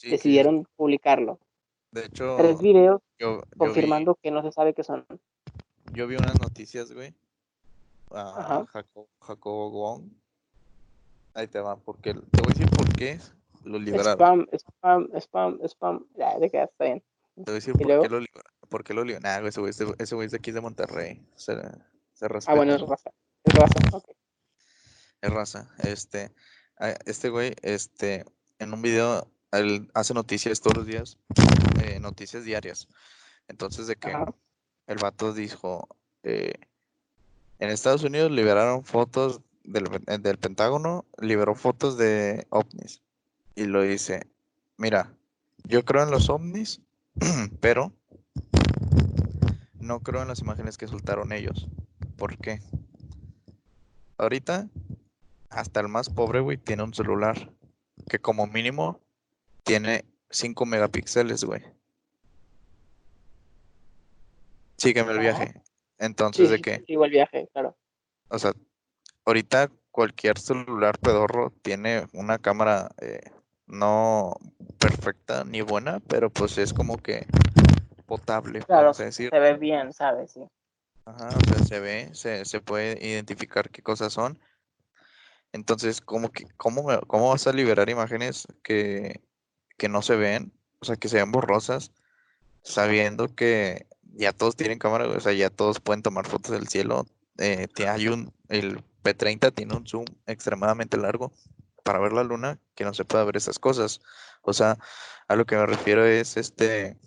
decidieron 0.02 0.68
publicarlo. 0.76 1.38
De 1.92 2.06
hecho, 2.06 2.36
tres 2.40 2.60
videos 2.60 3.00
confirmando 3.56 4.16
que 4.16 4.32
no 4.32 4.42
se 4.42 4.52
sabe 4.52 4.74
qué 4.74 4.84
son. 4.84 5.06
Yo 5.94 6.08
vi 6.08 6.16
unas 6.16 6.40
noticias, 6.42 6.92
güey. 6.92 7.14
A 8.10 8.66
Jacobo 9.22 9.70
Wong. 9.70 10.06
Ahí 11.36 11.48
te 11.48 11.60
va, 11.60 11.76
porque 11.76 12.16
te 12.16 12.42
voy 12.42 12.52
a 12.52 12.54
decir 12.54 12.70
por 12.72 12.92
qué 12.96 13.20
lo 13.64 13.80
liberaron. 13.80 14.48
Spam, 14.52 15.10
spam, 15.10 15.10
spam, 15.20 15.60
spam. 15.68 16.06
Ya, 16.16 16.38
de 16.38 16.50
que 16.50 16.64
está 16.64 16.84
bien. 16.86 17.04
Te 17.36 17.42
voy 17.44 17.52
a 17.52 17.56
decir 17.56 17.74
por 17.74 17.88
qué, 17.88 18.10
lo, 18.10 18.26
por 18.70 18.84
qué 18.84 18.94
lo 18.94 19.04
liberaron. 19.04 19.44
Nah, 19.44 19.50
ese 19.50 19.60
güey, 19.60 19.72
ese 19.72 20.16
güey 20.16 20.26
es 20.26 20.32
de 20.32 20.38
aquí 20.38 20.52
de 20.52 20.62
Monterrey. 20.62 21.26
Se, 21.36 21.56
se 22.14 22.28
respeta. 22.28 22.52
Ah, 22.52 22.56
bueno, 22.56 22.76
es 22.76 22.82
raza. 22.82 23.12
Es 23.44 23.54
raza, 23.54 23.98
ok. 23.98 24.10
Es 25.22 25.30
raza. 25.32 25.70
Este, 25.84 26.32
este 27.06 27.30
güey, 27.30 27.54
este, 27.62 28.26
en 28.60 28.74
un 28.74 28.82
video, 28.82 29.28
él 29.52 29.90
hace 29.94 30.14
noticias 30.14 30.62
todos 30.62 30.78
los 30.78 30.86
días 30.86 31.18
eh, 31.84 32.00
noticias 32.00 32.46
diarias. 32.46 32.88
Entonces, 33.48 33.88
de 33.88 33.96
que 33.96 34.14
el 34.88 34.98
vato 34.98 35.34
dijo, 35.34 35.88
eh, 36.24 36.54
en 37.60 37.70
Estados 37.70 38.04
Unidos 38.04 38.32
liberaron 38.32 38.84
fotos 38.86 39.42
del, 39.64 39.86
del, 40.22 40.38
Pentágono, 40.38 41.06
liberó 41.20 41.56
fotos 41.56 41.98
de 41.98 42.48
ovnis. 42.50 43.02
Y 43.56 43.66
lo 43.66 43.82
dice, 43.82 44.28
mira, 44.78 45.14
yo 45.64 45.86
creo 45.86 46.04
en 46.04 46.12
los 46.12 46.30
ovnis, 46.30 46.82
pero 47.60 47.94
no 49.80 50.00
creo 50.02 50.22
en 50.22 50.28
las 50.30 50.40
imágenes 50.40 50.78
que 50.78 50.88
soltaron 50.88 51.32
ellos. 51.32 51.68
¿Por 52.18 52.38
qué? 52.38 52.60
Ahorita, 54.18 54.68
hasta 55.50 55.80
el 55.82 55.88
más 55.88 56.10
pobre, 56.10 56.40
güey, 56.40 56.58
tiene 56.58 56.84
un 56.84 56.94
celular 56.94 57.52
que 58.10 58.20
como 58.20 58.48
mínimo 58.48 59.02
tiene 59.64 60.06
5 60.30 60.66
megapíxeles, 60.66 61.44
güey. 61.44 61.62
Sígueme 64.78 65.12
el 65.14 65.20
viaje. 65.20 65.62
Entonces, 66.00 66.50
¿de 66.50 66.62
qué? 66.62 66.84
Sigo 66.88 67.06
el 67.06 67.12
viaje, 67.12 67.48
claro. 67.54 67.78
O 68.30 68.40
sea, 68.40 68.54
ahorita 69.26 69.70
cualquier 69.92 70.40
celular 70.40 70.98
pedorro 70.98 71.54
tiene 71.62 72.08
una 72.14 72.40
cámara 72.40 72.90
eh, 73.00 73.22
no 73.74 74.38
perfecta 74.80 75.44
ni 75.44 75.62
buena, 75.62 76.00
pero 76.08 76.30
pues 76.30 76.58
es 76.58 76.74
como 76.74 76.98
que 76.98 77.26
potable, 78.06 78.62
claro, 78.62 78.94
decir. 78.94 79.30
Se 79.30 79.40
ve 79.40 79.54
bien, 79.56 79.92
¿sabes? 79.92 80.32
Sí. 80.32 80.42
Ajá, 81.06 81.30
o 81.30 81.46
sea, 81.50 81.66
se 81.66 81.80
ve, 81.80 82.10
se, 82.14 82.46
se 82.46 82.62
puede 82.62 83.06
identificar 83.06 83.70
qué 83.70 83.82
cosas 83.82 84.14
son. 84.14 84.40
Entonces, 85.52 86.02
¿cómo, 86.02 86.30
que, 86.30 86.46
cómo, 86.58 86.86
cómo 87.08 87.30
vas 87.30 87.46
a 87.48 87.54
liberar 87.54 87.90
imágenes 87.90 88.48
que, 88.64 89.22
que 89.78 89.90
no 89.90 90.02
se 90.02 90.16
ven, 90.16 90.54
o 90.80 90.86
sea, 90.86 90.96
que 90.96 91.10
se 91.10 91.18
ven 91.18 91.32
borrosas, 91.32 91.92
sabiendo 92.64 93.28
que 93.28 93.88
ya 94.14 94.32
todos 94.32 94.56
tienen 94.56 94.80
cámara, 94.80 95.08
o 95.08 95.20
sea, 95.20 95.34
ya 95.34 95.50
todos 95.50 95.80
pueden 95.80 96.02
tomar 96.02 96.26
fotos 96.28 96.52
del 96.52 96.68
cielo. 96.68 97.06
Eh, 97.38 97.68
hay 97.88 98.08
un, 98.08 98.34
el 98.50 98.84
P30 99.04 99.54
tiene 99.54 99.76
un 99.76 99.86
zoom 99.86 100.06
extremadamente 100.26 100.98
largo 100.98 101.34
para 101.84 102.00
ver 102.00 102.14
la 102.14 102.24
luna, 102.24 102.60
que 102.76 102.86
no 102.86 102.94
se 102.94 103.06
pueda 103.06 103.24
ver 103.24 103.38
esas 103.38 103.60
cosas. 103.60 104.02
O 104.42 104.54
sea, 104.54 104.78
a 105.28 105.36
lo 105.36 105.46
que 105.46 105.56
me 105.56 105.66
refiero 105.66 106.06
es 106.06 106.38
este. 106.38 106.98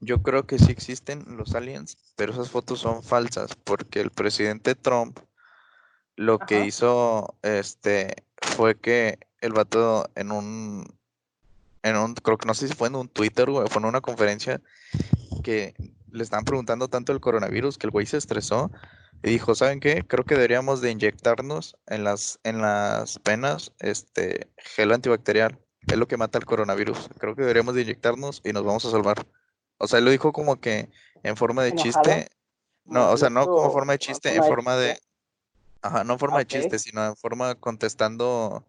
Yo 0.00 0.22
creo 0.22 0.46
que 0.46 0.58
sí 0.58 0.72
existen 0.72 1.24
los 1.36 1.54
aliens, 1.54 1.96
pero 2.16 2.32
esas 2.32 2.50
fotos 2.50 2.80
son 2.80 3.02
falsas, 3.02 3.54
porque 3.54 4.00
el 4.00 4.10
presidente 4.10 4.74
Trump 4.74 5.18
lo 6.16 6.38
que 6.38 6.66
hizo 6.66 7.34
este 7.42 8.24
fue 8.36 8.78
que 8.78 9.18
el 9.40 9.52
vato 9.52 10.10
en 10.16 10.32
un 10.32 10.84
en 11.82 11.96
un, 11.96 12.14
creo 12.14 12.36
que 12.36 12.46
no 12.46 12.54
sé 12.54 12.68
si 12.68 12.74
fue 12.74 12.88
en 12.88 12.96
un 12.96 13.08
Twitter 13.08 13.48
o 13.48 13.66
fue 13.68 13.80
en 13.80 13.88
una 13.88 14.00
conferencia 14.00 14.60
que 15.42 15.74
le 16.10 16.22
están 16.22 16.44
preguntando 16.44 16.88
tanto 16.88 17.12
el 17.12 17.20
coronavirus 17.20 17.78
que 17.78 17.86
el 17.86 17.90
güey 17.90 18.06
se 18.06 18.18
estresó 18.18 18.70
y 19.22 19.30
dijo, 19.30 19.54
¿saben 19.54 19.80
qué? 19.80 20.02
Creo 20.06 20.24
que 20.24 20.34
deberíamos 20.34 20.80
de 20.80 20.90
inyectarnos 20.90 21.76
en 21.86 22.04
las, 22.04 22.40
en 22.42 22.62
las 22.62 23.18
penas 23.18 23.72
este 23.78 24.50
gel 24.56 24.92
antibacterial. 24.92 25.58
Es 25.86 25.98
lo 25.98 26.08
que 26.08 26.16
mata 26.16 26.38
el 26.38 26.46
coronavirus. 26.46 27.10
Creo 27.18 27.34
que 27.34 27.42
deberíamos 27.42 27.74
de 27.74 27.82
inyectarnos 27.82 28.40
y 28.44 28.52
nos 28.52 28.64
vamos 28.64 28.84
a 28.86 28.90
salvar. 28.90 29.26
O 29.78 29.86
sea, 29.86 29.98
él 29.98 30.06
lo 30.06 30.10
dijo 30.10 30.32
como 30.32 30.60
que 30.60 30.90
en 31.22 31.36
forma 31.36 31.62
de 31.62 31.74
chiste. 31.74 32.28
No, 32.84 33.10
o 33.10 33.16
sea, 33.16 33.28
no 33.28 33.44
como 33.46 33.70
forma 33.70 33.92
de 33.92 33.98
chiste, 33.98 34.34
en 34.34 34.42
forma 34.42 34.76
de... 34.76 34.98
Ajá, 35.82 36.02
no 36.04 36.14
en 36.14 36.18
forma 36.18 36.38
de 36.38 36.46
chiste, 36.46 36.78
sino 36.78 37.04
en 37.06 37.16
forma 37.16 37.54
contestando... 37.56 38.66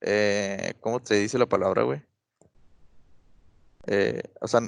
Eh, 0.00 0.74
¿Cómo 0.80 1.00
te 1.00 1.16
dice 1.16 1.38
la 1.38 1.46
palabra, 1.46 1.82
güey? 1.82 2.02
Eh, 3.86 4.22
o 4.40 4.46
sea, 4.46 4.60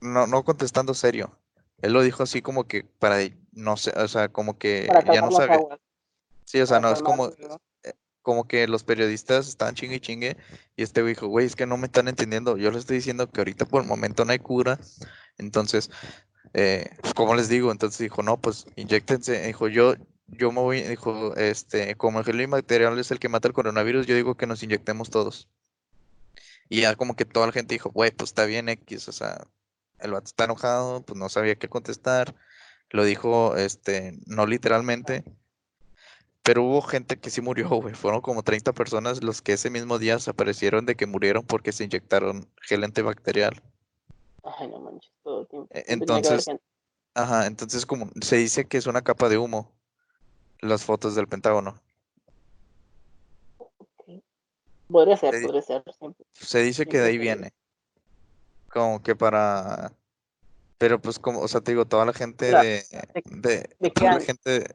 no, 0.00 0.26
no 0.26 0.44
contestando 0.44 0.92
serio. 0.92 1.38
Él 1.84 1.92
lo 1.92 2.02
dijo 2.02 2.22
así 2.22 2.40
como 2.40 2.64
que 2.64 2.82
para, 2.98 3.18
no 3.52 3.76
sé, 3.76 3.90
o 3.90 4.08
sea, 4.08 4.30
como 4.30 4.56
que 4.56 4.88
ya 5.12 5.20
no 5.20 5.30
sabe. 5.30 5.58
Sí, 6.46 6.58
o 6.58 6.66
sea, 6.66 6.80
no, 6.80 6.90
es 6.90 7.02
como, 7.02 7.28
eh, 7.28 7.92
como 8.22 8.48
que 8.48 8.66
los 8.66 8.84
periodistas 8.84 9.48
están 9.48 9.74
chingue 9.74 9.96
y 9.96 10.00
chingue 10.00 10.36
y 10.76 10.82
este 10.82 11.02
güey 11.02 11.12
dijo, 11.12 11.26
güey, 11.26 11.44
es 11.44 11.56
que 11.56 11.66
no 11.66 11.76
me 11.76 11.84
están 11.84 12.08
entendiendo. 12.08 12.56
Yo 12.56 12.70
les 12.70 12.80
estoy 12.80 12.96
diciendo 12.96 13.30
que 13.30 13.38
ahorita 13.42 13.66
por 13.66 13.82
el 13.82 13.88
momento 13.88 14.24
no 14.24 14.32
hay 14.32 14.38
cura. 14.38 14.80
Entonces, 15.36 15.90
eh, 16.54 16.88
pues, 17.02 17.12
como 17.12 17.34
les 17.34 17.50
digo, 17.50 17.70
entonces 17.70 17.98
dijo, 17.98 18.22
no, 18.22 18.38
pues 18.38 18.64
inyectense. 18.76 19.46
Dijo, 19.46 19.68
yo, 19.68 19.94
yo 20.28 20.52
me 20.52 20.62
voy, 20.62 20.80
dijo, 20.80 21.36
este, 21.36 21.96
como 21.96 22.20
el 22.20 22.24
gel 22.24 22.48
material 22.48 22.98
es 22.98 23.10
el 23.10 23.18
que 23.18 23.28
mata 23.28 23.48
el 23.48 23.54
coronavirus, 23.54 24.06
yo 24.06 24.16
digo 24.16 24.36
que 24.36 24.46
nos 24.46 24.62
inyectemos 24.62 25.10
todos. 25.10 25.50
Y 26.70 26.80
ya 26.80 26.96
como 26.96 27.14
que 27.14 27.26
toda 27.26 27.44
la 27.48 27.52
gente 27.52 27.74
dijo, 27.74 27.90
güey, 27.90 28.10
pues 28.10 28.30
está 28.30 28.46
bien 28.46 28.70
X, 28.70 29.06
o 29.08 29.12
sea, 29.12 29.46
el 29.98 30.12
vato 30.12 30.26
está 30.26 30.44
enojado, 30.44 31.02
pues 31.02 31.18
no 31.18 31.28
sabía 31.28 31.56
qué 31.56 31.68
contestar. 31.68 32.34
Lo 32.90 33.04
dijo, 33.04 33.56
este, 33.56 34.18
no 34.26 34.46
literalmente, 34.46 35.24
pero 36.44 36.62
hubo 36.62 36.82
gente 36.82 37.18
que 37.18 37.30
sí 37.30 37.40
murió, 37.40 37.68
güey. 37.70 37.94
Fueron 37.94 38.20
como 38.20 38.42
30 38.42 38.72
personas 38.74 39.22
los 39.22 39.40
que 39.40 39.54
ese 39.54 39.70
mismo 39.70 39.98
día 39.98 40.18
se 40.18 40.30
aparecieron 40.30 40.84
de 40.84 40.94
que 40.94 41.06
murieron 41.06 41.44
porque 41.44 41.72
se 41.72 41.84
inyectaron 41.84 42.46
gel 42.60 42.84
antibacterial. 42.84 43.62
Ay, 44.42 44.68
no 44.68 44.78
manches, 44.78 45.10
todo 45.22 45.40
el 45.40 45.48
tiempo. 45.48 45.68
E, 45.74 45.84
entonces, 45.88 46.46
ajá, 47.14 47.46
entonces 47.46 47.86
como 47.86 48.10
se 48.20 48.36
dice 48.36 48.66
que 48.66 48.76
es 48.76 48.86
una 48.86 49.02
capa 49.02 49.30
de 49.30 49.38
humo 49.38 49.72
las 50.60 50.84
fotos 50.84 51.14
del 51.14 51.28
Pentágono. 51.28 51.80
Podría 54.88 55.16
ser, 55.16 55.42
podría 55.42 55.62
ser. 55.62 55.82
Se 56.34 56.62
dice 56.62 56.84
que 56.84 56.98
de 56.98 57.08
ahí 57.08 57.18
viene. 57.18 57.54
Como 58.74 59.02
que 59.02 59.14
para. 59.14 59.92
Pero 60.78 61.00
pues 61.00 61.18
como, 61.18 61.40
o 61.40 61.48
sea, 61.48 61.60
te 61.60 61.70
digo, 61.70 61.86
toda 61.86 62.04
la 62.04 62.12
gente 62.12 62.46
de. 62.46 62.82
De, 63.24 63.70
de, 63.78 63.90
toda 63.90 64.14
la 64.14 64.20
gente. 64.20 64.66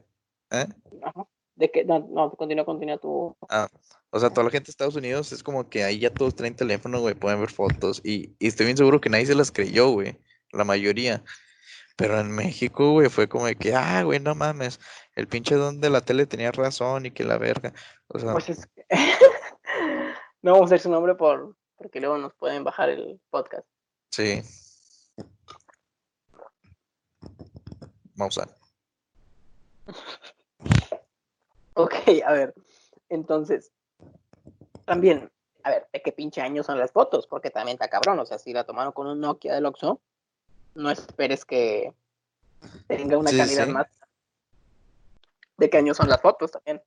¿Eh? 0.50 0.66
Ajá. 1.02 1.26
De 1.54 1.70
que, 1.70 1.84
no, 1.84 2.08
no, 2.10 2.30
continúa, 2.32 2.64
continúa 2.64 2.96
tu. 2.96 3.36
Ah, 3.50 3.68
O 4.10 4.18
sea, 4.18 4.30
toda 4.30 4.44
la 4.44 4.50
gente 4.50 4.68
de 4.68 4.70
Estados 4.70 4.96
Unidos 4.96 5.30
es 5.32 5.42
como 5.42 5.68
que 5.68 5.84
ahí 5.84 5.98
ya 5.98 6.10
todos 6.12 6.34
traen 6.34 6.56
teléfono, 6.56 7.00
güey, 7.00 7.14
pueden 7.14 7.38
ver 7.40 7.50
fotos. 7.50 8.00
Y, 8.02 8.34
y 8.38 8.48
estoy 8.48 8.64
bien 8.64 8.78
seguro 8.78 9.00
que 9.00 9.10
nadie 9.10 9.26
se 9.26 9.34
las 9.34 9.52
creyó, 9.52 9.90
güey. 9.90 10.18
La 10.52 10.64
mayoría. 10.64 11.22
Pero 11.96 12.18
en 12.18 12.30
México, 12.30 12.92
güey, 12.92 13.10
fue 13.10 13.28
como 13.28 13.44
de 13.44 13.56
que, 13.56 13.74
ah, 13.74 14.02
güey, 14.02 14.18
no 14.18 14.34
mames. 14.34 14.80
El 15.14 15.28
pinche 15.28 15.54
don 15.54 15.82
de 15.82 15.90
la 15.90 16.00
tele 16.00 16.24
tenía 16.24 16.50
razón 16.50 17.04
y 17.04 17.10
que 17.10 17.24
la 17.24 17.36
verga. 17.36 17.74
O 18.08 18.18
sea, 18.18 18.32
Pues 18.32 18.48
es 18.48 18.66
que- 18.66 18.86
no 20.42 20.52
vamos 20.52 20.62
a 20.62 20.74
hacer 20.74 20.80
su 20.80 20.90
nombre 20.90 21.14
por 21.14 21.54
porque 21.76 22.00
luego 22.00 22.18
nos 22.18 22.34
pueden 22.34 22.62
bajar 22.64 22.90
el 22.90 23.20
podcast. 23.30 23.66
Sí. 24.10 24.42
Vamos 28.14 28.38
a. 28.38 28.48
Ok, 31.74 31.94
a 32.26 32.32
ver. 32.32 32.54
Entonces, 33.08 33.72
también, 34.84 35.30
a 35.62 35.70
ver, 35.70 35.88
¿de 35.92 36.02
qué 36.02 36.12
pinche 36.12 36.40
año 36.40 36.62
son 36.62 36.78
las 36.78 36.92
fotos? 36.92 37.26
Porque 37.26 37.50
también 37.50 37.74
está 37.76 37.88
cabrón. 37.88 38.18
O 38.18 38.26
sea, 38.26 38.38
si 38.38 38.52
la 38.52 38.64
tomaron 38.64 38.92
con 38.92 39.06
un 39.06 39.20
Nokia 39.20 39.54
del 39.54 39.66
Oxxo, 39.66 40.00
no 40.74 40.90
esperes 40.90 41.44
que 41.44 41.94
tenga 42.86 43.18
una 43.18 43.30
Sí, 43.30 43.38
calidad 43.38 43.66
sí. 43.66 43.72
más. 43.72 43.86
¿De 45.56 45.68
qué 45.68 45.78
año 45.78 45.94
son 45.94 46.08
las 46.08 46.20
fotos 46.20 46.50
también? 46.52 46.82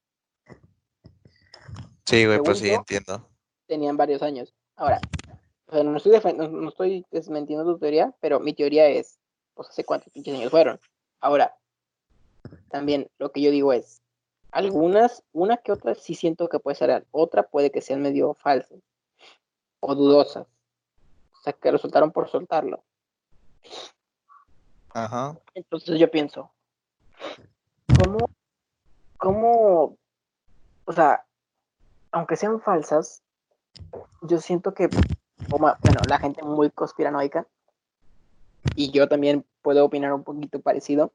Sí, 2.05 2.25
güey, 2.25 2.39
pues 2.39 2.59
sí, 2.59 2.69
yo- 2.69 2.75
entiendo. 2.75 3.29
Tenían 3.67 3.97
varios 3.97 4.21
años. 4.21 4.53
Ahora, 4.75 4.99
o 5.67 5.73
sea, 5.73 5.83
no, 5.83 5.97
estoy 5.97 6.33
no, 6.33 6.47
no 6.47 6.69
estoy 6.69 7.05
desmentiendo 7.11 7.65
tu 7.65 7.79
teoría, 7.79 8.13
pero 8.19 8.39
mi 8.39 8.53
teoría 8.53 8.87
es, 8.87 9.19
pues, 9.53 9.69
¿hace 9.69 9.83
cuántos 9.83 10.11
pinches 10.11 10.35
años 10.35 10.51
fueron? 10.51 10.79
Ahora, 11.19 11.55
también 12.69 13.09
lo 13.17 13.31
que 13.31 13.41
yo 13.41 13.51
digo 13.51 13.73
es, 13.73 14.01
algunas, 14.51 15.23
una 15.31 15.57
que 15.57 15.71
otra 15.71 15.95
sí 15.95 16.15
siento 16.15 16.47
que 16.47 16.59
puede 16.59 16.75
ser 16.75 16.87
real, 16.87 17.07
otra 17.11 17.43
puede 17.43 17.71
que 17.71 17.81
sean 17.81 18.01
medio 18.01 18.35
falsas 18.35 18.79
o 19.79 19.95
dudosas. 19.95 20.47
O 21.33 21.41
sea, 21.43 21.53
que 21.53 21.71
resultaron 21.71 22.11
por 22.11 22.29
soltarlo. 22.29 22.83
Ajá. 24.89 25.37
Entonces 25.55 25.99
yo 25.99 26.09
pienso, 26.09 26.51
¿cómo, 27.99 28.29
cómo, 29.17 29.97
o 30.85 30.91
sea, 30.93 31.25
aunque 32.11 32.35
sean 32.35 32.61
falsas, 32.61 33.23
yo 34.21 34.39
siento 34.39 34.73
que, 34.73 34.87
bueno, 35.49 35.75
la 36.07 36.19
gente 36.19 36.43
muy 36.43 36.69
conspiranoica, 36.71 37.47
y 38.75 38.91
yo 38.91 39.07
también 39.07 39.45
puedo 39.61 39.85
opinar 39.85 40.13
un 40.13 40.23
poquito 40.23 40.59
parecido, 40.61 41.11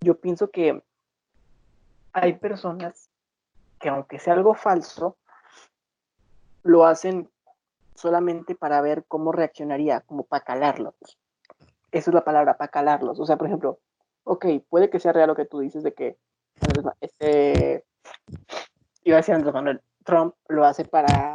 yo 0.00 0.18
pienso 0.18 0.50
que 0.50 0.82
hay 2.12 2.34
personas 2.34 3.08
que 3.78 3.88
aunque 3.88 4.18
sea 4.18 4.34
algo 4.34 4.54
falso, 4.54 5.16
lo 6.62 6.86
hacen 6.86 7.30
solamente 7.94 8.54
para 8.54 8.80
ver 8.80 9.04
cómo 9.06 9.32
reaccionaría, 9.32 10.00
como 10.00 10.24
para 10.24 10.44
calarlos. 10.44 10.94
Esa 11.90 12.10
es 12.10 12.14
la 12.14 12.24
palabra, 12.24 12.56
para 12.56 12.70
calarlos. 12.70 13.20
O 13.20 13.26
sea, 13.26 13.36
por 13.36 13.46
ejemplo, 13.46 13.78
ok, 14.24 14.46
puede 14.68 14.90
que 14.90 15.00
sea 15.00 15.12
real 15.12 15.28
lo 15.28 15.36
que 15.36 15.44
tú 15.44 15.60
dices 15.60 15.82
de 15.82 15.92
que 15.92 16.16
este, 17.00 17.84
iba 19.04 19.16
a 19.16 19.20
decir 19.20 19.34
Andrés 19.34 19.54
Manuel, 19.54 19.82
Trump 20.04 20.34
lo 20.48 20.64
hace 20.64 20.84
para, 20.84 21.31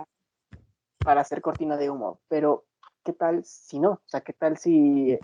para 1.07 1.21
hacer 1.21 1.41
cortina 1.41 1.77
de 1.77 1.89
humo, 1.89 2.19
pero 2.27 2.65
¿qué 3.05 3.13
tal 3.13 3.45
si 3.45 3.79
no? 3.79 3.91
O 3.91 4.01
sea, 4.07 4.19
¿qué 4.19 4.33
tal 4.33 4.57
si, 4.57 5.17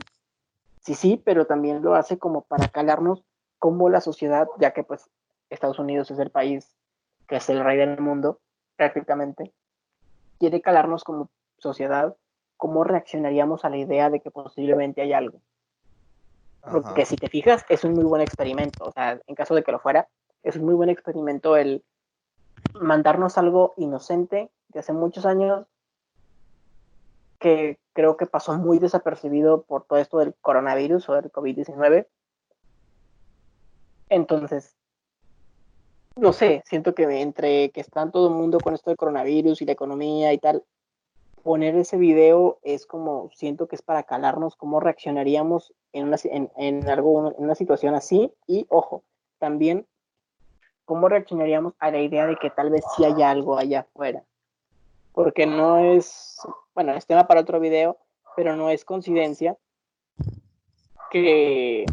si 0.80 0.96
sí, 0.96 1.22
pero 1.26 1.46
también 1.46 1.82
lo 1.82 1.96
hace 1.96 2.18
como 2.18 2.44
para 2.44 2.70
calarnos 2.70 3.26
como 3.60 3.90
la 3.90 4.00
sociedad, 4.00 4.48
ya 4.60 4.72
que 4.72 4.86
pues 4.86 5.10
Estados 5.50 5.80
Unidos 5.80 6.10
es 6.10 6.20
el 6.20 6.32
país 6.32 6.74
que 7.28 7.36
es 7.36 7.50
el 7.50 7.62
rey 7.62 7.76
del 7.76 8.00
mundo, 8.00 8.40
prácticamente, 8.78 9.52
quiere 10.40 10.62
calarnos 10.62 11.04
como 11.04 11.30
sociedad, 11.58 12.16
cómo 12.56 12.86
reaccionaríamos 12.86 13.66
a 13.66 13.70
la 13.70 13.76
idea 13.76 14.10
de 14.10 14.22
que 14.22 14.32
posiblemente 14.32 15.02
hay 15.02 15.12
algo. 15.12 15.42
Porque 16.62 17.02
Ajá. 17.02 17.06
si 17.06 17.18
te 17.18 17.28
fijas, 17.28 17.66
es 17.68 17.84
un 17.84 17.92
muy 17.92 18.06
buen 18.06 18.22
experimento. 18.22 18.86
O 18.86 18.92
sea, 18.94 19.20
en 19.28 19.36
caso 19.36 19.54
de 19.54 19.64
que 19.64 19.74
lo 19.74 19.80
fuera, 19.80 20.08
es 20.44 20.56
un 20.56 20.64
muy 20.64 20.76
buen 20.76 20.90
experimento 20.90 21.58
el 21.58 21.84
mandarnos 22.74 23.38
algo 23.38 23.74
inocente 23.76 24.50
de 24.70 24.80
hace 24.80 24.94
muchos 24.94 25.26
años 25.26 25.68
que 27.44 27.78
creo 27.91 28.16
que 28.16 28.26
pasó 28.26 28.54
muy 28.54 28.80
desapercibido 28.80 29.64
por 29.64 29.84
todo 29.84 30.00
esto 30.00 30.20
del 30.20 30.34
coronavirus 30.36 31.10
o 31.10 31.16
del 31.16 31.30
COVID-19. 31.30 32.08
Entonces, 34.08 34.78
no 36.16 36.32
sé, 36.32 36.64
siento 36.66 36.96
que 36.96 37.04
entre 37.20 37.70
que 37.72 37.82
está 37.82 38.10
todo 38.10 38.30
el 38.30 38.36
mundo 38.36 38.60
con 38.62 38.74
esto 38.74 38.89
del 38.89 38.98
coronavirus 38.98 39.62
y 39.62 39.66
la 39.66 39.74
economía 39.74 40.32
y 40.32 40.38
tal, 40.38 40.64
poner 41.44 41.76
ese 41.76 41.98
video 41.98 42.60
es 42.64 42.86
como, 42.86 43.30
siento 43.36 43.68
que 43.68 43.76
es 43.76 43.82
para 43.82 44.04
calarnos 44.04 44.56
cómo 44.56 44.80
reaccionaríamos 44.80 45.74
en 45.91 46.08
una, 46.08 46.16
en, 46.24 46.50
en 46.56 46.89
algo, 46.89 47.36
en 47.38 47.44
una 47.44 47.56
situación 47.56 47.94
así. 47.94 48.32
Y 48.48 48.66
ojo, 48.70 49.04
también 49.38 49.86
cómo 50.86 51.10
reaccionaríamos 51.10 51.74
a 51.80 51.91
la 51.91 52.00
idea 52.00 52.26
de 52.26 52.38
que 52.38 52.50
tal 52.50 52.70
vez 52.70 52.86
sí 52.96 53.04
haya 53.04 53.32
algo 53.32 53.58
allá 53.58 53.82
afuera. 53.82 54.24
Porque 55.12 55.46
no 55.46 55.78
es, 55.78 56.39
bueno, 56.74 56.94
es 56.94 57.06
tema 57.06 57.28
para 57.28 57.42
otro 57.42 57.60
video, 57.60 57.98
pero 58.36 58.56
no 58.56 58.70
es 58.70 58.86
coincidencia 58.86 59.58
que, 61.12 61.86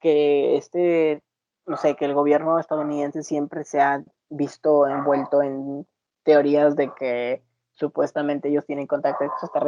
que 0.00 0.56
este, 0.56 1.22
no 1.66 1.76
sé, 1.76 1.96
que 1.96 2.04
el 2.04 2.14
gobierno 2.14 2.58
estadounidense 2.58 3.22
siempre 3.22 3.64
se 3.64 3.80
ha 3.80 4.04
visto 4.28 4.86
envuelto 4.86 5.42
en 5.42 5.86
teorías 6.22 6.76
de 6.76 6.92
que 6.94 7.42
supuestamente 7.72 8.48
ellos 8.48 8.66
tienen 8.66 8.86
contacto 8.86 9.24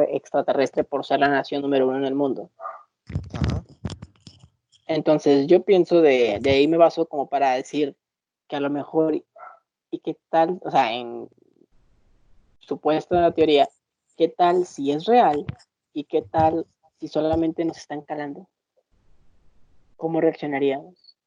extraterrestre, 0.09 0.83
por 0.83 1.05
ser 1.05 1.19
la 1.19 1.29
nación 1.29 1.61
número 1.61 1.87
uno 1.87 1.97
en 1.97 2.05
el 2.05 2.15
mundo. 2.15 2.51
Ajá. 3.33 3.63
Entonces 4.85 5.47
yo 5.47 5.63
pienso 5.63 6.01
de, 6.01 6.39
de 6.41 6.49
ahí 6.51 6.67
me 6.67 6.77
baso 6.77 7.07
como 7.07 7.29
para 7.29 7.53
decir 7.53 7.95
que 8.47 8.57
a 8.57 8.59
lo 8.59 8.69
mejor 8.69 9.15
y 9.15 9.99
qué 9.99 10.17
tal, 10.29 10.59
o 10.63 10.69
sea, 10.69 10.93
en 10.93 11.29
supuesta 12.71 13.33
teoría, 13.33 13.67
qué 14.15 14.29
tal 14.29 14.65
si 14.65 14.93
es 14.93 15.03
real 15.03 15.45
y 15.91 16.05
qué 16.05 16.21
tal 16.21 16.65
si 17.01 17.09
solamente 17.09 17.65
nos 17.65 17.77
están 17.77 18.01
calando. 18.01 18.47
¿Cómo 19.97 20.21
reaccionaríamos? 20.21 21.17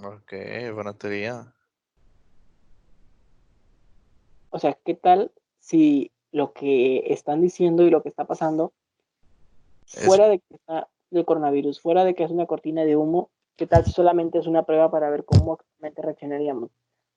Ok, 0.00 0.32
buena 0.72 0.96
teoría. 0.96 1.52
O 4.50 4.60
sea, 4.60 4.78
¿qué 4.84 4.94
tal 4.94 5.32
si 5.58 6.12
lo 6.30 6.52
que 6.52 7.12
están 7.12 7.40
diciendo 7.42 7.82
y 7.82 7.90
lo 7.90 8.00
que 8.04 8.08
está 8.08 8.24
pasando, 8.24 8.72
Es- 9.84 10.04
fuera 10.04 10.28
de 10.28 10.38
que 10.38 10.54
está 10.54 10.88
del 11.10 11.24
coronavirus, 11.24 11.80
fuera 11.80 12.04
de 12.04 12.14
que 12.14 12.22
es 12.22 12.30
una 12.30 12.46
cortina 12.46 12.84
de 12.84 12.94
humo, 12.94 13.32
qué 13.56 13.66
tal 13.66 13.84
si 13.84 13.90
solamente 13.90 14.38
es 14.38 14.46
una 14.46 14.62
prueba 14.62 14.92
para 14.92 15.10
ver 15.10 15.24
cómo 15.24 15.54
actualmente 15.54 16.02
reaccionaríamos? 16.02 16.70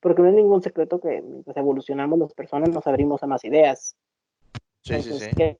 Porque 0.04 0.22
no 0.22 0.28
es 0.28 0.36
ningún 0.36 0.62
secreto 0.62 0.99
que 0.99 1.22
mientras 1.22 1.56
evolucionamos 1.56 2.20
las 2.20 2.34
personas 2.34 2.70
nos 2.70 2.86
abrimos 2.86 3.24
a 3.24 3.28
más 3.28 3.45
ideas. 3.45 3.95
Sí, 4.54 4.60
sí, 4.84 4.93
Entonces, 4.95 5.30
sí. 5.30 5.36
¿qué, 5.38 5.60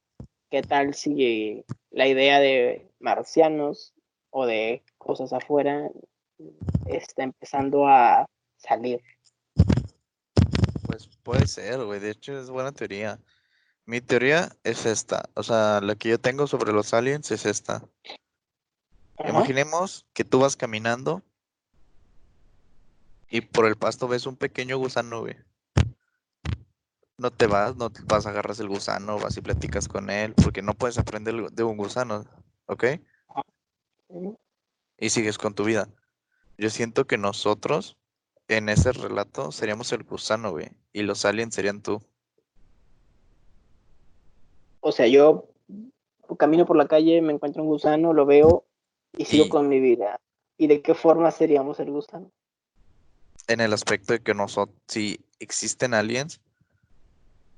qué 0.52 0.62
tal 0.62 0.94
si 0.94 1.64
la 1.92 2.08
idea 2.08 2.42
de 2.42 2.92
marcianos 3.00 3.94
o 4.32 4.46
de 4.46 4.84
cosas 4.98 5.32
afuera 5.32 5.90
está 6.88 7.24
empezando 7.24 7.88
a 7.88 8.26
salir? 8.58 9.02
Pues 10.88 11.08
puede 11.24 11.48
ser, 11.48 11.82
güey. 11.86 12.02
De 12.02 12.10
hecho, 12.10 12.38
es 12.38 12.50
buena 12.50 12.74
teoría. 12.74 13.22
Mi 13.86 14.02
teoría 14.02 14.50
es 14.66 14.86
esta. 14.86 15.30
O 15.36 15.44
sea, 15.44 15.80
la 15.80 15.96
que 15.96 16.10
yo 16.10 16.20
tengo 16.20 16.48
sobre 16.48 16.74
los 16.74 16.94
aliens 16.94 17.32
es 17.32 17.46
esta. 17.46 17.76
Ajá. 19.18 19.30
Imaginemos 19.30 20.06
que 20.12 20.26
tú 20.26 20.40
vas 20.42 20.58
caminando 20.58 21.24
y 23.34 23.42
por 23.42 23.66
el 23.66 23.76
pasto 23.76 24.08
ves 24.08 24.28
un 24.28 24.36
pequeño 24.36 24.78
gusano, 24.78 25.22
güey. 25.22 25.36
No 27.18 27.32
te 27.32 27.48
vas, 27.48 27.76
no 27.76 27.90
te 27.90 28.04
vas, 28.04 28.28
agarras 28.28 28.60
el 28.60 28.68
gusano, 28.68 29.18
vas 29.18 29.36
y 29.38 29.42
platicas 29.42 29.88
con 29.88 30.12
él, 30.12 30.36
porque 30.36 30.62
no 30.62 30.76
puedes 30.76 31.00
aprender 31.00 31.34
de 31.52 31.64
un 31.64 31.76
gusano, 31.76 32.26
¿ok? 32.68 32.84
Y 35.00 35.10
sigues 35.10 35.40
con 35.40 35.56
tu 35.56 35.64
vida. 35.64 35.90
Yo 36.60 36.70
siento 36.70 37.08
que 37.08 37.18
nosotros, 37.18 37.98
en 38.50 38.70
ese 38.70 38.92
relato, 38.92 39.52
seríamos 39.52 39.92
el 39.94 40.04
gusano, 40.04 40.52
güey. 40.52 40.70
Y 40.92 41.02
los 41.02 41.26
aliens 41.26 41.56
serían 41.56 41.82
tú. 41.82 42.04
O 44.80 44.92
sea, 44.92 45.08
yo 45.08 45.50
camino 46.38 46.68
por 46.68 46.78
la 46.78 46.88
calle, 46.88 47.20
me 47.24 47.34
encuentro 47.34 47.64
un 47.64 47.70
gusano, 47.70 48.14
lo 48.14 48.28
veo 48.28 48.64
y 49.18 49.26
sigo 49.26 49.46
Y- 49.46 49.50
con 49.50 49.70
mi 49.70 49.80
vida. 49.80 50.20
¿Y 50.56 50.68
de 50.68 50.84
qué 50.84 50.94
forma 50.94 51.32
seríamos 51.32 51.80
el 51.80 51.90
gusano? 51.90 52.32
En 53.48 53.60
el 53.62 53.74
aspecto 53.74 54.14
de 54.14 54.22
que 54.22 54.34
nosotros, 54.34 54.76
si 54.88 55.20
existen 55.40 55.94
aliens, 55.94 56.40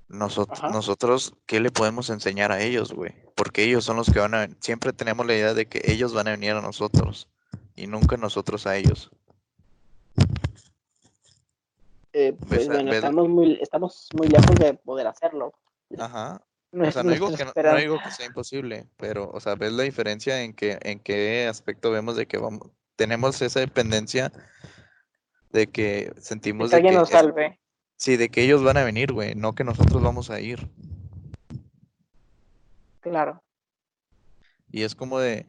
nosotros, 0.07 0.61
nosotros, 0.71 1.33
¿qué 1.45 1.59
le 1.59 1.71
podemos 1.71 2.09
enseñar 2.09 2.51
a 2.51 2.61
ellos, 2.61 2.93
güey? 2.93 3.13
Porque 3.35 3.63
ellos 3.63 3.83
son 3.85 3.97
los 3.97 4.09
que 4.11 4.19
van 4.19 4.33
a 4.35 4.47
Siempre 4.59 4.93
tenemos 4.93 5.25
la 5.25 5.33
idea 5.35 5.53
de 5.53 5.65
que 5.67 5.81
ellos 5.91 6.13
van 6.13 6.27
a 6.27 6.31
venir 6.31 6.51
a 6.51 6.61
nosotros 6.61 7.27
y 7.75 7.87
nunca 7.87 8.17
nosotros 8.17 8.65
a 8.67 8.77
ellos. 8.77 9.11
Eh, 12.13 12.33
pues 12.47 12.69
a- 12.69 12.73
bueno, 12.73 12.91
estamos 12.93 13.27
muy, 13.29 13.59
estamos 13.61 14.09
muy 14.17 14.27
lejos 14.27 14.55
de 14.55 14.73
poder 14.75 15.07
hacerlo. 15.07 15.53
Ajá. 15.97 16.41
No 16.71 16.83
O 16.83 16.87
es 16.87 16.93
sea, 16.93 17.03
no 17.03 17.11
digo, 17.11 17.33
que 17.35 17.45
no, 17.45 17.51
no 17.55 17.75
digo 17.77 17.99
que 18.03 18.11
sea 18.11 18.25
imposible, 18.25 18.87
pero, 18.97 19.29
o 19.31 19.39
sea, 19.39 19.55
ves 19.55 19.71
la 19.71 19.83
diferencia 19.83 20.41
en 20.43 20.53
que, 20.53 20.77
en 20.81 20.99
qué 20.99 21.47
aspecto 21.47 21.91
vemos 21.91 22.15
de 22.15 22.25
que 22.27 22.37
vamos, 22.37 22.69
tenemos 22.95 23.41
esa 23.41 23.59
dependencia 23.61 24.31
de 25.55 25.67
que 25.67 26.13
sentimos 26.19 26.69
que 26.69 26.71
de 26.71 26.75
alguien 26.75 26.93
que 26.95 26.99
nos 26.99 27.09
es- 27.09 27.13
salve. 27.17 27.59
sí, 27.95 28.17
de 28.17 28.27
que 28.29 28.43
ellos 28.43 28.61
van 28.61 28.75
a 28.75 28.83
venir, 28.83 29.13
güey, 29.13 29.35
no 29.35 29.53
que 29.55 29.63
nosotros 29.63 30.03
vamos 30.03 30.29
a 30.29 30.41
ir. 30.41 30.69
Claro. 32.99 33.41
Y 34.69 34.81
es 34.83 34.95
como 34.95 35.17
de, 35.19 35.45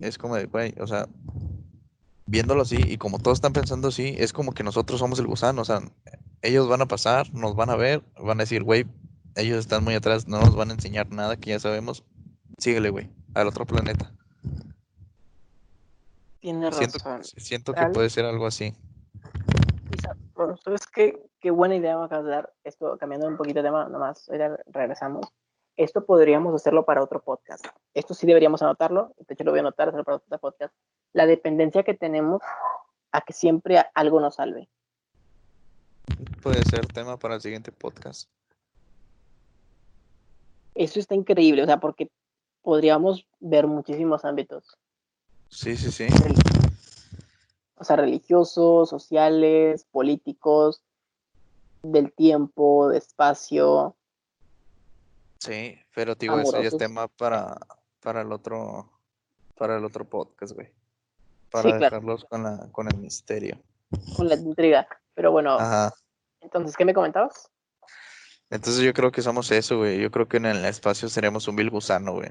es 0.00 0.18
como 0.18 0.34
de, 0.34 0.46
güey, 0.46 0.74
o 0.80 0.86
sea, 0.88 1.06
viéndolo 2.26 2.62
así, 2.62 2.76
y 2.76 2.96
como 2.98 3.18
todos 3.20 3.38
están 3.38 3.52
pensando 3.52 3.88
así, 3.88 4.16
es 4.18 4.32
como 4.32 4.52
que 4.52 4.64
nosotros 4.64 4.98
somos 4.98 5.18
el 5.20 5.26
gusano, 5.28 5.62
o 5.62 5.64
sea, 5.64 5.80
ellos 6.42 6.68
van 6.68 6.80
a 6.82 6.86
pasar, 6.86 7.32
nos 7.32 7.54
van 7.54 7.70
a 7.70 7.76
ver, 7.76 8.02
van 8.18 8.40
a 8.40 8.42
decir, 8.42 8.64
güey, 8.64 8.86
ellos 9.36 9.58
están 9.58 9.84
muy 9.84 9.94
atrás, 9.94 10.26
no 10.26 10.40
nos 10.40 10.56
van 10.56 10.70
a 10.70 10.74
enseñar 10.74 11.10
nada 11.10 11.36
que 11.36 11.50
ya 11.50 11.60
sabemos, 11.60 12.02
síguele, 12.58 12.90
güey, 12.90 13.08
al 13.34 13.46
otro 13.46 13.64
planeta. 13.64 14.10
Siento, 16.40 16.98
razón. 16.98 17.24
siento 17.24 17.72
que 17.72 17.86
puede 17.86 18.10
ser 18.10 18.24
algo 18.24 18.46
así. 18.46 18.74
Bueno, 20.34 20.56
¿sabes 20.56 20.86
qué? 20.86 21.22
Qué 21.40 21.50
buena 21.50 21.76
idea 21.76 21.96
me 21.96 22.04
acabas 22.04 22.24
de 22.24 22.30
dar. 22.30 22.52
Esto, 22.64 22.98
cambiando 22.98 23.28
un 23.28 23.36
poquito 23.36 23.60
de 23.60 23.68
tema, 23.68 23.88
nomás, 23.88 24.28
ahorita 24.28 24.58
regresamos. 24.66 25.26
Esto 25.76 26.04
podríamos 26.04 26.54
hacerlo 26.54 26.84
para 26.84 27.02
otro 27.02 27.22
podcast. 27.22 27.64
Esto 27.94 28.14
sí 28.14 28.26
deberíamos 28.26 28.62
anotarlo. 28.62 29.14
De 29.18 29.34
hecho, 29.34 29.44
lo 29.44 29.52
voy 29.52 29.58
a 29.58 29.62
anotar, 29.62 29.88
hacerlo 29.88 30.04
para 30.04 30.16
otro 30.16 30.38
podcast. 30.38 30.74
La 31.12 31.26
dependencia 31.26 31.84
que 31.84 31.94
tenemos 31.94 32.42
a 33.12 33.20
que 33.20 33.32
siempre 33.32 33.80
algo 33.94 34.20
nos 34.20 34.36
salve. 34.36 34.68
Puede 36.42 36.62
ser 36.64 36.86
tema 36.86 37.16
para 37.16 37.36
el 37.36 37.40
siguiente 37.40 37.70
podcast. 37.70 38.28
Eso 40.74 40.98
está 40.98 41.14
increíble, 41.14 41.62
o 41.62 41.66
sea, 41.66 41.78
porque 41.78 42.10
podríamos 42.62 43.26
ver 43.38 43.68
muchísimos 43.68 44.24
ámbitos. 44.24 44.76
Sí, 45.48 45.76
sí, 45.76 45.92
sí. 45.92 46.06
O 47.76 47.84
sea, 47.84 47.96
religiosos, 47.96 48.88
sociales, 48.88 49.86
políticos, 49.90 50.82
del 51.82 52.12
tiempo, 52.12 52.88
de 52.88 52.98
espacio. 52.98 53.96
Sí, 55.38 55.78
pero 55.94 56.14
digo, 56.14 56.38
eso 56.38 56.60
ya 56.62 56.68
es 56.68 56.76
tema 56.76 57.08
para, 57.08 57.58
para 58.00 58.22
el 58.22 58.32
otro, 58.32 58.90
para 59.56 59.76
el 59.76 59.84
otro 59.84 60.08
podcast, 60.08 60.54
güey. 60.54 60.70
Para 61.50 61.64
Sí, 61.64 61.68
claro. 61.76 61.84
dejarlos 61.84 62.24
con 62.24 62.42
la, 62.42 62.68
con 62.72 62.88
el 62.88 62.96
misterio. 62.98 63.60
con 64.16 64.28
la 64.28 64.34
intriga. 64.34 64.86
Pero 65.14 65.30
bueno, 65.32 65.56
Ajá. 65.58 65.92
entonces, 66.40 66.76
¿qué 66.76 66.84
me 66.84 66.94
comentabas? 66.94 67.50
Entonces 68.50 68.82
yo 68.82 68.92
creo 68.92 69.12
que 69.12 69.22
somos 69.22 69.50
eso, 69.50 69.78
güey. 69.78 70.00
Yo 70.00 70.10
creo 70.10 70.28
que 70.28 70.36
en 70.38 70.46
el 70.46 70.64
espacio 70.64 71.08
seremos 71.08 71.46
un 71.48 71.56
vil 71.56 71.70
gusano, 71.70 72.12
güey. 72.12 72.30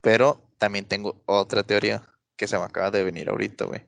Pero 0.00 0.40
también 0.58 0.86
tengo 0.86 1.20
otra 1.26 1.62
teoría 1.62 2.02
que 2.36 2.46
se 2.46 2.58
me 2.58 2.64
acaba 2.64 2.90
de 2.90 3.04
venir 3.04 3.28
ahorita, 3.28 3.64
güey. 3.66 3.82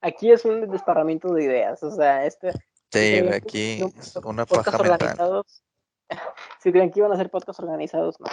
Aquí 0.00 0.30
es 0.30 0.44
un 0.44 0.68
desparramiento 0.70 1.32
de 1.34 1.44
ideas, 1.44 1.82
o 1.82 1.90
sea, 1.90 2.24
este 2.24 2.52
Sí, 2.90 3.20
güey, 3.20 3.28
que 3.28 3.34
aquí 3.34 3.78
no- 3.80 3.92
es 4.00 4.16
una 4.16 4.46
paja 4.46 4.78
mental. 4.78 5.42
Si 6.62 6.72
creen 6.72 6.90
que 6.90 7.00
iban 7.00 7.12
a 7.12 7.16
ser 7.16 7.30
podcasts 7.30 7.60
organizados, 7.62 8.18
no. 8.18 8.26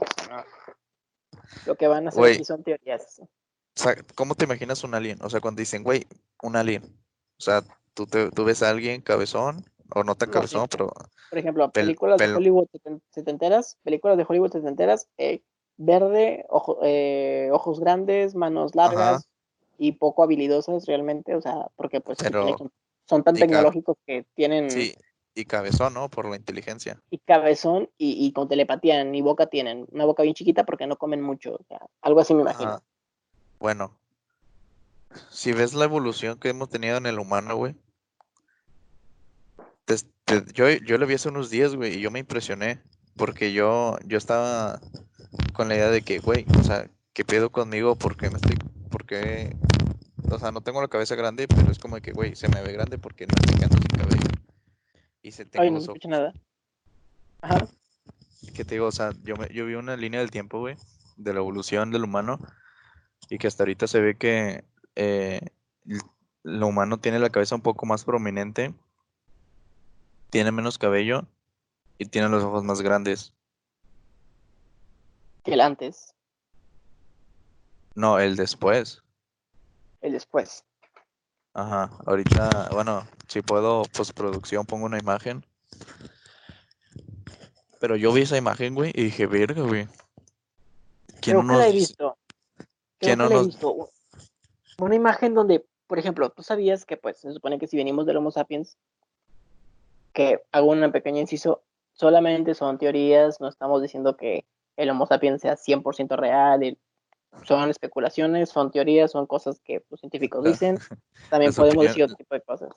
Lo 1.66 1.76
que 1.76 1.88
van 1.88 2.06
a 2.06 2.10
hacer 2.10 2.20
Güey. 2.20 2.34
aquí 2.36 2.46
son 2.46 2.64
teorías. 2.64 3.20
O 3.20 3.28
sea, 3.76 3.96
¿cómo 4.16 4.36
te 4.36 4.46
imaginas 4.46 4.84
un 4.84 4.94
alien? 4.96 5.22
O 5.22 5.30
sea, 5.30 5.42
cuando 5.42 5.60
dicen, 5.60 5.84
güey, 5.84 6.06
un 6.42 6.56
alien. 6.56 6.84
O 7.38 7.42
sea, 7.42 7.62
tú, 7.94 8.06
te, 8.08 8.32
tú 8.32 8.46
ves 8.46 8.64
a 8.64 8.70
alguien 8.70 9.02
cabezón, 9.02 9.66
o 9.94 10.04
no 10.04 10.16
tan 10.16 10.30
No, 10.30 10.34
sí, 10.34 10.38
cabezón, 10.40 10.68
pero 10.72 10.88
Por 11.30 11.40
ejemplo, 11.40 11.68
Pel- 11.68 11.72
películas 11.74 12.18
de 12.18 12.28
pel- 12.28 12.38
Hollywood 12.38 12.68
seten- 12.72 13.02
setenteras, 13.10 13.78
películas 13.84 14.18
de 14.18 14.26
Hollywood 14.28 14.52
setenteras, 14.54 15.08
eh, 15.18 15.42
verde, 15.78 16.46
ojo- 16.50 16.80
eh, 16.84 17.50
ojos 17.52 17.80
grandes, 17.82 18.34
manos 18.36 18.74
largas 18.76 19.28
y 19.78 19.94
poco 19.94 20.24
habilidosas 20.24 20.86
realmente, 20.86 21.36
o 21.36 21.42
sea, 21.42 21.68
porque 21.76 22.02
pues 22.02 22.18
Pero- 22.20 22.58
son, 23.08 23.24
tan 23.24 23.36
tecnológicos 23.36 23.98
que 24.06 24.26
tienen 24.34 24.70
sí, 24.72 24.96
y 25.36 25.46
cabezón, 25.46 25.94
¿no? 25.94 26.10
Por 26.10 26.28
la 26.30 26.36
inteligencia. 26.38 27.00
y 27.12 27.20
cabezón 27.20 27.90
y, 27.98 28.26
y 28.26 28.32
con 28.32 28.48
telepatía 28.48 29.04
ni 29.04 29.22
boca 29.22 29.46
tienen, 29.48 29.86
una 29.92 30.06
boca 30.06 30.24
bien 30.24 30.34
chiquita 30.34 30.64
porque 30.66 30.88
no 30.88 30.96
comen 30.98 31.22
mucho, 31.22 31.56
o 31.56 31.64
sea, 31.68 31.80
algo 32.02 32.20
así 32.20 32.34
me 32.34 32.42
imagino. 32.42 32.72
Ajá. 32.72 32.84
Bueno, 33.60 33.92
si 35.30 35.54
ves 35.54 35.74
la 35.74 35.86
evolución 35.86 36.40
que 36.40 36.50
hemos 36.50 36.70
tenido 36.70 36.98
en 36.98 37.06
el 37.06 37.20
humano, 37.20 37.56
güey. 37.56 37.76
te- 39.86 40.44
yo, 40.54 40.68
yo 40.70 40.98
lo 40.98 41.06
vi 41.06 41.14
hace 41.14 41.30
unos 41.30 41.50
días, 41.52 41.76
güey, 41.76 41.98
y 41.98 42.02
yo 42.02 42.10
me 42.10 42.20
impresioné. 42.20 42.82
Porque 43.16 43.54
yo, 43.54 43.96
yo 44.06 44.18
estaba 44.18 44.82
con 45.54 45.70
la 45.70 45.76
idea 45.76 45.90
de 45.90 46.02
que, 46.02 46.20
güey, 46.20 46.46
o 46.60 46.64
sea, 46.64 46.90
¿qué 47.14 47.24
pedo 47.24 47.50
conmigo? 47.50 47.96
porque 47.96 48.30
me 48.30 48.36
estoy, 48.36 48.58
porque, 48.96 49.54
o 50.32 50.40
sea, 50.40 50.52
no 50.54 50.62
tengo 50.62 50.80
la 50.82 50.88
cabeza 50.88 51.16
grande, 51.16 51.50
pero 51.50 51.70
es 51.70 51.80
como 51.80 51.96
de 51.96 52.02
que, 52.02 52.14
güey, 52.14 52.34
se 52.34 52.48
me 52.48 52.62
ve 52.62 52.72
grande 52.72 52.98
porque 52.98 53.28
no 53.28 53.34
quedando 53.58 53.76
sin 53.78 53.88
cabello. 54.00 54.30
Y 55.22 55.32
se 55.34 55.44
tengo 55.46 55.64
Ay, 55.64 55.70
no 55.70 55.80
los 55.80 55.90
ojos 55.90 56.00
nada. 56.06 56.34
Ajá. 57.42 57.68
que 58.54 58.64
te 58.64 58.76
digo, 58.76 58.88
o 58.88 58.92
sea, 58.94 59.12
yo, 59.24 59.36
me- 59.36 59.50
yo 59.54 59.66
vi 59.66 59.74
una 59.74 59.98
línea 59.98 60.22
del 60.22 60.32
tiempo, 60.32 60.60
güey, 60.60 60.78
de 61.18 61.34
la 61.34 61.40
evolución 61.40 61.92
del 61.92 62.06
humano, 62.06 62.40
y 63.30 63.38
que 63.38 63.48
hasta 63.48 63.64
ahorita 63.64 63.86
se 63.88 64.00
ve 64.00 64.16
que 64.16 64.64
eh, 64.96 65.42
l- 65.86 66.00
lo 66.44 66.68
humano 66.68 66.98
tiene 66.98 67.20
la 67.20 67.30
cabeza 67.30 67.56
un 67.56 67.62
poco 67.62 67.86
más 67.86 68.06
prominente, 68.06 68.74
tiene 70.30 70.54
menos 70.54 70.78
cabello 70.78 71.28
y 71.98 72.06
tiene 72.06 72.30
los 72.30 72.44
ojos 72.46 72.64
más 72.64 72.82
grandes. 72.82 73.34
Que 75.44 75.54
el 75.56 75.60
antes, 75.62 76.15
No, 77.96 78.20
el 78.20 78.36
después. 78.36 79.02
el 80.02 80.12
después. 80.14 80.64
Ajá, 81.54 81.90
ahorita, 82.06 82.70
bueno, 82.74 83.08
si 83.28 83.42
puedo, 83.42 83.84
postproducción, 83.96 84.66
pongo 84.66 84.86
una 84.86 85.00
imagen. 85.00 85.44
Pero 87.80 87.96
yo 87.96 88.12
vi 88.14 88.22
esa 88.24 88.38
imagen, 88.38 88.76
güey, 88.76 88.92
y 88.94 89.06
dije, 89.06 89.26
verga, 89.26 89.62
güey. 89.64 89.88
¿Quién 91.22 91.38
Creo 91.38 91.44
no 91.44 91.54
que 91.54 91.60
la 91.60 91.64
he 91.66 91.68
nos- 91.70 91.76
visto. 91.76 92.18
quién 93.00 93.18
no 93.18 93.28
la 93.30 93.36
he 93.36 93.38
nos- 93.38 93.48
visto. 93.48 93.90
Una 94.80 94.96
imagen 94.96 95.34
donde, 95.34 95.66
por 95.88 95.98
ejemplo, 96.00 96.30
tú 96.30 96.44
sabías 96.44 96.86
que 96.86 96.98
pues 96.98 97.20
se 97.20 97.32
supone 97.32 97.58
que 97.58 97.68
si 97.68 97.78
venimos 97.78 98.06
del 98.06 98.18
Homo 98.18 98.32
sapiens, 98.32 98.78
que 100.14 100.42
hago 100.52 100.68
un 100.72 100.92
pequeño 100.92 101.22
inciso, 101.22 101.64
solamente 101.94 102.54
son 102.54 102.78
teorías, 102.78 103.40
no 103.40 103.48
estamos 103.48 103.82
diciendo 103.82 104.18
que 104.18 104.46
el 104.78 104.90
Homo 104.90 105.08
sapiens 105.08 105.42
sea 105.42 105.56
100% 105.56 106.16
real, 106.18 106.64
y 106.64 106.78
son 107.44 107.70
especulaciones, 107.70 108.50
son 108.50 108.72
teorías, 108.72 109.12
son 109.12 109.26
cosas 109.28 109.60
que 109.64 109.84
los 109.90 110.00
científicos 110.00 110.44
La- 110.44 110.52
dicen, 110.52 110.78
también 111.30 111.50
las 111.50 111.56
podemos 111.56 111.84
decir 111.86 112.04
otro 112.04 112.16
tipo 112.16 112.36
de 112.36 112.42
cosas. 112.42 112.70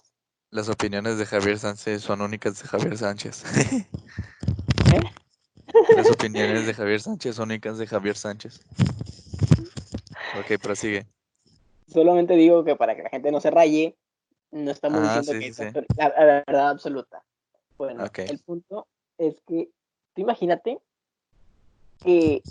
Las 0.51 0.69
opiniones 0.69 1.19
de 1.19 1.27
Javier 1.27 1.59
Sánchez 1.59 2.03
son 2.03 2.23
únicas 2.23 2.61
de 2.63 2.69
Javier 2.69 2.97
Sánchez. 2.97 3.45
¿Eh? 4.95 5.03
Las 5.97 6.11
opiniones 6.11 6.67
de 6.67 6.73
Javier 6.75 7.01
Sánchez 7.01 7.37
son 7.37 7.51
únicas 7.51 7.77
de 7.79 7.87
Javier 7.87 8.17
Sánchez. 8.17 8.61
Ok, 10.41 10.59
prosigue. 10.63 11.07
Solamente 11.87 12.35
digo 12.35 12.65
que 12.65 12.77
para 12.77 12.97
que 12.97 13.03
la 13.03 13.11
gente 13.11 13.31
no 13.31 13.41
se 13.41 13.51
raye, 13.51 13.97
no 14.51 14.71
estamos 14.71 15.01
Ah, 15.03 15.19
diciendo 15.21 15.33
sí, 15.33 15.39
que 15.39 15.53
sí, 15.53 15.63
es 15.79 15.97
la, 15.97 16.09
la 16.09 16.45
verdad 16.47 16.69
absoluta. 16.71 17.23
Bueno, 17.77 18.05
el 18.17 18.39
punto 18.41 18.87
es 19.19 19.41
que 19.47 19.69
tú 20.15 20.23
imagínate 20.23 20.79
que 22.03 22.43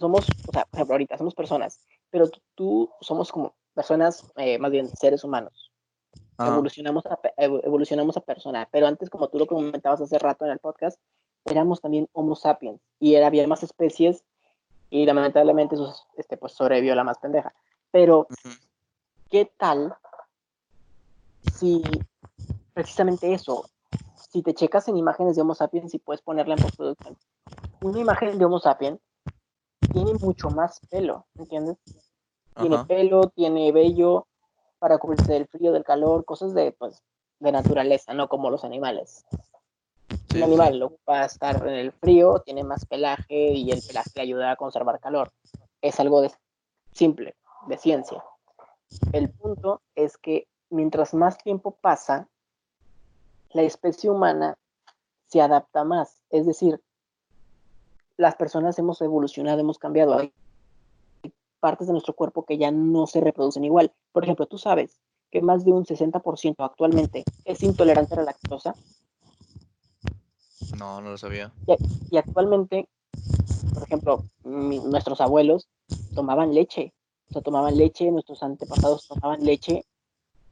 somos, 0.00 0.26
o 0.48 0.52
sea, 0.52 0.64
por 0.64 0.78
ejemplo, 0.78 0.94
ahorita 0.94 1.18
somos 1.18 1.34
personas, 1.34 1.78
pero 2.10 2.28
tú, 2.54 2.90
somos 3.00 3.30
como 3.30 3.54
personas, 3.74 4.24
eh, 4.36 4.58
más 4.58 4.70
bien 4.70 4.88
seres 4.88 5.22
humanos. 5.22 5.70
Ajá, 6.38 6.52
Evolucionamos 6.52 7.04
a, 7.06 7.18
evolucionamos 7.36 8.16
a 8.16 8.22
persona, 8.22 8.68
pero 8.72 8.86
antes, 8.86 9.10
como 9.10 9.28
tú 9.28 9.38
lo 9.38 9.46
comentabas 9.46 10.00
hace 10.00 10.18
rato 10.18 10.46
en 10.46 10.52
el 10.52 10.58
podcast, 10.58 10.98
éramos 11.44 11.80
también 11.80 12.08
Homo 12.12 12.34
sapiens 12.34 12.80
y 12.98 13.14
era, 13.14 13.26
había 13.26 13.46
más 13.46 13.62
especies 13.62 14.24
y 14.88 15.04
lamentablemente 15.04 15.74
eso, 15.74 15.94
este, 16.16 16.36
pues 16.36 16.54
sobrevivió 16.54 16.94
la 16.94 17.04
más 17.04 17.18
pendeja. 17.18 17.54
Pero 17.90 18.26
ujú, 18.30 18.54
¿qué 19.28 19.52
tal 19.58 19.94
si 21.52 21.82
precisamente 22.72 23.34
eso, 23.34 23.66
si 24.30 24.42
te 24.42 24.54
checas 24.54 24.88
en 24.88 24.96
imágenes 24.96 25.36
de 25.36 25.42
Homo 25.42 25.54
sapiens 25.54 25.92
y 25.92 25.98
puedes 25.98 26.22
ponerla 26.22 26.54
en 26.54 26.62
postproducción, 26.62 27.18
una 27.82 28.00
imagen 28.00 28.38
de 28.38 28.44
Homo 28.46 28.60
sapiens 28.60 28.98
tiene 29.92 30.14
mucho 30.14 30.50
más 30.50 30.80
pelo, 30.90 31.26
¿entiendes? 31.36 31.76
Tiene 32.54 32.76
ajá, 32.76 32.86
pelo, 32.86 33.28
tiene 33.28 33.72
vello 33.72 34.26
para 34.78 34.98
cubrirse 34.98 35.32
del 35.32 35.46
frío, 35.46 35.72
del 35.72 35.84
calor, 35.84 36.24
cosas 36.24 36.54
de, 36.54 36.72
pues, 36.72 37.02
de 37.38 37.52
naturaleza, 37.52 38.14
no 38.14 38.28
como 38.28 38.50
los 38.50 38.64
animales. 38.64 39.24
sí, 40.28 40.36
Un 40.36 40.42
animal 40.42 40.78
lo 40.78 40.98
va 41.08 41.22
a 41.22 41.26
estar 41.26 41.66
en 41.66 41.74
el 41.74 41.92
frío, 41.92 42.40
tiene 42.40 42.64
más 42.64 42.84
pelaje 42.86 43.52
y 43.52 43.70
el 43.70 43.82
pelaje 43.86 44.10
le 44.14 44.22
ayuda 44.22 44.52
a 44.52 44.56
conservar 44.56 45.00
calor. 45.00 45.32
Es 45.80 45.98
algo 46.00 46.20
de 46.20 46.30
simple, 46.92 47.34
de 47.66 47.78
ciencia. 47.78 48.22
El 49.12 49.30
punto 49.30 49.80
es 49.94 50.18
que 50.18 50.48
mientras 50.68 51.14
más 51.14 51.38
tiempo 51.38 51.76
pasa, 51.80 52.28
la 53.52 53.62
especie 53.62 54.10
humana 54.10 54.56
se 55.26 55.40
adapta 55.40 55.84
más. 55.84 56.20
Es 56.30 56.46
decir, 56.46 56.80
las 58.20 58.36
personas 58.36 58.78
hemos 58.78 59.00
evolucionado, 59.00 59.60
hemos 59.60 59.78
cambiado. 59.78 60.18
Hay 60.18 60.32
partes 61.58 61.86
de 61.86 61.94
nuestro 61.94 62.14
cuerpo 62.14 62.44
que 62.44 62.58
ya 62.58 62.70
no 62.70 63.06
se 63.06 63.20
reproducen 63.20 63.64
igual. 63.64 63.92
Por 64.12 64.24
ejemplo, 64.24 64.46
tú 64.46 64.58
sabes 64.58 65.00
que 65.30 65.40
más 65.40 65.64
de 65.64 65.72
un 65.72 65.86
60% 65.86 66.56
actualmente 66.58 67.24
es 67.46 67.62
intolerante 67.62 68.14
a 68.14 68.18
la 68.18 68.24
lactosa. 68.24 68.74
No, 70.78 71.00
no 71.00 71.10
lo 71.10 71.18
sabía. 71.18 71.50
Y, 72.10 72.16
actualmente, 72.18 72.88
por 73.72 73.84
ejemplo, 73.84 74.24
nuestros 74.44 75.20
abuelos 75.22 75.68
tomaban 76.14 76.52
leche. 76.52 76.92
O 77.30 77.32
sea, 77.32 77.42
tomaban 77.42 77.78
leche, 77.78 78.10
nuestros 78.10 78.42
antepasados 78.42 79.08
tomaban 79.08 79.44
leche 79.44 79.84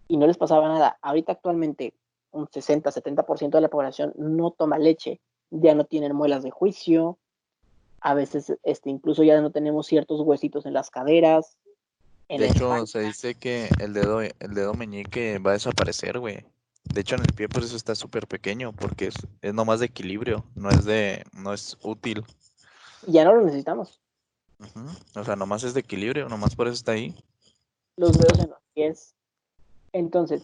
y 0.07 0.17
no 0.17 0.27
les 0.27 0.39
pasaba 0.39 0.69
nada. 0.69 0.99
Ahorita 1.03 1.33
actualmente 1.33 1.93
un 2.31 2.47
60-70% 2.47 3.51
de 3.51 3.61
la 3.61 3.69
población 3.69 4.15
no 4.17 4.53
toma 4.53 4.79
leche, 4.79 5.21
ya 5.51 5.75
no 5.75 5.85
tienen 5.85 6.15
muelas 6.15 6.43
de 6.43 6.51
juicio, 6.51 7.19
a 8.01 8.15
veces 8.15 8.53
este, 8.63 8.91
incluso 8.91 9.23
ya 9.23 9.41
no 9.41 9.51
tenemos 9.51 9.87
ciertos 9.87 10.21
huesitos 10.21 10.67
en 10.67 10.73
las 10.73 10.91
caderas. 10.91 11.57
de 12.29 12.47
hecho, 12.47 12.87
se 12.87 13.01
dice 13.01 13.35
que 13.35 13.69
el 13.81 13.93
dedo, 13.93 14.21
el 14.21 14.55
dedo 14.55 14.75
meñique 14.75 15.39
va 15.39 15.51
a 15.51 15.55
desaparecer, 15.55 16.19
güey. 16.19 16.45
De 16.85 17.03
hecho, 17.03 17.17
en 17.17 17.23
el 17.23 17.35
pie 17.35 17.49
por 17.49 17.63
eso 17.63 17.77
está 17.77 17.95
súper 17.95 18.27
pequeño, 18.27 18.73
porque 18.73 19.09
es, 19.09 19.15
es 19.43 19.53
nomás 19.53 19.81
de 19.81 19.87
equilibrio, 19.87 20.45
no 20.55 20.71
es 20.71 20.85
de, 20.85 21.25
no 21.33 21.53
es 21.53 21.77
útil. 21.83 22.25
Ya 23.07 23.25
no 23.25 23.35
lo 23.35 23.45
necesitamos. 23.45 24.01
O 25.15 25.25
sea, 25.25 25.37
nomás 25.37 25.65
es 25.65 25.75
de 25.75 25.81
equilibrio, 25.81 26.29
nomás 26.29 26.57
por 26.57 26.67
eso 26.67 26.75
está 26.75 26.93
ahí. 26.93 27.15
Los 27.97 28.19
dedos 28.19 28.39
en 28.39 28.51
los 28.51 28.59
pies. 28.75 29.15
Entonces, 29.93 30.43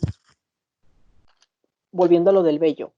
volviendo 1.92 2.30
a 2.30 2.32
lo 2.32 2.42
del 2.42 2.58
vello. 2.58 2.92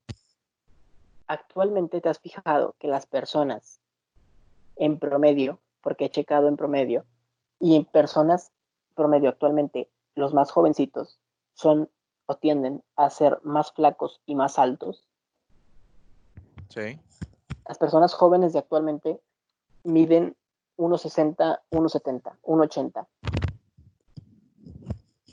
Actualmente 1.27 2.01
te 2.01 2.09
has 2.09 2.19
fijado 2.19 2.75
que 2.79 2.87
las 2.87 3.05
personas 3.05 3.79
en 4.79 4.99
promedio, 4.99 5.59
porque 5.81 6.05
he 6.05 6.09
checado 6.09 6.47
en 6.47 6.57
promedio, 6.57 7.05
y 7.59 7.75
en 7.75 7.85
personas 7.85 8.51
promedio 8.95 9.29
actualmente, 9.29 9.89
los 10.15 10.33
más 10.33 10.51
jovencitos 10.51 11.19
son 11.53 11.89
o 12.25 12.35
tienden 12.35 12.83
a 12.95 13.09
ser 13.09 13.39
más 13.43 13.71
flacos 13.71 14.21
y 14.25 14.35
más 14.35 14.59
altos. 14.59 15.07
Sí. 16.69 16.99
Las 17.67 17.77
personas 17.77 18.13
jóvenes 18.13 18.53
de 18.53 18.59
actualmente 18.59 19.21
miden 19.83 20.35
1,60, 20.77 21.61
1,70, 21.71 22.37
1,80. 22.43 23.07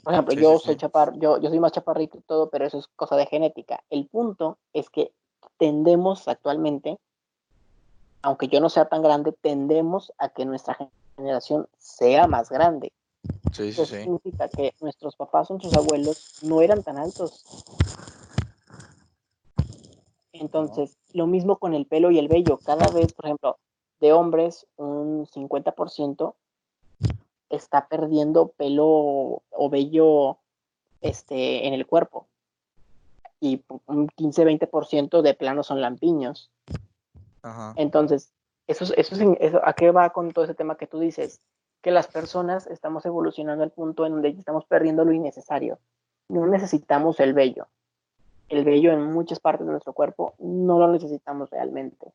Por 0.04 0.12
ejemplo, 0.12 0.34
yo 0.34 0.58
soy 0.58 0.76
chapar, 0.76 1.18
yo, 1.18 1.38
yo 1.38 1.48
soy 1.48 1.58
más 1.60 1.72
chaparrito 1.72 2.18
y 2.18 2.20
todo, 2.20 2.50
pero 2.50 2.66
eso 2.66 2.78
es 2.78 2.88
cosa 2.88 3.16
de 3.16 3.26
genética. 3.26 3.82
El 3.88 4.06
punto 4.06 4.58
es 4.72 4.90
que 4.90 5.12
tendemos 5.56 6.28
actualmente 6.28 6.98
aunque 8.24 8.48
yo 8.48 8.58
no 8.58 8.70
sea 8.70 8.86
tan 8.86 9.02
grande, 9.02 9.32
tendemos 9.32 10.12
a 10.16 10.30
que 10.30 10.46
nuestra 10.46 10.78
generación 11.14 11.68
sea 11.76 12.26
más 12.26 12.48
grande. 12.48 12.90
Sí, 13.52 13.68
Eso 13.68 13.84
significa 13.84 14.48
que 14.48 14.74
nuestros 14.80 15.14
papás, 15.14 15.50
nuestros 15.50 15.74
abuelos 15.74 16.42
no 16.42 16.62
eran 16.62 16.82
tan 16.82 16.96
altos. 16.96 17.44
Entonces, 20.32 20.96
lo 21.12 21.26
mismo 21.26 21.58
con 21.58 21.74
el 21.74 21.84
pelo 21.84 22.10
y 22.10 22.18
el 22.18 22.28
vello. 22.28 22.58
Cada 22.64 22.88
vez, 22.88 23.12
por 23.12 23.26
ejemplo, 23.26 23.58
de 24.00 24.14
hombres, 24.14 24.66
un 24.76 25.26
50% 25.26 26.34
está 27.50 27.88
perdiendo 27.88 28.48
pelo 28.48 29.42
o 29.50 29.68
vello 29.70 30.38
este, 31.02 31.68
en 31.68 31.74
el 31.74 31.86
cuerpo. 31.86 32.26
Y 33.38 33.62
un 33.84 34.08
15-20% 34.08 35.20
de 35.20 35.34
plano 35.34 35.62
son 35.62 35.82
lampiños. 35.82 36.50
Entonces, 37.76 38.32
eso, 38.66 38.84
eso, 38.96 39.36
eso, 39.38 39.60
¿a 39.64 39.72
qué 39.74 39.90
va 39.90 40.10
con 40.10 40.32
todo 40.32 40.44
ese 40.44 40.54
tema 40.54 40.76
que 40.76 40.86
tú 40.86 40.98
dices? 41.00 41.40
Que 41.82 41.90
las 41.90 42.08
personas 42.08 42.66
estamos 42.66 43.04
evolucionando 43.04 43.62
al 43.62 43.70
punto 43.70 44.06
en 44.06 44.12
donde 44.12 44.30
estamos 44.30 44.64
perdiendo 44.64 45.04
lo 45.04 45.12
innecesario. 45.12 45.78
No 46.28 46.46
necesitamos 46.46 47.20
el 47.20 47.34
vello. 47.34 47.68
El 48.48 48.64
vello 48.64 48.92
en 48.92 49.02
muchas 49.12 49.40
partes 49.40 49.66
de 49.66 49.72
nuestro 49.72 49.92
cuerpo 49.92 50.34
no 50.38 50.78
lo 50.78 50.88
necesitamos 50.88 51.50
realmente. 51.50 52.12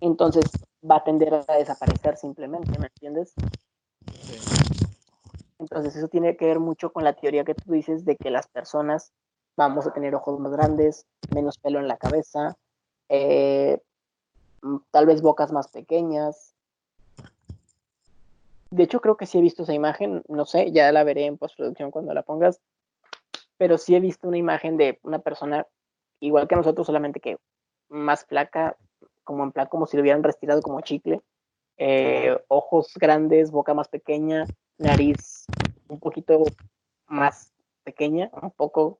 Entonces 0.00 0.44
va 0.88 0.96
a 0.96 1.04
tender 1.04 1.34
a 1.34 1.54
desaparecer 1.54 2.16
simplemente, 2.16 2.78
¿me 2.78 2.86
entiendes? 2.86 3.34
Entonces 5.58 5.96
eso 5.96 6.08
tiene 6.08 6.36
que 6.36 6.46
ver 6.46 6.60
mucho 6.60 6.92
con 6.92 7.04
la 7.04 7.14
teoría 7.14 7.44
que 7.44 7.54
tú 7.54 7.72
dices 7.72 8.04
de 8.04 8.16
que 8.16 8.30
las 8.30 8.46
personas 8.48 9.12
vamos 9.56 9.86
a 9.86 9.92
tener 9.92 10.14
ojos 10.14 10.38
más 10.38 10.52
grandes, 10.52 11.04
menos 11.34 11.58
pelo 11.58 11.80
en 11.80 11.88
la 11.88 11.96
cabeza, 11.96 12.56
eh, 13.08 13.80
tal 14.90 15.06
vez 15.06 15.22
bocas 15.22 15.52
más 15.52 15.68
pequeñas. 15.68 16.54
De 18.70 18.82
hecho, 18.82 19.00
creo 19.00 19.16
que 19.16 19.26
sí 19.26 19.38
he 19.38 19.42
visto 19.42 19.62
esa 19.62 19.72
imagen, 19.72 20.22
no 20.28 20.44
sé, 20.44 20.70
ya 20.72 20.92
la 20.92 21.04
veré 21.04 21.24
en 21.24 21.38
postproducción 21.38 21.90
cuando 21.90 22.12
la 22.12 22.22
pongas, 22.22 22.60
pero 23.56 23.78
sí 23.78 23.94
he 23.94 24.00
visto 24.00 24.28
una 24.28 24.36
imagen 24.36 24.76
de 24.76 24.98
una 25.02 25.20
persona 25.20 25.66
igual 26.20 26.48
que 26.48 26.56
nosotros, 26.56 26.86
solamente 26.86 27.20
que 27.20 27.38
más 27.88 28.26
flaca, 28.26 28.76
como 29.24 29.44
en 29.44 29.52
plan 29.52 29.68
como 29.68 29.86
si 29.86 29.96
lo 29.96 30.02
hubieran 30.02 30.22
retirado 30.22 30.60
como 30.60 30.80
chicle, 30.82 31.20
eh, 31.78 32.36
ojos 32.48 32.92
grandes, 32.96 33.50
boca 33.50 33.72
más 33.72 33.88
pequeña, 33.88 34.44
nariz 34.76 35.46
un 35.88 35.98
poquito 35.98 36.44
más 37.06 37.52
pequeña, 37.84 38.30
un 38.42 38.50
poco, 38.50 38.98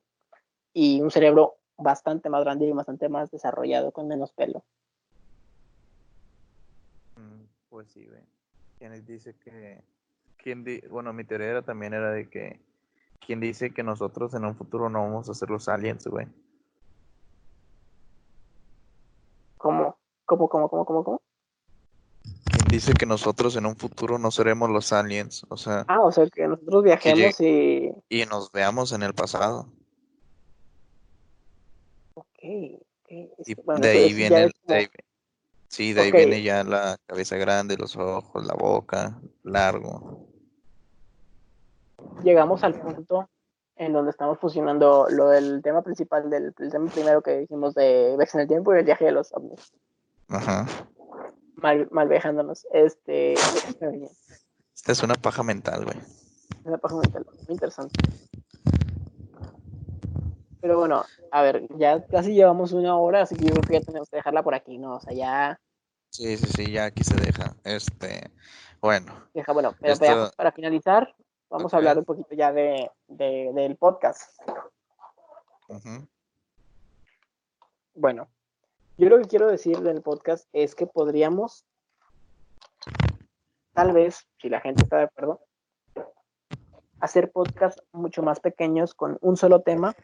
y 0.73 1.01
un 1.01 1.11
cerebro 1.11 1.58
bastante 1.79 2.29
más 2.29 2.43
grande 2.43 2.65
y 2.65 2.71
bastante 2.71 3.09
más 3.09 3.31
desarrollado 3.31 3.91
con 3.91 4.07
menos 4.07 4.31
pelo. 4.31 4.63
Mm, 7.15 7.43
pues 7.69 7.89
sí, 7.89 8.05
güey. 8.05 8.21
¿Quién 8.77 9.05
dice 9.05 9.35
que... 9.35 9.83
¿Quién 10.37 10.63
bueno, 10.89 11.11
mi 11.11 11.23
teoría 11.25 11.61
también 11.61 11.93
era 11.93 12.11
de 12.11 12.29
que... 12.29 12.59
¿Quién 13.25 13.39
dice 13.39 13.71
que 13.73 13.83
nosotros 13.83 14.33
en 14.33 14.45
un 14.45 14.55
futuro 14.55 14.89
no 14.89 15.01
vamos 15.01 15.29
a 15.29 15.33
ser 15.33 15.49
los 15.49 15.67
aliens, 15.67 16.07
güey? 16.07 16.27
¿Cómo? 19.57 19.97
¿Cómo, 20.25 20.47
cómo, 20.47 20.69
cómo, 20.69 20.85
cómo, 20.85 21.03
cómo? 21.03 21.21
¿Quién 22.23 22.67
dice 22.69 22.93
que 22.93 23.05
nosotros 23.05 23.55
en 23.57 23.65
un 23.65 23.75
futuro 23.75 24.17
no 24.17 24.31
seremos 24.31 24.69
los 24.69 24.93
aliens? 24.93 25.45
O 25.49 25.57
sea... 25.57 25.85
Ah, 25.89 26.01
o 26.01 26.11
sea, 26.11 26.27
que 26.29 26.47
nosotros 26.47 26.83
viajemos 26.83 27.39
y... 27.41 27.91
Y 28.07 28.25
nos 28.25 28.51
veamos 28.51 28.93
en 28.93 29.03
el 29.03 29.13
pasado. 29.13 29.67
Y 32.41 32.79
de 33.79 33.89
ahí 33.89 34.13
viene, 34.13 34.51
sí, 35.67 35.93
de 35.93 36.01
ahí 36.01 36.11
viene 36.11 36.41
ya 36.41 36.63
la 36.63 36.97
cabeza 37.05 37.37
grande, 37.37 37.77
los 37.77 37.95
ojos, 37.95 38.45
la 38.45 38.53
boca, 38.53 39.19
largo. 39.43 40.27
Llegamos 42.23 42.63
al 42.63 42.79
punto 42.79 43.29
en 43.75 43.93
donde 43.93 44.11
estamos 44.11 44.37
fusionando 44.39 45.07
lo 45.09 45.29
del 45.29 45.61
tema 45.63 45.81
principal 45.81 46.29
del 46.29 46.53
tema 46.53 46.91
primero 46.91 47.21
que 47.21 47.39
dijimos 47.39 47.73
de 47.75 48.15
Vex 48.17 48.35
en 48.35 48.41
el 48.41 48.47
tiempo 48.47 48.75
y 48.75 48.79
el 48.79 48.85
viaje 48.85 49.05
de 49.05 49.11
los 49.11 49.33
ovnis. 49.33 49.73
Ajá. 50.27 50.67
Mal, 51.55 51.87
mal 51.91 52.07
viajándonos. 52.07 52.67
Este. 52.73 53.33
Esta 53.33 54.91
es 54.91 55.03
una 55.03 55.15
paja 55.15 55.43
mental, 55.43 55.85
güey. 55.85 55.97
Una 56.63 56.77
paja 56.77 56.95
mental, 56.97 57.25
muy 57.25 57.53
interesante. 57.53 57.99
Pero 60.61 60.77
bueno, 60.77 61.05
a 61.31 61.41
ver, 61.41 61.67
ya 61.77 62.05
casi 62.05 62.33
llevamos 62.33 62.73
una 62.73 62.97
hora, 62.97 63.21
así 63.21 63.35
que 63.35 63.45
yo 63.45 63.53
creo 63.53 63.63
que 63.63 63.73
ya 63.73 63.85
tenemos 63.85 64.09
que 64.09 64.17
dejarla 64.17 64.43
por 64.43 64.55
aquí, 64.55 64.77
¿no? 64.77 64.95
O 64.95 64.99
sea, 64.99 65.13
ya. 65.13 65.59
Sí, 66.09 66.37
sí, 66.37 66.47
sí, 66.47 66.71
ya 66.71 66.85
aquí 66.85 67.03
se 67.03 67.15
deja. 67.15 67.55
Este, 67.63 68.29
bueno. 68.81 69.13
Deja, 69.33 69.53
bueno, 69.53 69.73
pero 69.79 70.31
para 70.35 70.51
finalizar, 70.51 71.15
vamos 71.49 71.73
a 71.73 71.77
hablar 71.77 71.97
un 71.97 72.05
poquito 72.05 72.35
ya 72.35 72.51
de, 72.51 72.91
del 73.07 73.77
podcast. 73.77 74.37
Bueno, 77.93 78.27
yo 78.97 79.09
lo 79.09 79.19
que 79.19 79.27
quiero 79.27 79.47
decir 79.47 79.79
del 79.79 80.01
podcast 80.01 80.47
es 80.51 80.75
que 80.75 80.87
podríamos, 80.87 81.63
tal 83.73 83.93
vez, 83.93 84.27
si 84.41 84.49
la 84.49 84.59
gente 84.59 84.83
está 84.83 84.97
de 84.97 85.03
acuerdo, 85.03 85.41
hacer 86.99 87.31
podcasts 87.31 87.81
mucho 87.93 88.23
más 88.23 88.39
pequeños 88.39 88.93
con 88.93 89.17
un 89.21 89.37
solo 89.37 89.61
tema 89.61 89.95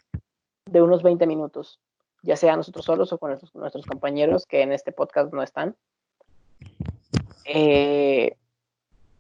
de 0.66 0.82
unos 0.82 1.04
20 1.04 1.28
minutos, 1.28 1.80
ya 2.24 2.36
sea 2.36 2.56
nosotros 2.56 2.86
solos 2.86 3.14
o 3.14 3.18
con 3.18 3.38
nuestros, 3.54 3.86
compañeros 3.86 4.46
que 4.46 4.62
en 4.62 4.72
este 4.72 4.92
podcast 4.92 5.32
no 5.34 5.44
están. 5.44 5.76
Eh, 7.46 8.36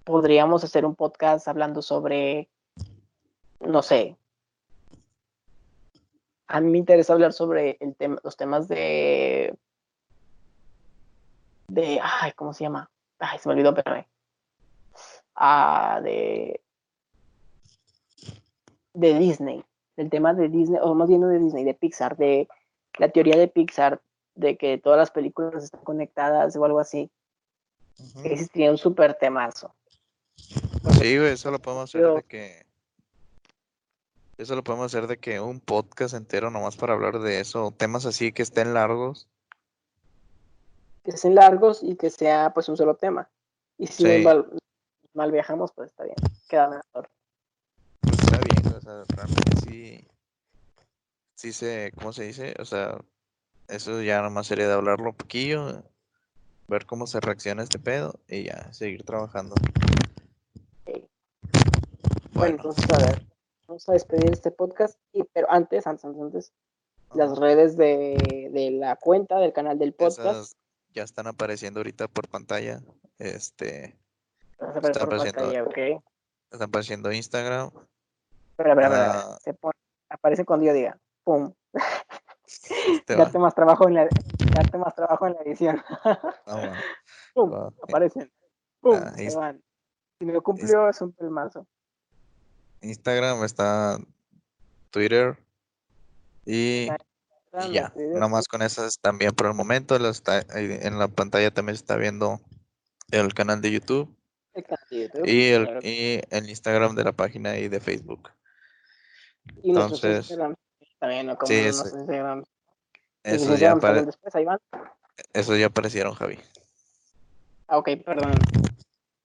podríamos 0.03 0.63
hacer 0.63 0.85
un 0.85 0.95
podcast 0.95 1.47
hablando 1.47 1.81
sobre, 1.81 2.49
no 3.59 3.81
sé, 3.81 4.17
a 6.47 6.61
mí 6.61 6.71
me 6.71 6.77
interesa 6.77 7.13
hablar 7.13 7.33
sobre 7.33 7.77
el 7.79 7.95
tema, 7.95 8.19
los 8.23 8.37
temas 8.37 8.67
de, 8.67 9.55
de, 11.67 11.99
ay, 12.01 12.31
¿cómo 12.33 12.53
se 12.53 12.63
llama? 12.63 12.89
Ay, 13.19 13.39
se 13.39 13.49
me 13.49 13.53
olvidó, 13.53 13.73
pero 13.73 14.05
Ah, 15.35 15.99
de 16.01 16.61
de 18.93 19.19
Disney, 19.19 19.63
del 19.95 20.09
tema 20.09 20.33
de 20.33 20.49
Disney, 20.49 20.79
o 20.81 20.93
más 20.93 21.07
bien 21.07 21.21
no 21.21 21.27
de 21.27 21.39
Disney, 21.39 21.63
de 21.63 21.73
Pixar, 21.73 22.17
de 22.17 22.47
la 22.97 23.09
teoría 23.09 23.37
de 23.37 23.47
Pixar, 23.47 24.01
de 24.35 24.57
que 24.57 24.77
todas 24.77 24.97
las 24.97 25.11
películas 25.11 25.63
están 25.63 25.81
conectadas 25.81 26.55
o 26.55 26.65
algo 26.65 26.79
así. 26.79 27.09
Ese 28.23 28.45
sería 28.45 28.71
un 28.71 28.77
súper 28.77 29.13
temazo. 29.15 29.73
Sí, 30.35 31.17
güey, 31.17 31.33
eso 31.33 31.51
lo 31.51 31.59
podemos 31.59 31.95
hacer 31.95 32.07
de 32.07 32.23
que. 32.23 32.65
Eso 34.37 34.55
lo 34.55 34.63
podemos 34.63 34.87
hacer 34.87 35.07
de 35.07 35.17
que 35.17 35.39
un 35.39 35.61
podcast 35.61 36.13
entero 36.13 36.51
nomás 36.51 36.75
para 36.75 36.93
hablar 36.93 37.19
de 37.19 37.39
eso. 37.39 37.73
Temas 37.77 38.05
así 38.05 38.33
que 38.33 38.43
estén 38.43 38.73
largos. 38.73 39.29
Que 41.03 41.11
estén 41.11 41.35
largos 41.35 41.81
y 41.81 41.95
que 41.95 42.09
sea 42.09 42.51
pues 42.53 42.67
un 42.67 42.75
solo 42.75 42.95
tema. 42.95 43.29
Y 43.77 43.87
si 43.87 44.25
mal, 45.13 45.31
viajamos, 45.31 45.71
pues 45.71 45.91
está 45.91 46.03
bien. 46.03 46.15
Queda 46.49 46.67
mejor. 46.67 47.09
Pues 48.01 48.19
está 48.19 48.37
bien, 48.39 48.74
o 48.74 48.74
sea, 48.85 49.03
realmente 49.15 49.57
sí. 49.61 50.07
Sí 51.35 51.53
se. 51.53 51.91
¿Cómo 51.95 52.13
se 52.13 52.23
dice? 52.23 52.53
O 52.59 52.65
sea, 52.65 52.97
eso 53.67 54.01
ya 54.01 54.21
nomás 54.21 54.47
sería 54.47 54.67
de 54.67 54.73
hablarlo 54.73 55.09
un 55.09 55.15
poquillo. 55.15 55.83
Ver 56.67 56.85
cómo 56.85 57.07
se 57.07 57.19
reacciona 57.19 57.63
este 57.63 57.79
pedo 57.79 58.19
y 58.27 58.43
ya, 58.43 58.71
seguir 58.73 59.03
trabajando. 59.03 59.55
Bueno, 62.31 62.55
entonces 62.55 62.85
a 62.91 62.97
ver, 63.05 63.25
vamos 63.67 63.87
a 63.87 63.93
despedir 63.93 64.31
este 64.31 64.51
podcast, 64.51 64.99
y, 65.13 65.23
pero 65.23 65.49
antes, 65.49 65.87
antes, 65.87 66.05
antes, 66.05 66.51
las 67.13 67.37
redes 67.37 67.77
de, 67.77 68.49
de, 68.51 68.71
la 68.71 68.95
cuenta 68.97 69.39
del 69.39 69.53
canal 69.53 69.77
del 69.79 69.93
podcast. 69.93 70.53
ya 70.93 71.03
están 71.03 71.27
apareciendo 71.27 71.79
ahorita 71.79 72.07
por 72.07 72.27
pantalla. 72.27 72.81
Este. 73.19 73.95
Están 74.51 74.69
apareciendo, 75.03 75.41
pantalla, 75.41 75.63
okay. 75.63 75.97
están 76.51 76.67
apareciendo 76.67 77.11
Instagram. 77.11 77.71
Espera, 78.57 78.69
espera, 78.71 78.87
espera. 78.87 79.19
Ah. 79.19 79.37
Se 79.43 79.53
pone, 79.53 79.73
aparece 80.09 80.45
cuando 80.45 80.65
yo 80.65 80.73
diga. 80.73 80.97
¡Pum! 81.25 81.53
darte 83.07 83.37
más 83.37 83.53
trabajo 83.53 83.87
en 83.89 83.95
la 83.95 84.07
darte 84.53 84.77
más 84.77 84.95
trabajo 84.95 85.27
en 85.27 85.33
la 85.33 85.41
edición. 85.41 85.83
Ah, 86.45 86.73
¡Pum! 87.33 87.51
Aparecen. 87.83 88.31
¡Pum! 88.79 88.95
Ah, 88.95 89.11
se 89.17 89.35
van. 89.35 89.61
Si 90.19 90.25
me 90.25 90.31
lo 90.31 90.41
cumplió, 90.41 90.87
es 90.87 91.01
un 91.01 91.11
pelmazo. 91.11 91.67
Instagram, 92.79 93.43
está 93.43 93.97
Twitter 94.89 95.37
y, 96.45 96.87
ya, 97.71 97.91
nomás 98.13 98.47
con 98.47 98.61
esas 98.61 98.99
también 98.99 99.33
por 99.33 99.47
el 99.47 99.53
momento. 99.53 99.97
en 99.97 100.99
la 100.99 101.07
pantalla 101.09 101.51
también 101.51 101.75
se 101.75 101.81
está 101.81 101.97
viendo 101.97 102.39
el 103.11 103.33
canal 103.33 103.59
de 103.59 103.71
YouTube. 103.71 104.15
y, 105.25 105.47
el, 105.49 105.79
y 105.83 106.21
el 106.29 106.49
Instagram 106.49 106.95
de 106.95 107.03
la 107.03 107.11
página 107.11 107.57
y 107.57 107.67
de 107.67 107.81
Facebook. 107.81 108.29
Y 109.63 109.69
Entonces, 109.69 110.37
también, 110.99 111.27
¿no? 111.27 111.37
Como 111.37 111.47
sí, 111.47 111.59
Instagram. 111.59 112.43
Eso 113.23 113.55
ya, 113.55 113.75
eso 115.33 115.55
ya 115.55 115.65
aparecieron, 115.67 116.13
Javi. 116.13 116.39
Ah, 117.67 117.77
ok, 117.77 117.89
perdón. 118.05 118.33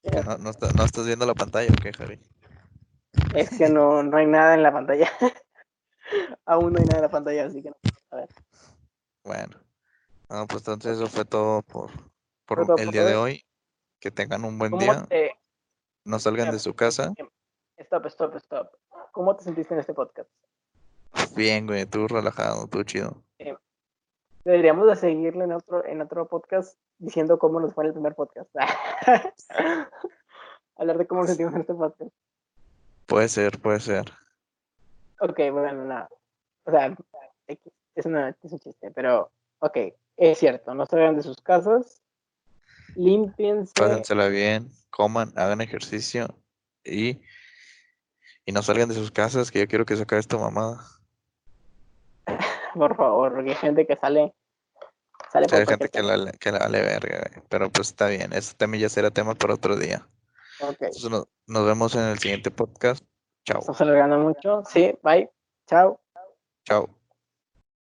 No, 0.03 0.39
no, 0.39 0.53
no, 0.77 0.85
estás 0.85 1.07
viendo 1.07 1.27
la 1.27 1.35
pantalla, 1.35 1.71
ok, 1.71 1.95
Javi. 1.97 2.19
Es 3.35 3.51
que 3.51 3.69
no, 3.69 4.03
no 4.03 4.17
hay 4.17 4.27
nada 4.27 4.55
en 4.55 4.63
la 4.63 4.73
pantalla. 4.73 5.11
Aún 6.47 6.73
no 6.73 6.81
hay 6.81 6.87
nada 6.87 6.99
en 6.99 7.03
la 7.03 7.11
pantalla, 7.11 7.47
así 7.47 7.63
que 7.63 7.71
no. 7.71 7.77
A 8.11 8.17
ver. 8.17 8.29
Bueno. 9.25 9.57
No, 10.29 10.47
pues 10.47 10.63
entonces 10.63 10.97
eso 10.97 11.07
fue 11.09 11.25
todo 11.25 11.63
por, 11.63 11.91
por 12.47 12.81
el 12.81 12.91
día 12.91 13.05
de 13.05 13.17
hoy. 13.17 13.45
Que 13.99 14.11
tengan 14.11 14.45
un 14.45 14.59
buen 14.59 14.79
día. 14.79 15.07
No 16.05 16.19
salgan 16.19 16.53
de 16.53 16.59
su 16.59 16.75
casa. 16.75 17.13
Stop, 17.81 18.07
stop, 18.07 18.37
stop. 18.37 18.69
¿Cómo 19.13 19.35
te 19.37 19.45
sentiste 19.45 19.73
en 19.73 19.81
este 19.81 19.95
podcast? 19.95 20.29
Bien, 21.35 21.67
güey, 21.67 21.87
tú 21.87 22.07
relajado, 22.09 22.69
tú 22.69 22.85
chido. 22.85 23.23
deberíamos 24.45 24.87
de 24.87 24.97
seguirle 24.97 25.45
en 25.45 25.53
otro, 25.53 25.85
en 25.87 26.03
otro 26.03 26.29
podcast 26.29 26.79
diciendo 26.99 27.39
cómo 27.39 27.59
nos 27.59 27.73
fue 27.73 27.85
en 27.85 27.89
el 27.89 27.95
primer 27.95 28.15
podcast. 28.15 28.51
Hablar 30.77 30.99
de 30.99 31.07
cómo 31.07 31.23
nos 31.23 31.31
sentimos 31.31 31.55
en 31.55 31.63
este 31.63 31.73
podcast. 31.73 32.13
Puede 33.07 33.29
ser, 33.29 33.59
puede 33.59 33.81
ser. 33.81 34.13
Ok, 35.21 35.39
bueno, 35.51 35.85
nada. 35.87 36.11
O 36.65 36.71
sea, 36.71 36.95
es, 37.47 38.07
una, 38.07 38.29
es 38.29 38.53
un 38.53 38.61
chiste, 38.61 38.91
pero 38.91 39.31
ok, 39.61 39.79
es 40.19 40.39
cierto, 40.39 40.75
no 40.75 40.85
salgan 40.85 41.17
de 41.17 41.23
sus 41.23 41.41
casas, 41.41 42.03
limpiense. 42.95 43.73
Pásensela 43.75 44.29
bien, 44.29 44.69
coman, 44.91 45.33
hagan 45.35 45.63
ejercicio 45.63 46.29
y, 46.85 47.21
y 48.45 48.53
no 48.53 48.63
salgan 48.63 48.89
de 48.89 48.95
sus 48.95 49.11
casas, 49.11 49.51
que 49.51 49.61
yo 49.61 49.69
quiero 49.69 49.85
que 49.85 49.97
se 49.97 50.03
acabe 50.03 50.21
esta 50.21 50.39
mamada. 50.39 50.81
por 52.75 52.97
favor, 52.97 53.35
porque 53.35 53.51
hay 53.51 53.57
gente 53.57 53.87
que 53.87 53.97
sale. 53.97 54.35
sale 55.33 55.47
hay 55.51 55.67
gente 55.67 55.89
que 55.89 56.03
la, 56.03 56.33
que 56.33 56.53
la 56.53 56.59
vale 56.61 56.83
verga, 56.83 57.31
pero 57.49 57.71
pues 57.71 57.89
está 57.89 58.09
bien, 58.09 58.33
ese 58.33 58.55
tema 58.55 58.77
ya 58.77 58.89
será 58.89 59.11
tema 59.11 59.35
para 59.35 59.55
otro 59.55 59.77
día. 59.77 60.07
Entonces 60.61 61.11
nos, 61.11 61.67
vemos 61.67 61.95
en 61.95 62.03
el 62.03 62.19
siguiente 62.19 62.51
podcast. 62.51 63.05
Chao. 63.45 63.61
Estamos 63.61 63.81
alargando 63.81 64.19
mucho. 64.19 64.63
Sí, 64.69 64.95
bye. 65.03 65.31
Chao. 65.67 66.01
Chao. 66.65 67.00